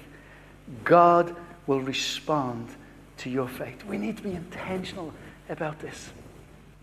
God 0.84 1.34
will 1.66 1.80
respond 1.80 2.68
to 3.18 3.30
your 3.30 3.48
faith. 3.48 3.84
We 3.84 3.98
need 3.98 4.16
to 4.16 4.22
be 4.22 4.32
intentional 4.32 5.12
about 5.48 5.78
this. 5.80 6.10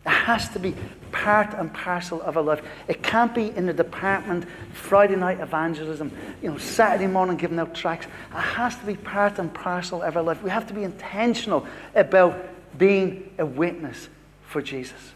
It 0.05 0.09
has 0.09 0.49
to 0.49 0.59
be 0.59 0.75
part 1.11 1.53
and 1.53 1.73
parcel 1.73 2.21
of 2.21 2.37
our 2.37 2.43
life. 2.43 2.61
It 2.87 3.01
can't 3.01 3.33
be 3.33 3.49
in 3.49 3.65
the 3.65 3.73
department 3.73 4.45
Friday 4.73 5.15
night 5.15 5.39
evangelism, 5.39 6.11
you 6.43 6.51
know, 6.51 6.57
Saturday 6.57 7.07
morning 7.07 7.37
giving 7.37 7.57
out 7.57 7.73
tracts. 7.73 8.05
It 8.05 8.39
has 8.39 8.75
to 8.77 8.85
be 8.85 8.95
part 8.95 9.39
and 9.39 9.51
parcel 9.51 10.03
of 10.03 10.15
our 10.15 10.23
life. 10.23 10.43
We 10.43 10.51
have 10.51 10.67
to 10.67 10.73
be 10.73 10.83
intentional 10.83 11.65
about 11.95 12.37
being 12.77 13.31
a 13.39 13.45
witness 13.45 14.09
for 14.47 14.61
Jesus. 14.61 15.13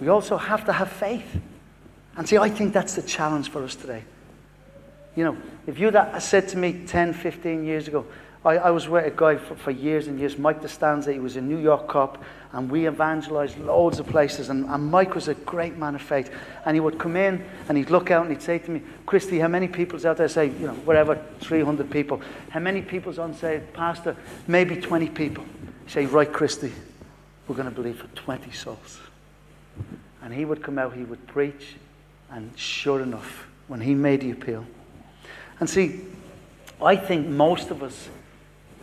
We 0.00 0.08
also 0.08 0.36
have 0.36 0.64
to 0.66 0.72
have 0.72 0.90
faith. 0.90 1.40
And 2.16 2.28
see, 2.28 2.38
I 2.38 2.48
think 2.48 2.72
that's 2.72 2.94
the 2.94 3.02
challenge 3.02 3.50
for 3.50 3.64
us 3.64 3.74
today. 3.74 4.04
You 5.16 5.24
know, 5.24 5.36
if 5.66 5.80
you 5.80 5.90
that 5.90 6.22
said 6.22 6.48
to 6.50 6.56
me 6.56 6.84
10, 6.86 7.12
15 7.12 7.64
years 7.64 7.88
ago, 7.88 8.06
I, 8.44 8.56
I 8.56 8.70
was 8.70 8.88
with 8.88 9.04
a 9.04 9.10
guy 9.10 9.36
for, 9.36 9.56
for, 9.56 9.70
years 9.70 10.06
and 10.06 10.18
years, 10.18 10.38
Mike 10.38 10.62
Destanza, 10.62 11.12
he 11.12 11.18
was 11.18 11.36
a 11.36 11.40
New 11.40 11.58
York 11.58 11.88
cop, 11.88 12.22
and 12.52 12.70
we 12.70 12.86
evangelized 12.86 13.58
loads 13.58 13.98
of 13.98 14.06
places. 14.06 14.48
And, 14.48 14.64
and 14.66 14.90
Mike 14.90 15.14
was 15.14 15.28
a 15.28 15.34
great 15.34 15.76
man 15.76 15.94
of 15.94 16.02
faith. 16.02 16.32
And 16.64 16.74
he 16.74 16.80
would 16.80 16.98
come 16.98 17.16
in 17.16 17.44
and 17.68 17.76
he'd 17.76 17.90
look 17.90 18.10
out 18.10 18.22
and 18.22 18.30
he'd 18.30 18.42
say 18.42 18.58
to 18.58 18.70
me, 18.70 18.82
Christy, 19.04 19.38
how 19.38 19.48
many 19.48 19.68
people's 19.68 20.04
out 20.06 20.16
there? 20.16 20.28
Say, 20.28 20.46
you 20.46 20.66
know, 20.66 20.74
whatever, 20.84 21.22
300 21.40 21.90
people. 21.90 22.22
How 22.50 22.60
many 22.60 22.80
people's 22.80 23.18
on 23.18 23.34
say, 23.34 23.60
Pastor? 23.74 24.16
Maybe 24.46 24.80
20 24.80 25.10
people. 25.10 25.44
He'd 25.84 25.92
say, 25.92 26.06
right, 26.06 26.32
Christy, 26.32 26.72
we're 27.46 27.56
going 27.56 27.68
to 27.68 27.74
believe 27.74 27.98
for 27.98 28.08
20 28.08 28.50
souls. 28.52 28.98
And 30.22 30.32
he 30.32 30.44
would 30.44 30.62
come 30.62 30.78
out, 30.78 30.94
he 30.94 31.04
would 31.04 31.26
preach, 31.26 31.76
and 32.30 32.50
sure 32.56 33.02
enough, 33.02 33.46
when 33.66 33.80
he 33.80 33.94
made 33.94 34.22
the 34.22 34.30
appeal. 34.30 34.64
And 35.60 35.68
see, 35.68 36.00
I 36.80 36.96
think 36.96 37.26
most 37.26 37.70
of 37.70 37.82
us 37.82 38.08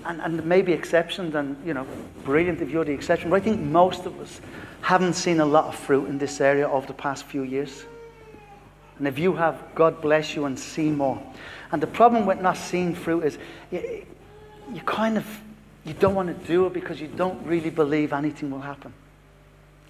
and, 0.06 0.22
and 0.22 0.46
maybe 0.46 0.72
exceptions, 0.72 1.36
and 1.36 1.58
you 1.66 1.74
know, 1.74 1.86
brilliant 2.24 2.62
if 2.62 2.70
you're 2.70 2.86
the 2.86 2.94
exception, 2.94 3.30
but 3.30 3.38
I 3.38 3.40
think 3.40 3.60
most 3.60 4.06
of 4.06 4.20
us 4.20 4.40
haven't 4.82 5.14
seen 5.14 5.40
a 5.40 5.46
lot 5.46 5.66
of 5.66 5.76
fruit 5.76 6.08
in 6.08 6.18
this 6.18 6.40
area 6.40 6.70
over 6.70 6.86
the 6.86 6.94
past 6.94 7.26
few 7.26 7.44
years. 7.44 7.86
And 8.98 9.08
if 9.08 9.20
you 9.20 9.34
have, 9.34 9.62
God 9.74 10.02
bless 10.02 10.36
you 10.36 10.46
and 10.46 10.58
see 10.58 10.90
more. 10.90 11.22
And 11.72 11.82
the 11.82 11.88
problem 11.88 12.26
with 12.26 12.40
not 12.40 12.56
seeing 12.56 12.96
fruit 12.96 13.24
is 13.24 13.38
you, 13.72 14.06
you 14.74 14.82
kind 14.82 15.18
of 15.18 15.26
you 15.86 15.94
don't 15.94 16.16
want 16.16 16.28
to 16.28 16.48
do 16.48 16.66
it 16.66 16.74
because 16.74 17.00
you 17.00 17.08
don't 17.08 17.46
really 17.46 17.70
believe 17.70 18.12
anything 18.12 18.50
will 18.50 18.62
happen. 18.62 18.92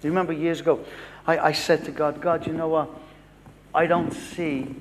Do 0.00 0.08
you 0.08 0.10
remember 0.10 0.32
years 0.32 0.60
ago, 0.60 0.84
I, 1.26 1.38
I 1.38 1.52
said 1.52 1.84
to 1.86 1.90
God, 1.90 2.20
God, 2.20 2.46
you 2.46 2.52
know 2.52 2.68
what? 2.68 2.90
I 3.74 3.86
don't 3.86 4.12
see 4.12 4.74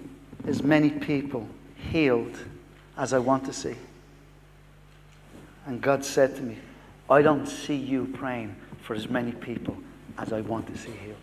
as 0.46 0.62
many 0.62 0.90
people 0.90 1.48
healed 1.92 2.38
as 2.98 3.14
I 3.14 3.20
want 3.20 3.46
to 3.46 3.54
see. 3.54 3.76
And 5.66 5.82
God 5.82 6.06
said 6.06 6.36
to 6.36 6.42
me, 6.42 6.58
I 7.10 7.22
don't 7.22 7.48
see 7.48 7.76
you 7.76 8.08
praying 8.14 8.56
for 8.82 8.96
as 8.96 9.10
many 9.10 9.32
people 9.32 9.78
as 10.18 10.32
I 10.32 10.42
want 10.42 10.68
to 10.68 10.78
see 10.78 10.92
healed. 10.92 11.16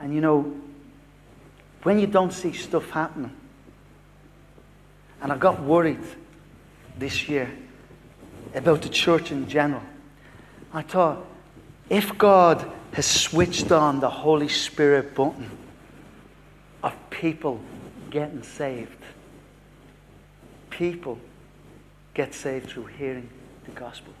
And 0.00 0.14
you 0.14 0.20
know, 0.20 0.54
when 1.82 1.98
you 1.98 2.06
don't 2.06 2.32
see 2.32 2.52
stuff 2.52 2.90
happening, 2.90 3.34
and 5.22 5.32
I 5.32 5.36
got 5.36 5.62
worried 5.62 6.02
this 6.98 7.28
year 7.28 7.50
about 8.54 8.82
the 8.82 8.88
church 8.88 9.30
in 9.30 9.48
general, 9.48 9.82
I 10.72 10.82
thought, 10.82 11.24
if 11.88 12.16
God 12.18 12.70
has 12.92 13.06
switched 13.06 13.72
on 13.72 14.00
the 14.00 14.10
Holy 14.10 14.48
Spirit 14.48 15.14
button 15.14 15.50
of 16.82 16.94
people 17.10 17.60
getting 18.10 18.42
saved, 18.42 19.02
people 20.70 21.18
get 22.16 22.32
saved 22.32 22.70
through 22.70 22.86
hearing 22.86 23.28
the 23.66 23.70
gospel. 23.72 24.14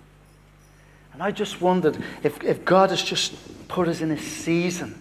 And 1.14 1.22
I 1.22 1.30
just 1.30 1.62
wondered 1.62 1.96
if, 2.22 2.44
if 2.44 2.62
God 2.62 2.90
has 2.90 3.02
just 3.02 3.34
put 3.68 3.88
us 3.88 4.02
in 4.02 4.10
a 4.10 4.18
season 4.18 4.94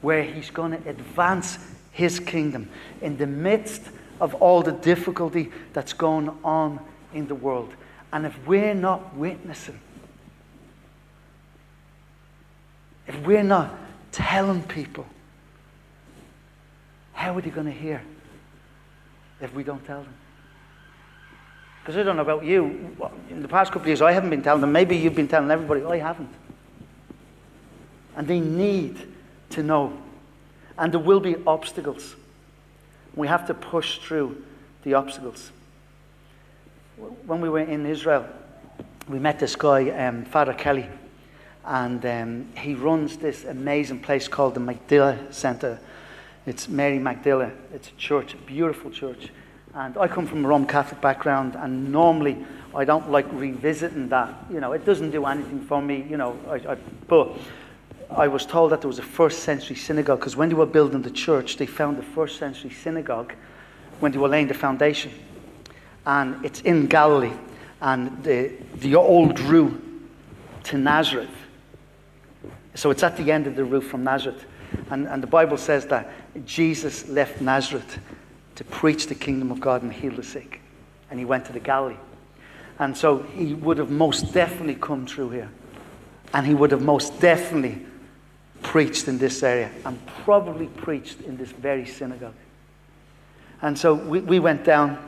where 0.00 0.24
He's 0.24 0.50
going 0.50 0.72
to 0.72 0.88
advance 0.88 1.56
His 1.92 2.18
kingdom 2.18 2.68
in 3.00 3.16
the 3.16 3.28
midst 3.28 3.82
of 4.20 4.34
all 4.34 4.60
the 4.60 4.72
difficulty 4.72 5.52
that's 5.72 5.92
going 5.92 6.36
on 6.42 6.80
in 7.14 7.28
the 7.28 7.34
world. 7.36 7.72
And 8.12 8.26
if 8.26 8.36
we're 8.44 8.74
not 8.74 9.14
witnessing, 9.14 9.78
if 13.06 13.16
we're 13.24 13.44
not 13.44 13.72
telling 14.10 14.64
people, 14.64 15.06
how 17.12 17.36
are 17.36 17.40
they 17.40 17.50
going 17.50 17.66
to 17.66 17.72
hear 17.72 18.02
if 19.40 19.54
we 19.54 19.62
don't 19.62 19.84
tell 19.86 20.02
them? 20.02 20.14
Because 21.82 21.96
I 21.96 22.04
don't 22.04 22.14
know 22.14 22.22
about 22.22 22.44
you. 22.44 22.96
In 23.28 23.42
the 23.42 23.48
past 23.48 23.72
couple 23.72 23.82
of 23.82 23.86
years, 23.88 24.02
I 24.02 24.12
haven't 24.12 24.30
been 24.30 24.42
telling 24.42 24.60
them. 24.60 24.70
Maybe 24.70 24.96
you've 24.96 25.16
been 25.16 25.26
telling 25.26 25.50
everybody. 25.50 25.82
I 25.82 25.96
haven't. 25.98 26.32
And 28.16 28.28
they 28.28 28.38
need 28.38 29.08
to 29.50 29.64
know. 29.64 29.98
And 30.78 30.92
there 30.92 31.00
will 31.00 31.18
be 31.18 31.34
obstacles. 31.44 32.14
We 33.16 33.26
have 33.26 33.48
to 33.48 33.54
push 33.54 33.98
through 33.98 34.44
the 34.84 34.94
obstacles. 34.94 35.50
When 37.26 37.40
we 37.40 37.48
were 37.48 37.60
in 37.60 37.84
Israel, 37.84 38.26
we 39.08 39.18
met 39.18 39.40
this 39.40 39.56
guy, 39.56 39.90
um, 39.90 40.24
Father 40.24 40.54
Kelly, 40.54 40.88
and 41.64 42.06
um, 42.06 42.48
he 42.56 42.74
runs 42.74 43.16
this 43.16 43.44
amazing 43.44 44.00
place 44.00 44.28
called 44.28 44.54
the 44.54 44.60
Magdala 44.60 45.18
Center. 45.32 45.80
It's 46.46 46.68
Mary 46.68 47.00
Magdala. 47.00 47.50
It's 47.74 47.88
a 47.88 47.96
church, 47.98 48.34
a 48.34 48.36
beautiful 48.36 48.90
church. 48.90 49.30
And 49.74 49.96
I 49.96 50.06
come 50.06 50.26
from 50.26 50.44
a 50.44 50.48
Roman 50.48 50.68
Catholic 50.68 51.00
background, 51.00 51.56
and 51.56 51.90
normally 51.90 52.44
I 52.74 52.84
don't 52.84 53.10
like 53.10 53.26
revisiting 53.32 54.08
that. 54.10 54.34
You 54.50 54.60
know, 54.60 54.72
it 54.72 54.84
doesn't 54.84 55.10
do 55.10 55.24
anything 55.24 55.60
for 55.60 55.80
me, 55.80 56.06
you 56.08 56.18
know. 56.18 56.38
I, 56.46 56.56
I, 56.72 56.76
but 57.08 57.30
I 58.10 58.28
was 58.28 58.44
told 58.44 58.72
that 58.72 58.82
there 58.82 58.88
was 58.88 58.98
a 58.98 59.02
first 59.02 59.44
century 59.44 59.76
synagogue, 59.76 60.20
because 60.20 60.36
when 60.36 60.50
they 60.50 60.54
were 60.54 60.66
building 60.66 61.00
the 61.00 61.10
church, 61.10 61.56
they 61.56 61.66
found 61.66 61.96
the 61.96 62.02
first 62.02 62.38
century 62.38 62.70
synagogue 62.70 63.32
when 64.00 64.12
they 64.12 64.18
were 64.18 64.28
laying 64.28 64.48
the 64.48 64.54
foundation. 64.54 65.10
And 66.04 66.44
it's 66.44 66.60
in 66.60 66.86
Galilee, 66.86 67.32
and 67.80 68.22
the, 68.22 68.52
the 68.76 68.94
old 68.96 69.40
route 69.40 69.82
to 70.64 70.76
Nazareth. 70.76 71.30
So 72.74 72.90
it's 72.90 73.02
at 73.02 73.16
the 73.16 73.32
end 73.32 73.46
of 73.46 73.56
the 73.56 73.64
route 73.64 73.84
from 73.84 74.04
Nazareth. 74.04 74.44
And, 74.90 75.06
and 75.08 75.22
the 75.22 75.26
Bible 75.26 75.56
says 75.56 75.86
that 75.86 76.10
Jesus 76.44 77.08
left 77.08 77.40
Nazareth 77.40 77.98
to 78.56 78.64
preach 78.64 79.06
the 79.06 79.14
kingdom 79.14 79.50
of 79.50 79.60
God 79.60 79.82
and 79.82 79.92
heal 79.92 80.12
the 80.12 80.22
sick. 80.22 80.60
And 81.10 81.18
he 81.18 81.24
went 81.24 81.46
to 81.46 81.52
the 81.52 81.60
Galilee. 81.60 81.96
And 82.78 82.96
so 82.96 83.18
he 83.18 83.54
would 83.54 83.78
have 83.78 83.90
most 83.90 84.32
definitely 84.32 84.74
come 84.74 85.06
through 85.06 85.30
here. 85.30 85.50
And 86.34 86.46
he 86.46 86.54
would 86.54 86.70
have 86.70 86.82
most 86.82 87.20
definitely 87.20 87.84
preached 88.62 89.08
in 89.08 89.18
this 89.18 89.42
area 89.42 89.70
and 89.84 90.04
probably 90.24 90.66
preached 90.66 91.20
in 91.22 91.36
this 91.36 91.50
very 91.50 91.84
synagogue. 91.86 92.34
And 93.60 93.78
so 93.78 93.94
we, 93.94 94.20
we 94.20 94.38
went 94.38 94.64
down, 94.64 94.98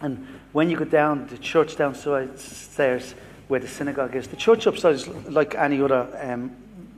and 0.00 0.26
when 0.52 0.68
you 0.70 0.76
go 0.76 0.84
down 0.84 1.26
the 1.28 1.38
church 1.38 1.76
downstairs 1.76 3.14
where 3.48 3.60
the 3.60 3.68
synagogue 3.68 4.14
is, 4.14 4.26
the 4.28 4.36
church 4.36 4.66
upstairs 4.66 5.06
is 5.06 5.28
like 5.28 5.54
any 5.54 5.80
other 5.80 6.06
um, 6.20 6.54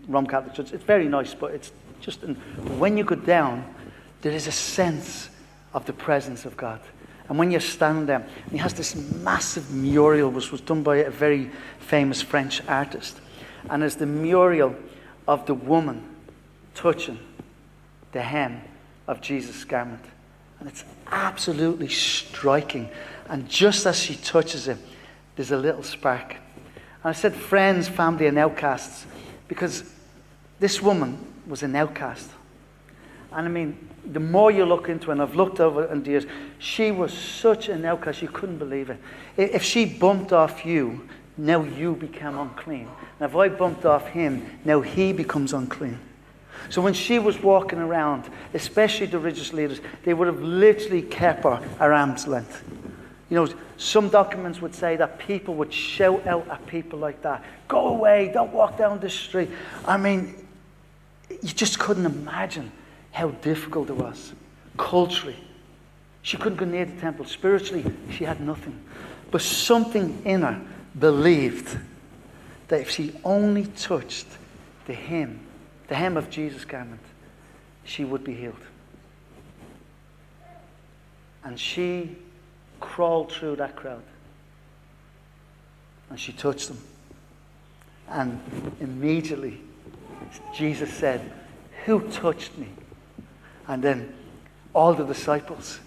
Roman 0.09 0.29
Catholic 0.29 0.55
church. 0.55 0.73
It's 0.73 0.85
very 0.85 1.07
nice, 1.07 1.35
but 1.35 1.53
it's 1.53 1.71
just 2.01 2.23
and 2.23 2.37
when 2.81 2.97
you 2.97 3.05
go 3.05 3.15
down, 3.15 3.65
there 4.23 4.33
is 4.33 4.47
a 4.47 4.53
sense 4.53 5.29
of 5.73 5.87
the 5.87 5.93
presence 5.93 6.45
of 6.45 6.57
God. 6.57 6.81
And 7.29 7.39
when 7.39 7.51
you 7.53 7.61
stand 7.61 8.09
there, 8.09 8.27
he 8.51 8.57
has 8.59 8.75
this 8.75 8.97
massive 8.97 9.71
mural, 9.71 10.31
which 10.31 10.51
was 10.51 10.61
done 10.61 10.83
by 10.83 10.97
a 10.97 11.11
very 11.11 11.51
famous 11.79 12.21
French 12.21 12.61
artist. 12.67 13.21
And 13.69 13.85
it's 13.85 13.95
the 13.95 14.07
mural 14.07 14.75
of 15.29 15.47
the 15.47 15.55
woman 15.55 16.03
touching 16.75 17.19
the 18.13 18.23
hem 18.23 18.61
of 19.07 19.21
Jesus' 19.21 19.65
garment. 19.65 20.05
And 20.59 20.69
it's 20.69 20.85
absolutely 21.07 21.89
striking. 21.89 22.89
And 23.29 23.49
just 23.49 23.87
as 23.87 23.99
she 23.99 24.17
touches 24.17 24.67
him, 24.67 24.81
there's 25.37 25.53
a 25.53 25.57
little 25.57 25.85
spark. 25.85 26.33
And 26.33 27.05
I 27.05 27.13
said 27.13 27.35
friends, 27.35 27.89
family, 27.89 28.27
and 28.27 28.39
outcasts, 28.39 29.07
because 29.47 29.85
this 30.59 30.83
woman 30.83 31.25
was 31.47 31.63
an 31.63 31.77
outcast. 31.77 32.29
And 33.33 33.47
I 33.47 33.51
mean, 33.51 33.90
the 34.05 34.21
more 34.21 34.51
you 34.51 34.65
look 34.65 34.89
into 34.89 35.11
and 35.11 35.21
I've 35.21 35.37
looked 35.37 35.61
over 35.61 35.85
and 35.85 36.07
years, 36.07 36.25
she 36.59 36.91
was 36.91 37.13
such 37.13 37.69
an 37.69 37.85
outcast, 37.85 38.23
you 38.23 38.29
couldn't 38.29 38.59
believe 38.59 38.91
it. 38.91 38.99
If 39.37 39.63
she 39.63 39.85
bumped 39.85 40.33
off 40.33 40.65
you, 40.65 41.09
now 41.37 41.63
you 41.63 41.95
become 41.95 42.39
unclean. 42.39 42.89
Now, 43.19 43.27
if 43.27 43.37
I 43.37 43.49
bumped 43.49 43.85
off 43.85 44.09
him, 44.09 44.47
now 44.65 44.81
he 44.81 45.13
becomes 45.13 45.53
unclean. 45.53 45.99
So 46.69 46.83
when 46.83 46.93
she 46.93 47.19
was 47.19 47.43
walking 47.43 47.79
around, 47.79 48.29
especially 48.53 49.07
the 49.07 49.19
religious 49.19 49.53
leaders, 49.53 49.81
they 50.05 50.13
would 50.13 50.27
have 50.27 50.43
literally 50.43 51.03
kept 51.03 51.45
her 51.45 51.63
at 51.81 51.91
arm's 51.91 52.27
length. 52.27 52.63
You 53.31 53.37
know, 53.37 53.49
some 53.77 54.09
documents 54.09 54.61
would 54.61 54.75
say 54.75 54.97
that 54.97 55.19
people 55.19 55.55
would 55.55 55.73
shout 55.73 56.27
out 56.27 56.47
at 56.49 56.67
people 56.67 56.99
like 56.99 57.23
that, 57.23 57.43
go 57.69 57.89
away, 57.89 58.31
don't 58.35 58.53
walk 58.53 58.77
down 58.77 59.01
the 59.01 59.09
street. 59.09 59.49
I 59.87 59.97
mean, 59.97 60.35
you 61.31 61.49
just 61.49 61.79
couldn't 61.79 62.07
imagine 62.07 62.73
how 63.13 63.31
difficult 63.31 63.91
it 63.91 63.97
was 63.97 64.33
culturally. 64.77 65.37
She 66.23 66.37
couldn't 66.37 66.57
go 66.59 66.65
near 66.65 66.85
the 66.85 67.01
temple. 67.01 67.25
Spiritually, 67.25 67.85
she 68.11 68.25
had 68.25 68.41
nothing. 68.41 68.79
But 69.31 69.43
something 69.43 70.23
in 70.25 70.43
her 70.43 70.61
believed 70.99 71.79
that 72.69 72.81
if 72.81 72.91
she 72.91 73.15
only 73.25 73.67
touched 73.67 74.27
the 74.87 74.95
hem, 74.95 75.41
the 75.89 75.95
hem 75.95 76.17
of 76.17 76.31
Jesus' 76.31 76.65
garment, 76.65 77.01
she 77.85 78.05
would 78.05 78.25
be 78.25 78.35
healed. 78.35 78.55
And 81.43 81.59
she 81.59 82.17
crawled 82.81 83.33
through 83.33 83.57
that 83.57 83.77
crowd. 83.77 84.03
And 86.11 86.19
she 86.19 86.33
touched 86.33 86.69
them. 86.69 86.79
And 88.09 88.41
immediately, 88.81 89.61
Jesus 90.55 90.93
said, 90.93 91.21
Who 91.87 92.09
touched 92.11 92.57
me? 92.59 92.69
And 93.71 93.85
then 93.85 94.13
all 94.75 94.95
the 94.95 95.05
disciples. 95.05 95.79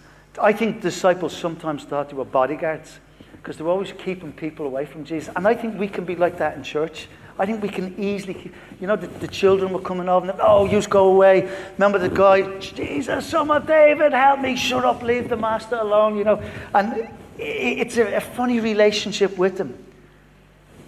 I 0.41 0.53
think 0.53 0.81
disciples 0.81 1.36
sometimes 1.36 1.84
thought 1.84 2.09
they 2.09 2.15
were 2.15 2.23
bodyguards 2.23 2.99
because 3.34 3.57
they 3.57 3.63
were 3.65 3.71
always 3.71 3.91
keeping 3.91 4.31
people 4.31 4.65
away 4.65 4.86
from 4.86 5.03
Jesus. 5.03 5.34
And 5.36 5.45
I 5.45 5.53
think 5.53 5.77
we 5.77 5.89
can 5.89 6.05
be 6.05 6.15
like 6.15 6.38
that 6.38 6.55
in 6.55 6.63
church. 6.63 7.09
I 7.38 7.45
think 7.45 7.61
we 7.61 7.67
can 7.67 7.93
easily, 7.99 8.53
you 8.79 8.88
know, 8.88 8.95
the, 8.95 9.07
the 9.07 9.27
children 9.27 9.73
were 9.73 9.81
coming 9.81 10.07
over 10.07 10.29
and, 10.29 10.39
oh, 10.41 10.63
you 10.63 10.81
go 10.84 11.09
away. 11.09 11.53
Remember 11.73 11.99
the 11.99 12.07
guy, 12.07 12.57
Jesus, 12.59 13.25
son 13.25 13.51
of 13.51 13.67
David, 13.67 14.13
help 14.13 14.39
me, 14.39 14.55
shut 14.55 14.86
up, 14.86 15.03
leave 15.03 15.27
the 15.27 15.36
master 15.36 15.75
alone, 15.75 16.15
you 16.15 16.23
know. 16.23 16.41
And 16.73 17.09
it's 17.38 17.97
a, 17.97 18.15
a 18.15 18.21
funny 18.21 18.61
relationship 18.61 19.38
with 19.38 19.57
them. 19.57 19.77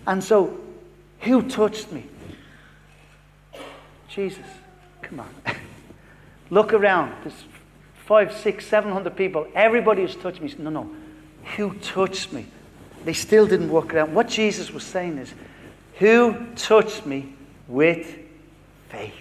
And 0.08 0.24
so, 0.24 0.58
who 1.20 1.42
touched 1.42 1.92
me? 1.92 2.06
Jesus. 4.08 4.46
Come 5.02 5.20
on. 5.20 5.30
Look 6.56 6.72
around. 6.72 7.14
There's 7.22 7.44
five, 8.06 8.34
six, 8.34 8.66
seven 8.66 8.94
hundred 8.94 9.18
people. 9.18 9.46
Everybody 9.54 10.04
has 10.04 10.16
touched 10.16 10.40
me. 10.40 10.56
No, 10.58 10.70
no. 10.70 10.90
Who 11.58 11.74
touched 11.80 12.32
me? 12.32 12.46
They 13.04 13.12
still 13.12 13.46
didn't 13.46 13.70
work 13.70 13.90
it 13.90 13.98
out. 13.98 14.08
What 14.12 14.30
Jesus 14.30 14.72
was 14.72 14.86
saying 14.86 15.18
is, 15.18 15.34
Who 16.00 16.34
touched 16.56 17.06
me 17.06 17.34
with 17.68 18.18
faith? 18.88 19.14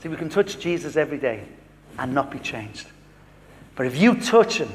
See, 0.00 0.08
we 0.08 0.16
can 0.16 0.28
touch 0.28 0.60
Jesus 0.60 0.96
every 0.96 1.18
day 1.18 1.42
and 1.98 2.14
not 2.14 2.30
be 2.30 2.38
changed. 2.38 2.86
But 3.74 3.86
if 3.86 3.96
you 3.96 4.14
touch 4.14 4.58
him 4.58 4.70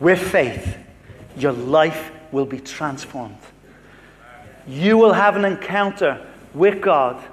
with 0.00 0.18
faith, 0.18 0.76
your 1.36 1.52
life 1.52 2.10
will 2.32 2.44
be 2.44 2.58
transformed. 2.58 3.38
You 4.66 4.98
will 4.98 5.12
have 5.12 5.36
an 5.36 5.44
encounter 5.44 6.26
with 6.54 6.82
God 6.82 7.24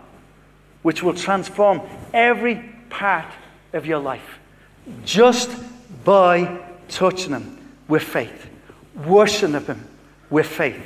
which 0.87 1.03
will 1.03 1.13
transform 1.13 1.81
every 2.13 2.55
part 2.89 3.27
of 3.73 3.85
your 3.85 3.99
life 3.99 4.39
just 5.03 5.51
by 6.05 6.61
touching 6.87 7.33
Him 7.33 7.57
with 7.89 8.03
faith, 8.03 8.49
worshiping 9.05 9.65
Him 9.65 9.85
with 10.29 10.45
faith, 10.45 10.81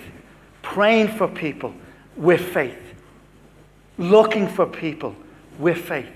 praying 0.63 1.07
for 1.07 1.27
people 1.27 1.71
with 2.17 2.41
faith, 2.41 2.81
looking 3.99 4.47
for 4.47 4.65
people 4.65 5.15
with 5.59 5.77
faith, 5.77 6.09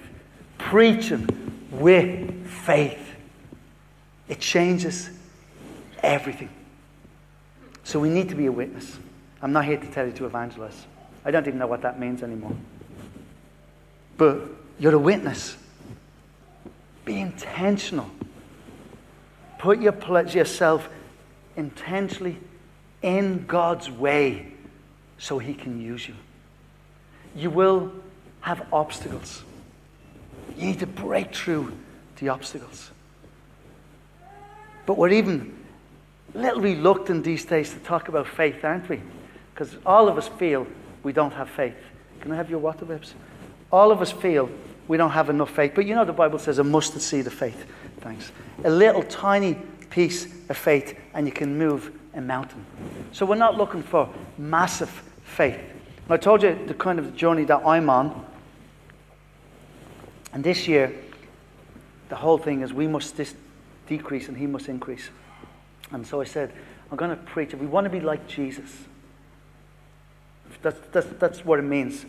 preaching 0.57 1.27
with 1.69 2.47
faith. 2.65 3.15
It 4.27 4.39
changes 4.39 5.11
everything. 6.01 6.49
So 7.83 7.99
we 7.99 8.09
need 8.09 8.29
to 8.29 8.36
be 8.36 8.47
a 8.47 8.51
witness. 8.51 8.97
I'm 9.43 9.53
not 9.53 9.65
here 9.65 9.77
to 9.77 9.88
tell 9.91 10.07
you 10.07 10.13
to 10.13 10.25
evangelize. 10.25 10.88
I 11.23 11.29
don't 11.29 11.45
even 11.45 11.59
know 11.59 11.67
what 11.67 11.83
that 11.83 11.99
means 11.99 12.23
anymore. 12.23 12.55
But 14.18 14.41
you're 14.80 14.95
a 14.95 14.99
witness. 14.99 15.57
Be 17.03 17.20
intentional. 17.20 18.09
Put 19.59 19.80
your, 19.80 19.95
yourself 20.28 20.89
intentionally 21.55 22.38
in 23.01 23.45
God's 23.45 23.89
way 23.89 24.53
so 25.18 25.39
He 25.39 25.53
can 25.53 25.82
use 25.82 26.07
you. 26.07 26.16
You 27.36 27.49
will 27.49 27.91
have 28.41 28.66
obstacles. 28.72 29.43
You 30.57 30.68
need 30.68 30.80
to 30.80 30.88
break 30.88 31.34
through 31.34 31.74
the 32.18 32.30
obstacles. 32.30 32.91
But 34.86 34.97
we're 34.97 35.09
even 35.09 35.53
a 36.34 36.38
little 36.38 36.61
reluctant 36.61 37.24
these 37.24 37.45
days 37.45 37.72
to 37.74 37.80
talk 37.80 38.07
about 38.07 38.28
faith, 38.28 38.63
aren't 38.63 38.88
we? 38.88 39.01
Because 39.53 39.76
all 39.86 40.07
of 40.07 40.18
us 40.18 40.28
feel 40.28 40.68
we 41.03 41.13
don't 41.13 41.34
have 41.34 41.49
faith. 41.49 41.76
Can 42.22 42.32
I 42.32 42.36
have 42.36 42.49
your 42.49 42.59
water 42.59 42.86
whips? 42.86 43.13
All 43.72 43.91
of 43.91 44.01
us 44.01 44.11
feel 44.11 44.49
we 44.88 44.97
don't 44.97 45.11
have 45.11 45.30
enough 45.30 45.49
faith. 45.49 45.74
But 45.76 45.86
you 45.86 45.95
know 45.95 46.05
the 46.05 46.13
Bible 46.13 46.39
says 46.39 46.59
a 46.59 46.63
mustard 46.63 47.01
seed 47.01 47.28
of 47.28 47.34
faith. 47.34 47.66
Thanks. 48.01 48.32
A 48.63 48.70
little 48.70 49.03
tiny 49.03 49.55
piece 49.89 50.26
of 50.49 50.57
faith, 50.57 50.97
and 51.13 51.26
you 51.26 51.32
can 51.32 51.57
move 51.57 51.91
a 52.13 52.22
mountain. 52.22 52.66
So 53.11 53.26
we're 53.26 53.36
not 53.36 53.57
looking 53.57 53.84
for 53.84 54.09
massive 54.38 54.89
faith. 55.24 55.55
And 55.57 56.11
I 56.11 56.18
told 56.18 56.43
you 56.43 56.57
the 56.68 56.74
kind 56.74 56.99
of 56.99 57.16
journey 57.16 57.45
that 57.45 57.66
I'm 57.66 57.89
on. 57.89 58.26
And 60.34 60.43
this 60.43 60.68
year, 60.68 60.93
the 62.09 62.16
whole 62.16 62.38
thing 62.38 62.61
is 62.61 62.74
we 62.74 62.88
must 62.88 63.18
dis- 63.18 63.36
decrease 63.88 64.28
and 64.28 64.38
he 64.38 64.45
must 64.45 64.70
increase. 64.70 65.09
And 65.91 66.05
so 66.05 66.22
I 66.22 66.26
said, 66.26 66.53
I'm 66.91 66.97
going 66.97 67.11
to 67.11 67.18
preach. 67.18 67.53
If 67.53 67.59
we 67.59 67.66
want 67.66 67.86
to 67.86 67.89
be 67.89 67.99
like 67.99 68.28
Jesus, 68.28 68.70
that's, 70.61 70.80
that's, 70.91 71.07
that's 71.20 71.45
what 71.45 71.59
it 71.59 71.63
means. 71.63 72.05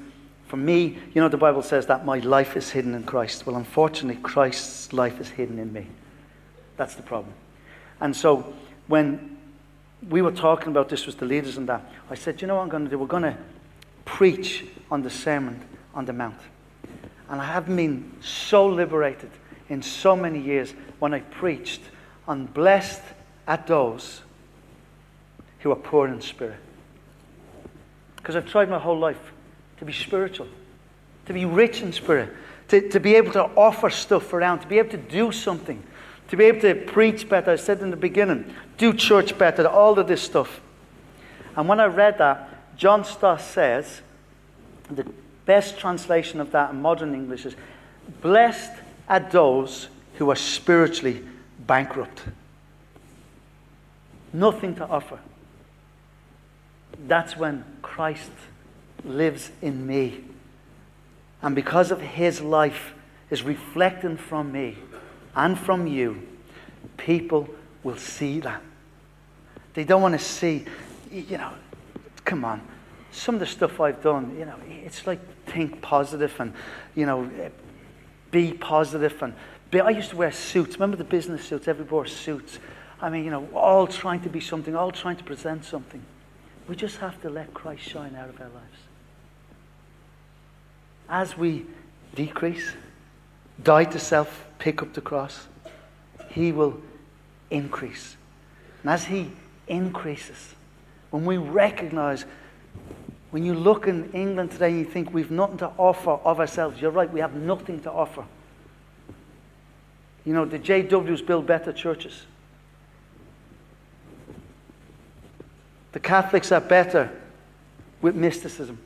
For 0.47 0.57
me, 0.57 0.99
you 1.13 1.21
know, 1.21 1.29
the 1.29 1.37
Bible 1.37 1.63
says 1.63 1.87
that 1.87 2.05
my 2.05 2.19
life 2.21 2.57
is 2.57 2.71
hidden 2.71 2.95
in 2.95 3.03
Christ. 3.03 3.47
Well, 3.47 3.57
unfortunately, 3.57 4.23
Christ's 4.23 4.93
life 4.93 5.21
is 5.21 5.29
hidden 5.29 5.59
in 5.59 5.73
me. 5.73 5.87
That's 6.77 6.95
the 6.95 7.03
problem. 7.03 7.35
And 8.01 8.15
so 8.15 8.55
when 8.87 9.39
we 10.09 10.23
were 10.23 10.33
talking 10.33 10.69
about 10.69 10.89
this 10.89 11.07
with 11.07 11.19
the 11.19 11.25
leaders 11.25 11.57
and 11.57 11.69
that, 11.69 11.91
I 12.11 12.15
said, 12.15 12.41
you 12.41 12.47
know 12.47 12.57
what 12.57 12.63
I'm 12.63 12.69
going 12.69 12.85
to 12.85 12.91
do? 12.91 12.99
We're 12.99 13.07
going 13.07 13.25
to 13.25 13.37
preach 14.05 14.65
on 14.91 15.03
the 15.03 15.11
Sermon 15.11 15.61
on 15.95 16.05
the 16.05 16.13
Mount. 16.13 16.39
And 17.29 17.41
I 17.41 17.45
haven't 17.45 17.75
been 17.75 18.13
so 18.21 18.67
liberated 18.67 19.31
in 19.69 19.83
so 19.83 20.15
many 20.15 20.39
years 20.39 20.73
when 21.01 21.13
I 21.13 21.21
preached 21.21 21.81
on 22.29 22.47
blessed 22.47 23.03
at 23.49 23.67
those 23.67 24.21
who 25.61 25.73
are 25.73 25.77
poor 25.77 26.07
in 26.07 26.21
spirit. 26.21 26.61
Because 28.17 28.37
I've 28.37 28.47
tried 28.49 28.71
my 28.71 28.79
whole 28.79 28.99
life 28.99 29.33
to 29.79 29.85
be 29.85 29.93
spiritual, 29.93 30.49
to 31.27 31.33
be 31.33 31.45
rich 31.45 31.83
in 31.83 31.93
spirit, 31.93 32.31
to, 32.69 32.89
to 32.89 33.01
be 33.01 33.15
able 33.15 33.33
to 33.33 33.45
offer 33.57 33.91
stuff 33.91 34.33
around, 34.33 34.61
to 34.61 34.67
be 34.67 34.79
able 34.79 34.91
to 34.91 34.97
do 34.97 35.33
something, 35.33 35.83
to 36.29 36.37
be 36.37 36.45
able 36.45 36.61
to 36.61 36.75
preach 36.75 37.29
better. 37.29 37.53
I 37.53 37.57
said 37.57 37.81
in 37.81 37.91
the 37.91 37.97
beginning, 37.97 38.53
do 38.79 38.93
church 38.93 39.37
better, 39.39 39.67
all 39.67 39.99
of 39.99 40.09
this 40.09 40.23
stuff. 40.23 40.61
And 41.57 41.69
when 41.69 41.81
I 41.81 41.87
read 41.87 42.19
that, 42.19 42.77
John 42.77 43.05
Stott 43.05 43.41
says, 43.41 44.01
the 44.91 45.07
best 45.47 45.79
translation 45.79 46.41
of 46.41 46.53
that 46.53 46.71
in 46.71 46.83
modern 46.83 47.15
English 47.15 47.47
is, 47.47 47.57
Blessed 48.21 48.73
are 49.09 49.21
those 49.21 49.89
who 50.15 50.31
are 50.31 50.37
spiritually 50.37 51.25
bankrupt. 51.67 52.23
Nothing 54.33 54.75
to 54.77 54.87
offer. 54.87 55.19
That's 57.07 57.37
when 57.37 57.65
Christ 57.83 58.31
lives 59.07 59.51
in 59.63 59.87
me. 59.87 60.25
And 61.43 61.55
because 61.55 61.91
of 61.91 62.01
his 62.01 62.41
life 62.41 62.95
is 63.31 63.43
reflecting 63.43 64.17
from 64.17 64.53
me 64.53 64.77
and 65.35 65.59
from 65.59 65.87
you, 65.87 66.27
people 66.97 67.49
will 67.83 67.97
see 67.97 68.41
that. 68.41 68.63
They 69.75 69.85
don't 69.85 70.03
want 70.03 70.19
to 70.19 70.25
see, 70.25 70.65
you 71.11 71.39
know, 71.39 71.53
come 72.25 72.45
on. 72.45 72.63
Some 73.13 73.37
of 73.37 73.41
the 73.41 73.47
stuff 73.47 73.81
I've 73.81 74.03
done, 74.03 74.37
you 74.39 74.45
know, 74.45 74.57
it's 74.69 75.07
like 75.07 75.21
think 75.47 75.81
positive 75.81 76.35
and, 76.39 76.53
you 76.95 77.07
know, 77.07 77.31
be 78.31 78.53
positive 78.53 79.23
and 79.23 79.35
be, 79.71 79.81
I 79.81 79.91
used 79.91 80.11
to 80.11 80.17
wear 80.17 80.33
suits. 80.33 80.75
Remember 80.75 80.97
the 80.97 81.05
business 81.05 81.45
suits? 81.45 81.69
Everybody 81.69 81.93
wore 81.93 82.07
suits. 82.07 82.59
I 83.01 83.11
mean, 83.11 83.25
you 83.25 83.31
know, 83.31 83.49
all 83.55 83.87
trying 83.87 84.21
to 84.23 84.29
be 84.29 84.41
something, 84.41 84.75
all 84.75 84.91
trying 84.91 85.17
to 85.17 85.25
present 85.25 85.65
something. 85.65 86.03
We 86.67 86.77
just 86.77 86.97
have 86.99 87.21
to 87.23 87.31
let 87.31 87.53
Christ 87.55 87.83
shine 87.83 88.17
out 88.17 88.29
of 88.29 88.41
our 88.41 88.49
lives 88.49 88.86
as 91.09 91.37
we 91.37 91.65
decrease, 92.15 92.73
die 93.63 93.85
to 93.85 93.99
self, 93.99 94.47
pick 94.59 94.83
up 94.83 94.93
the 94.95 95.01
cross, 95.01 95.47
He 96.31 96.53
will 96.53 96.81
increase. 97.51 98.17
And 98.83 98.91
as 98.91 99.05
He 99.05 99.31
increases. 99.69 100.55
When 101.11 101.25
we 101.25 101.37
recognize, 101.37 102.25
when 103.31 103.45
you 103.45 103.55
look 103.55 103.87
in 103.87 104.11
England 104.13 104.53
today 104.53 104.71
and 104.71 104.79
you 104.79 104.85
think 104.85 105.13
we've 105.13 105.31
nothing 105.31 105.59
to 105.59 105.71
offer 105.79 106.11
of 106.11 106.41
ourselves, 106.41 106.81
you're 106.81 106.91
right, 106.91 107.11
we 107.11 107.21
have 107.21 107.35
nothing 107.35 107.81
to 107.83 107.93
offer. 107.93 108.25
You 110.25 110.33
know, 110.33 110.45
the 110.45 110.59
JWs 110.59 111.25
build 111.25 111.47
better 111.47 111.73
churches. 111.73 112.23
The 115.93 116.01
Catholics 116.01 116.53
are 116.53 116.61
better 116.61 117.11
with 118.03 118.15
mysticism. 118.15 118.79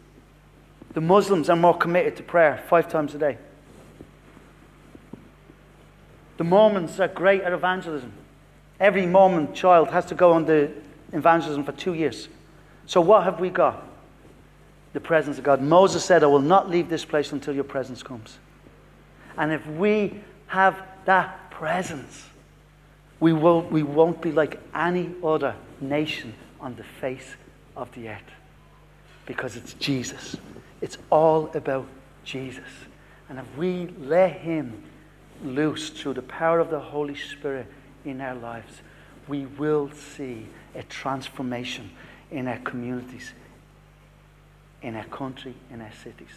The 0.93 1.01
Muslims 1.01 1.49
are 1.49 1.57
more 1.57 1.76
committed 1.76 2.16
to 2.16 2.22
prayer 2.22 2.62
five 2.68 2.88
times 2.88 3.14
a 3.14 3.18
day. 3.18 3.38
The 6.36 6.45
Mormons 6.45 6.99
are 6.99 7.09
great 7.09 7.43
at 7.43 7.53
evangelism. 7.53 8.12
Every 8.80 9.07
Mormon 9.07 9.53
child 9.53 9.91
has 9.91 10.07
to 10.07 10.14
go 10.14 10.32
on 10.32 10.47
the 10.47 10.72
evangelism 11.12 11.64
for 11.64 11.72
two 11.72 11.95
years. 11.95 12.28
So, 12.86 13.01
what 13.01 13.24
have 13.24 13.41
we 13.41 13.51
got? 13.51 13.86
The 14.93 15.01
presence 15.01 15.38
of 15.38 15.45
God. 15.45 15.61
Moses 15.61 16.05
said, 16.05 16.24
I 16.24 16.26
will 16.26 16.41
not 16.41 16.68
leave 16.68 16.88
this 16.88 17.05
place 17.05 17.30
until 17.30 17.55
your 17.55 17.64
presence 17.64 18.03
comes. 18.03 18.38
And 19.36 19.53
if 19.53 19.64
we 19.66 20.20
have 20.47 20.82
that 21.05 21.51
presence, 21.51 22.24
we, 23.20 23.32
will, 23.32 23.62
we 23.62 23.82
won't 23.82 24.20
be 24.20 24.32
like 24.32 24.59
any 24.74 25.14
other 25.22 25.55
nation 25.80 26.34
on 26.59 26.74
the 26.74 26.84
face 26.84 27.36
of 27.76 27.93
the 27.95 28.09
earth 28.09 28.22
because 29.26 29.55
it's 29.55 29.74
Jesus. 29.74 30.36
It's 30.81 30.99
all 31.11 31.51
about 31.55 31.87
Jesus. 32.24 32.64
And 33.28 33.39
if 33.39 33.57
we 33.57 33.89
let 33.99 34.33
Him 34.33 34.83
loose 35.45 35.91
through 35.91 36.14
the 36.14 36.22
power 36.22 36.59
of 36.59 36.70
the 36.70 36.81
Holy 36.81 37.14
Spirit 37.14 37.66
in 38.05 38.20
our 38.20 38.35
lives, 38.35 38.81
we 39.28 39.47
will 39.47 39.91
see 39.93 40.47
a 40.74 40.83
transformation 40.85 41.91
in 42.31 42.49
our 42.49 42.59
communities, 42.59 43.33
in 44.83 44.97
our 44.97 45.05
country, 45.05 45.55
in 45.72 45.81
our 45.81 45.93
cities. 46.03 46.28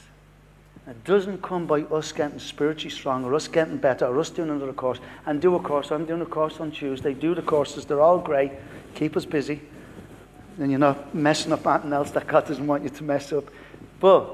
It 0.86 1.02
doesn't 1.06 1.42
come 1.42 1.66
by 1.66 1.84
us 1.84 2.12
getting 2.12 2.40
spiritually 2.40 2.90
strong 2.90 3.24
or 3.24 3.34
us 3.36 3.48
getting 3.48 3.78
better 3.78 4.06
or 4.06 4.20
us 4.20 4.30
doing 4.30 4.50
another 4.50 4.74
course. 4.74 5.00
And 5.26 5.42
do 5.42 5.56
a 5.56 5.60
course. 5.60 5.92
I'm 5.92 6.06
doing 6.06 6.22
a 6.22 6.26
course 6.26 6.60
on 6.60 6.72
Tuesday. 6.72 7.14
Do 7.14 7.34
the 7.34 7.42
courses. 7.42 7.86
They're 7.86 8.02
all 8.02 8.20
great. 8.20 8.52
Keep 8.96 9.16
us 9.16 9.26
busy. 9.26 9.62
And 10.60 10.70
you're 10.70 10.80
not 10.80 11.16
messing 11.16 11.54
up 11.54 11.66
anything 11.66 11.94
else 11.94 12.12
that 12.12 12.28
God 12.28 12.48
doesn't 12.48 12.68
want 12.68 12.84
you 12.84 12.90
to 12.90 13.04
mess 13.04 13.32
up. 13.32 13.46
But 14.00 14.30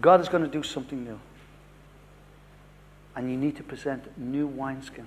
God 0.00 0.20
is 0.20 0.28
going 0.28 0.44
to 0.44 0.50
do 0.50 0.62
something 0.62 1.04
new. 1.04 1.18
And 3.16 3.30
you 3.30 3.36
need 3.36 3.56
to 3.56 3.62
present 3.62 4.18
new 4.18 4.48
wineskins. 4.48 5.06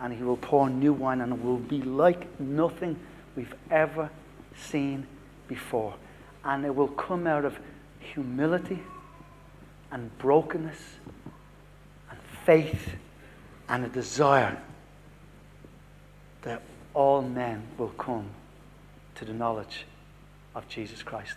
And 0.00 0.12
He 0.12 0.22
will 0.22 0.36
pour 0.36 0.70
new 0.70 0.92
wine, 0.92 1.20
and 1.20 1.32
it 1.32 1.42
will 1.42 1.58
be 1.58 1.82
like 1.82 2.40
nothing 2.40 2.98
we've 3.36 3.54
ever 3.70 4.10
seen 4.56 5.06
before. 5.46 5.94
And 6.44 6.64
it 6.64 6.74
will 6.74 6.88
come 6.88 7.26
out 7.26 7.44
of 7.44 7.58
humility 8.00 8.82
and 9.90 10.16
brokenness 10.18 10.78
and 12.10 12.18
faith 12.44 12.96
and 13.68 13.84
a 13.84 13.88
desire 13.88 14.60
that 16.42 16.62
all 16.94 17.22
men 17.22 17.62
will 17.76 17.88
come 17.90 18.28
to 19.16 19.24
the 19.24 19.32
knowledge 19.32 19.84
of 20.54 20.68
Jesus 20.68 21.02
Christ. 21.02 21.34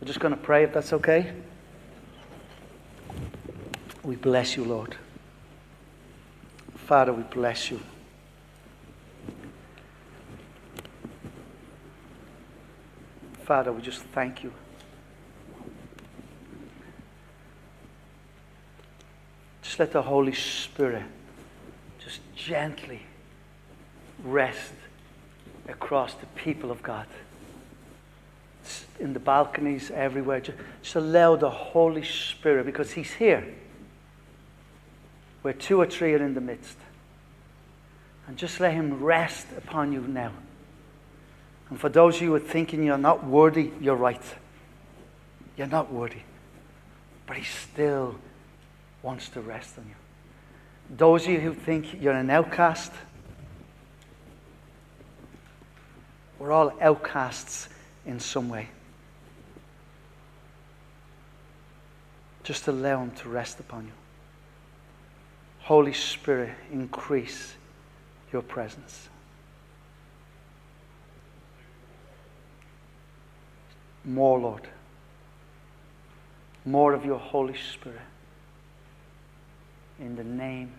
We're 0.00 0.06
just 0.06 0.20
going 0.20 0.34
to 0.34 0.40
pray 0.40 0.64
if 0.64 0.74
that's 0.74 0.92
okay. 0.92 1.32
We 4.02 4.16
bless 4.16 4.56
you, 4.56 4.64
Lord. 4.64 4.94
Father, 6.74 7.12
we 7.12 7.22
bless 7.24 7.70
you. 7.70 7.80
Father, 13.44 13.72
we 13.72 13.80
just 13.80 14.02
thank 14.02 14.42
you. 14.42 14.52
Just 19.62 19.78
let 19.78 19.92
the 19.92 20.02
Holy 20.02 20.34
Spirit 20.34 21.04
just 21.98 22.20
gently 22.34 23.02
rest 24.24 24.72
across 25.68 26.14
the 26.14 26.26
people 26.34 26.70
of 26.70 26.82
God 26.82 27.06
in 28.98 29.12
the 29.12 29.20
balconies, 29.20 29.90
everywhere. 29.90 30.40
Just 30.40 30.94
allow 30.94 31.36
the 31.36 31.50
Holy 31.50 32.04
Spirit, 32.04 32.66
because 32.66 32.92
He's 32.92 33.12
here, 33.12 33.54
where 35.42 35.54
two 35.54 35.80
or 35.80 35.86
three 35.86 36.14
are 36.14 36.22
in 36.22 36.34
the 36.34 36.40
midst. 36.40 36.76
And 38.26 38.36
just 38.36 38.60
let 38.60 38.72
Him 38.72 39.02
rest 39.02 39.46
upon 39.56 39.92
you 39.92 40.00
now. 40.00 40.32
And 41.70 41.80
for 41.80 41.88
those 41.88 42.16
of 42.16 42.22
you 42.22 42.28
who 42.28 42.34
are 42.36 42.40
thinking 42.40 42.84
you're 42.84 42.98
not 42.98 43.24
worthy, 43.24 43.72
you're 43.80 43.96
right. 43.96 44.22
You're 45.56 45.66
not 45.66 45.92
worthy. 45.92 46.22
But 47.26 47.36
He 47.36 47.44
still 47.44 48.16
wants 49.02 49.28
to 49.30 49.40
rest 49.40 49.78
on 49.78 49.86
you. 49.88 49.94
Those 50.96 51.24
of 51.24 51.30
you 51.30 51.40
who 51.40 51.54
think 51.54 52.00
you're 52.00 52.12
an 52.12 52.30
outcast, 52.30 52.92
we're 56.38 56.52
all 56.52 56.72
outcasts 56.80 57.68
in 58.06 58.20
some 58.20 58.48
way. 58.48 58.68
Just 62.44 62.68
allow 62.68 63.02
Him 63.02 63.10
to 63.10 63.28
rest 63.28 63.58
upon 63.58 63.86
you. 63.86 63.92
Holy 65.60 65.92
Spirit, 65.92 66.54
increase 66.72 67.54
your 68.32 68.42
presence. 68.42 69.08
More, 74.04 74.38
Lord. 74.38 74.68
More 76.64 76.92
of 76.92 77.04
your 77.04 77.18
Holy 77.18 77.56
Spirit. 77.56 77.98
In 79.98 80.14
the 80.14 80.22
name 80.22 80.72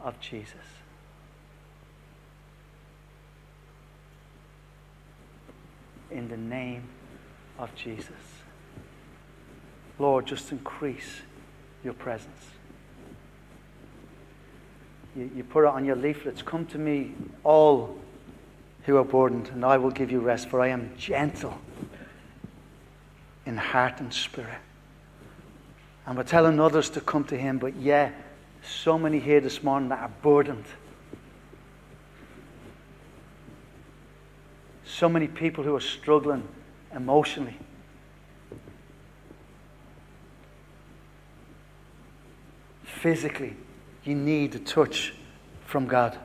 of 0.00 0.20
Jesus. 0.20 0.75
In 6.10 6.28
the 6.28 6.36
name 6.36 6.84
of 7.58 7.74
Jesus. 7.74 8.10
Lord, 9.98 10.26
just 10.26 10.52
increase 10.52 11.20
your 11.82 11.94
presence. 11.94 12.44
You, 15.16 15.30
you 15.34 15.44
put 15.44 15.64
it 15.64 15.68
on 15.68 15.84
your 15.84 15.96
leaflets 15.96 16.42
Come 16.42 16.66
to 16.66 16.78
me, 16.78 17.14
all 17.42 17.98
who 18.84 18.96
are 18.98 19.04
burdened, 19.04 19.48
and 19.48 19.64
I 19.64 19.78
will 19.78 19.90
give 19.90 20.12
you 20.12 20.20
rest, 20.20 20.48
for 20.48 20.60
I 20.60 20.68
am 20.68 20.92
gentle 20.96 21.58
in 23.46 23.56
heart 23.56 24.00
and 24.00 24.12
spirit. 24.12 24.60
And 26.06 26.16
we're 26.16 26.24
telling 26.24 26.60
others 26.60 26.90
to 26.90 27.00
come 27.00 27.24
to 27.24 27.36
Him, 27.36 27.58
but 27.58 27.74
yeah, 27.76 28.10
so 28.64 28.98
many 28.98 29.18
here 29.18 29.40
this 29.40 29.62
morning 29.62 29.88
that 29.88 30.00
are 30.00 30.12
burdened. 30.22 30.66
So 34.96 35.10
many 35.10 35.28
people 35.28 35.62
who 35.62 35.76
are 35.76 35.80
struggling 35.80 36.48
emotionally. 36.94 37.56
physically, 43.06 43.54
you 44.02 44.16
need 44.16 44.52
a 44.56 44.58
touch 44.58 45.14
from 45.64 45.86
God. 45.86 46.18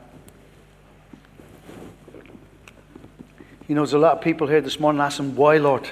You 3.68 3.76
know, 3.76 3.82
there's 3.82 3.92
a 3.92 3.98
lot 3.98 4.16
of 4.16 4.20
people 4.20 4.48
here 4.48 4.60
this 4.60 4.80
morning 4.80 5.00
asking, 5.00 5.36
Why, 5.36 5.58
Lord? 5.58 5.88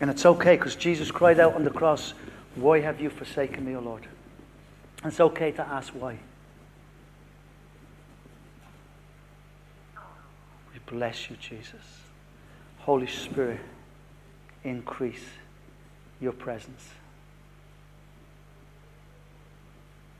And 0.00 0.08
it's 0.08 0.24
okay 0.24 0.56
because 0.56 0.76
Jesus 0.76 1.10
cried 1.10 1.40
out 1.40 1.54
on 1.54 1.64
the 1.64 1.70
cross, 1.70 2.14
Why 2.54 2.80
have 2.80 3.02
you 3.02 3.10
forsaken 3.10 3.66
me, 3.66 3.76
O 3.76 3.80
Lord? 3.80 4.06
And 5.02 5.12
it's 5.12 5.20
okay 5.20 5.52
to 5.52 5.62
ask 5.66 5.92
why. 5.92 6.18
Bless 10.90 11.30
you, 11.30 11.36
Jesus. 11.36 11.82
Holy 12.78 13.06
Spirit, 13.06 13.60
increase 14.64 15.24
your 16.20 16.32
presence. 16.32 16.88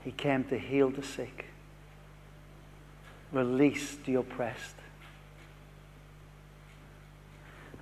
He 0.04 0.12
came 0.12 0.44
to 0.44 0.58
heal 0.58 0.90
the 0.90 1.02
sick, 1.02 1.46
release 3.32 3.96
the 4.04 4.16
oppressed. 4.16 4.76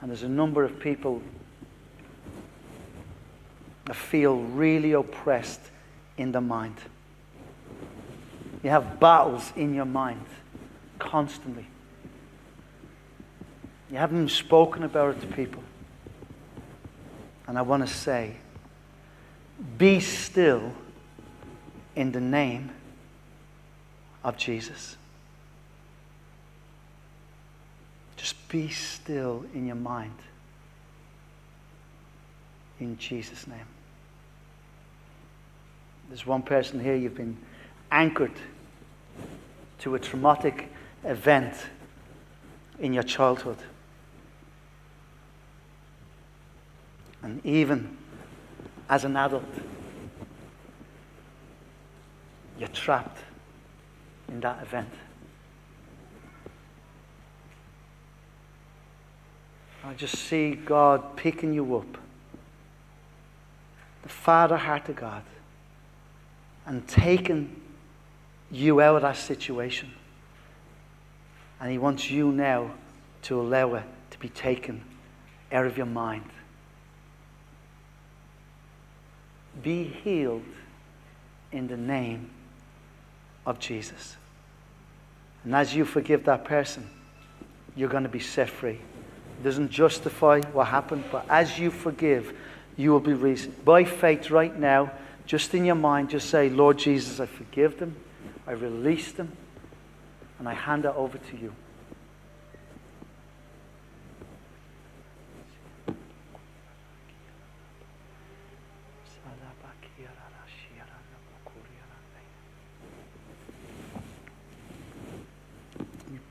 And 0.01 0.11
there's 0.11 0.23
a 0.23 0.29
number 0.29 0.65
of 0.65 0.79
people 0.79 1.23
that 3.87 3.97
feel 3.97 4.37
really 4.37 4.93
oppressed 4.93 5.61
in 6.17 6.33
the 6.33 6.41
mind. 6.41 6.77
You 8.63 8.71
have 8.71 8.99
battles 8.99 9.53
in 9.57 9.75
your 9.75 9.85
mind 9.85 10.25
constantly. 10.99 11.67
You 13.91 13.99
haven't 13.99 14.31
spoken 14.31 14.83
about 14.83 15.17
it 15.17 15.21
to 15.21 15.27
people. 15.29 15.63
And 17.47 17.57
I 17.57 17.63
want 17.63 17.87
to 17.87 17.93
say, 17.93 18.35
be 19.79 20.01
still 20.01 20.73
in 21.95 22.13
the 22.13 22.21
name 22.21 22.71
of 24.25 24.37
Jesus. 24.37 24.97
Just 28.17 28.49
be 28.49 28.69
still 28.69 29.45
in 29.55 29.67
your 29.67 29.77
mind. 29.77 30.15
In 32.81 32.99
Jesus' 32.99 33.47
name. 33.47 33.59
There's 36.09 36.27
one 36.27 36.43
person 36.43 36.81
here, 36.81 36.95
you've 36.95 37.17
been 37.17 37.37
anchored 37.91 38.33
to 39.81 39.95
a 39.95 39.99
traumatic 39.99 40.71
event 41.05 41.55
in 42.81 42.93
your 42.93 43.03
childhood. 43.03 43.59
And 47.27 47.45
even 47.45 47.97
as 48.89 49.03
an 49.03 49.17
adult, 49.17 49.43
you're 52.57 52.69
trapped 52.69 53.19
in 54.29 54.39
that 54.39 54.63
event. 54.63 54.91
I 59.83 59.95
just 59.95 60.15
see 60.15 60.55
God 60.55 61.17
picking 61.17 61.53
you 61.53 61.77
up, 61.77 61.99
the 64.05 64.09
Father 64.09 64.57
heart 64.57 64.89
of 64.89 64.95
God, 64.95 65.25
and 66.65 66.87
taking 66.87 67.61
you 68.53 68.81
out 68.81 68.95
of 68.95 69.03
that 69.03 69.17
situation. 69.17 69.91
And 71.61 71.73
He 71.73 71.79
wants 71.79 72.09
you 72.09 72.31
now 72.31 72.71
to 73.23 73.41
allow 73.41 73.75
it 73.75 73.85
to 74.13 74.19
be 74.21 74.29
taken 74.29 74.85
out 75.51 75.67
of 75.67 75.77
your 75.77 75.87
mind. 75.87 76.31
Be 79.63 79.85
healed 79.85 80.43
in 81.53 81.69
the 81.69 81.77
name 81.77 82.31
of 83.45 83.59
Jesus. 83.59 84.17
And 85.45 85.55
as 85.55 85.75
you 85.75 85.85
forgive 85.85 86.25
that 86.25 86.45
person, 86.45 86.89
you're 87.77 87.89
going 87.89 88.03
to 88.03 88.09
be 88.09 88.21
set 88.21 88.51
free. 88.51 88.81
It 89.39 89.45
doesn't 89.45 89.71
justify 89.71 90.41
what 90.53 90.67
happened, 90.67 91.05
but 91.13 91.27
as 91.29 91.59
you 91.59 91.71
forgive, 91.71 92.35
you 92.77 92.91
will 92.91 93.01
be 93.01 93.13
raised. 93.13 93.65
By 93.65 93.85
faith, 93.85 94.31
right 94.31 94.57
now, 94.59 94.91
just 95.27 95.55
in 95.55 95.65
your 95.65 95.75
mind, 95.75 96.11
just 96.11 96.31
say, 96.31 96.49
Lord 96.49 96.79
Jesus, 96.79 97.21
I 97.21 97.27
forgive 97.27 97.79
them, 97.79 97.97
I 98.47 98.53
release 98.53 99.13
them, 99.13 99.33
and 100.39 100.49
I 100.49 100.55
hand 100.55 100.85
it 100.85 100.95
over 100.95 101.19
to 101.19 101.37
you. 101.37 101.53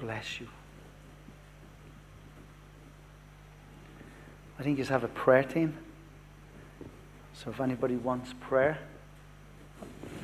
Bless 0.06 0.39
you. 0.39 0.47
I 4.60 4.64
think 4.64 4.78
you 4.78 4.84
just 4.84 4.91
have 4.91 5.03
a 5.03 5.08
prayer 5.08 5.43
team. 5.43 5.76
So 7.34 7.49
if 7.49 7.60
anybody 7.60 7.95
wants 7.95 8.32
prayer, 8.39 8.78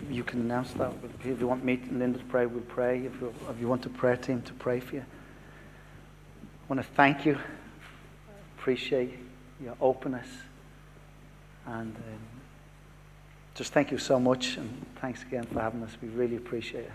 you 0.10 0.24
can 0.24 0.42
announce 0.42 0.72
that. 0.74 0.94
If 1.26 1.40
you 1.40 1.48
want 1.48 1.66
me 1.66 1.74
and 1.90 1.98
Linda 1.98 2.20
to 2.20 2.26
pray, 2.26 2.46
we'll 2.46 2.62
pray. 2.62 3.06
If 3.06 3.20
you, 3.20 3.34
if 3.50 3.60
you 3.60 3.68
want 3.68 3.84
a 3.88 3.90
prayer 3.90 4.18
team 4.18 4.44
to 4.44 4.54
pray 4.54 4.80
for 4.80 4.96
you, 4.96 5.02
I 5.02 6.74
want 6.74 6.80
to 6.80 6.88
thank 6.94 7.26
you. 7.26 7.40
Appreciate 8.60 9.18
your 9.64 9.76
openness. 9.82 10.28
And 11.66 11.96
um, 11.96 12.20
just 13.56 13.74
thank 13.74 13.90
you 13.90 13.98
so 13.98 14.20
much. 14.20 14.58
And 14.58 14.86
thanks 15.02 15.24
again 15.24 15.46
for 15.46 15.60
having 15.60 15.82
us. 15.82 15.92
We 16.04 16.10
really 16.10 16.36
appreciate 16.36 16.86
it. 16.86 16.92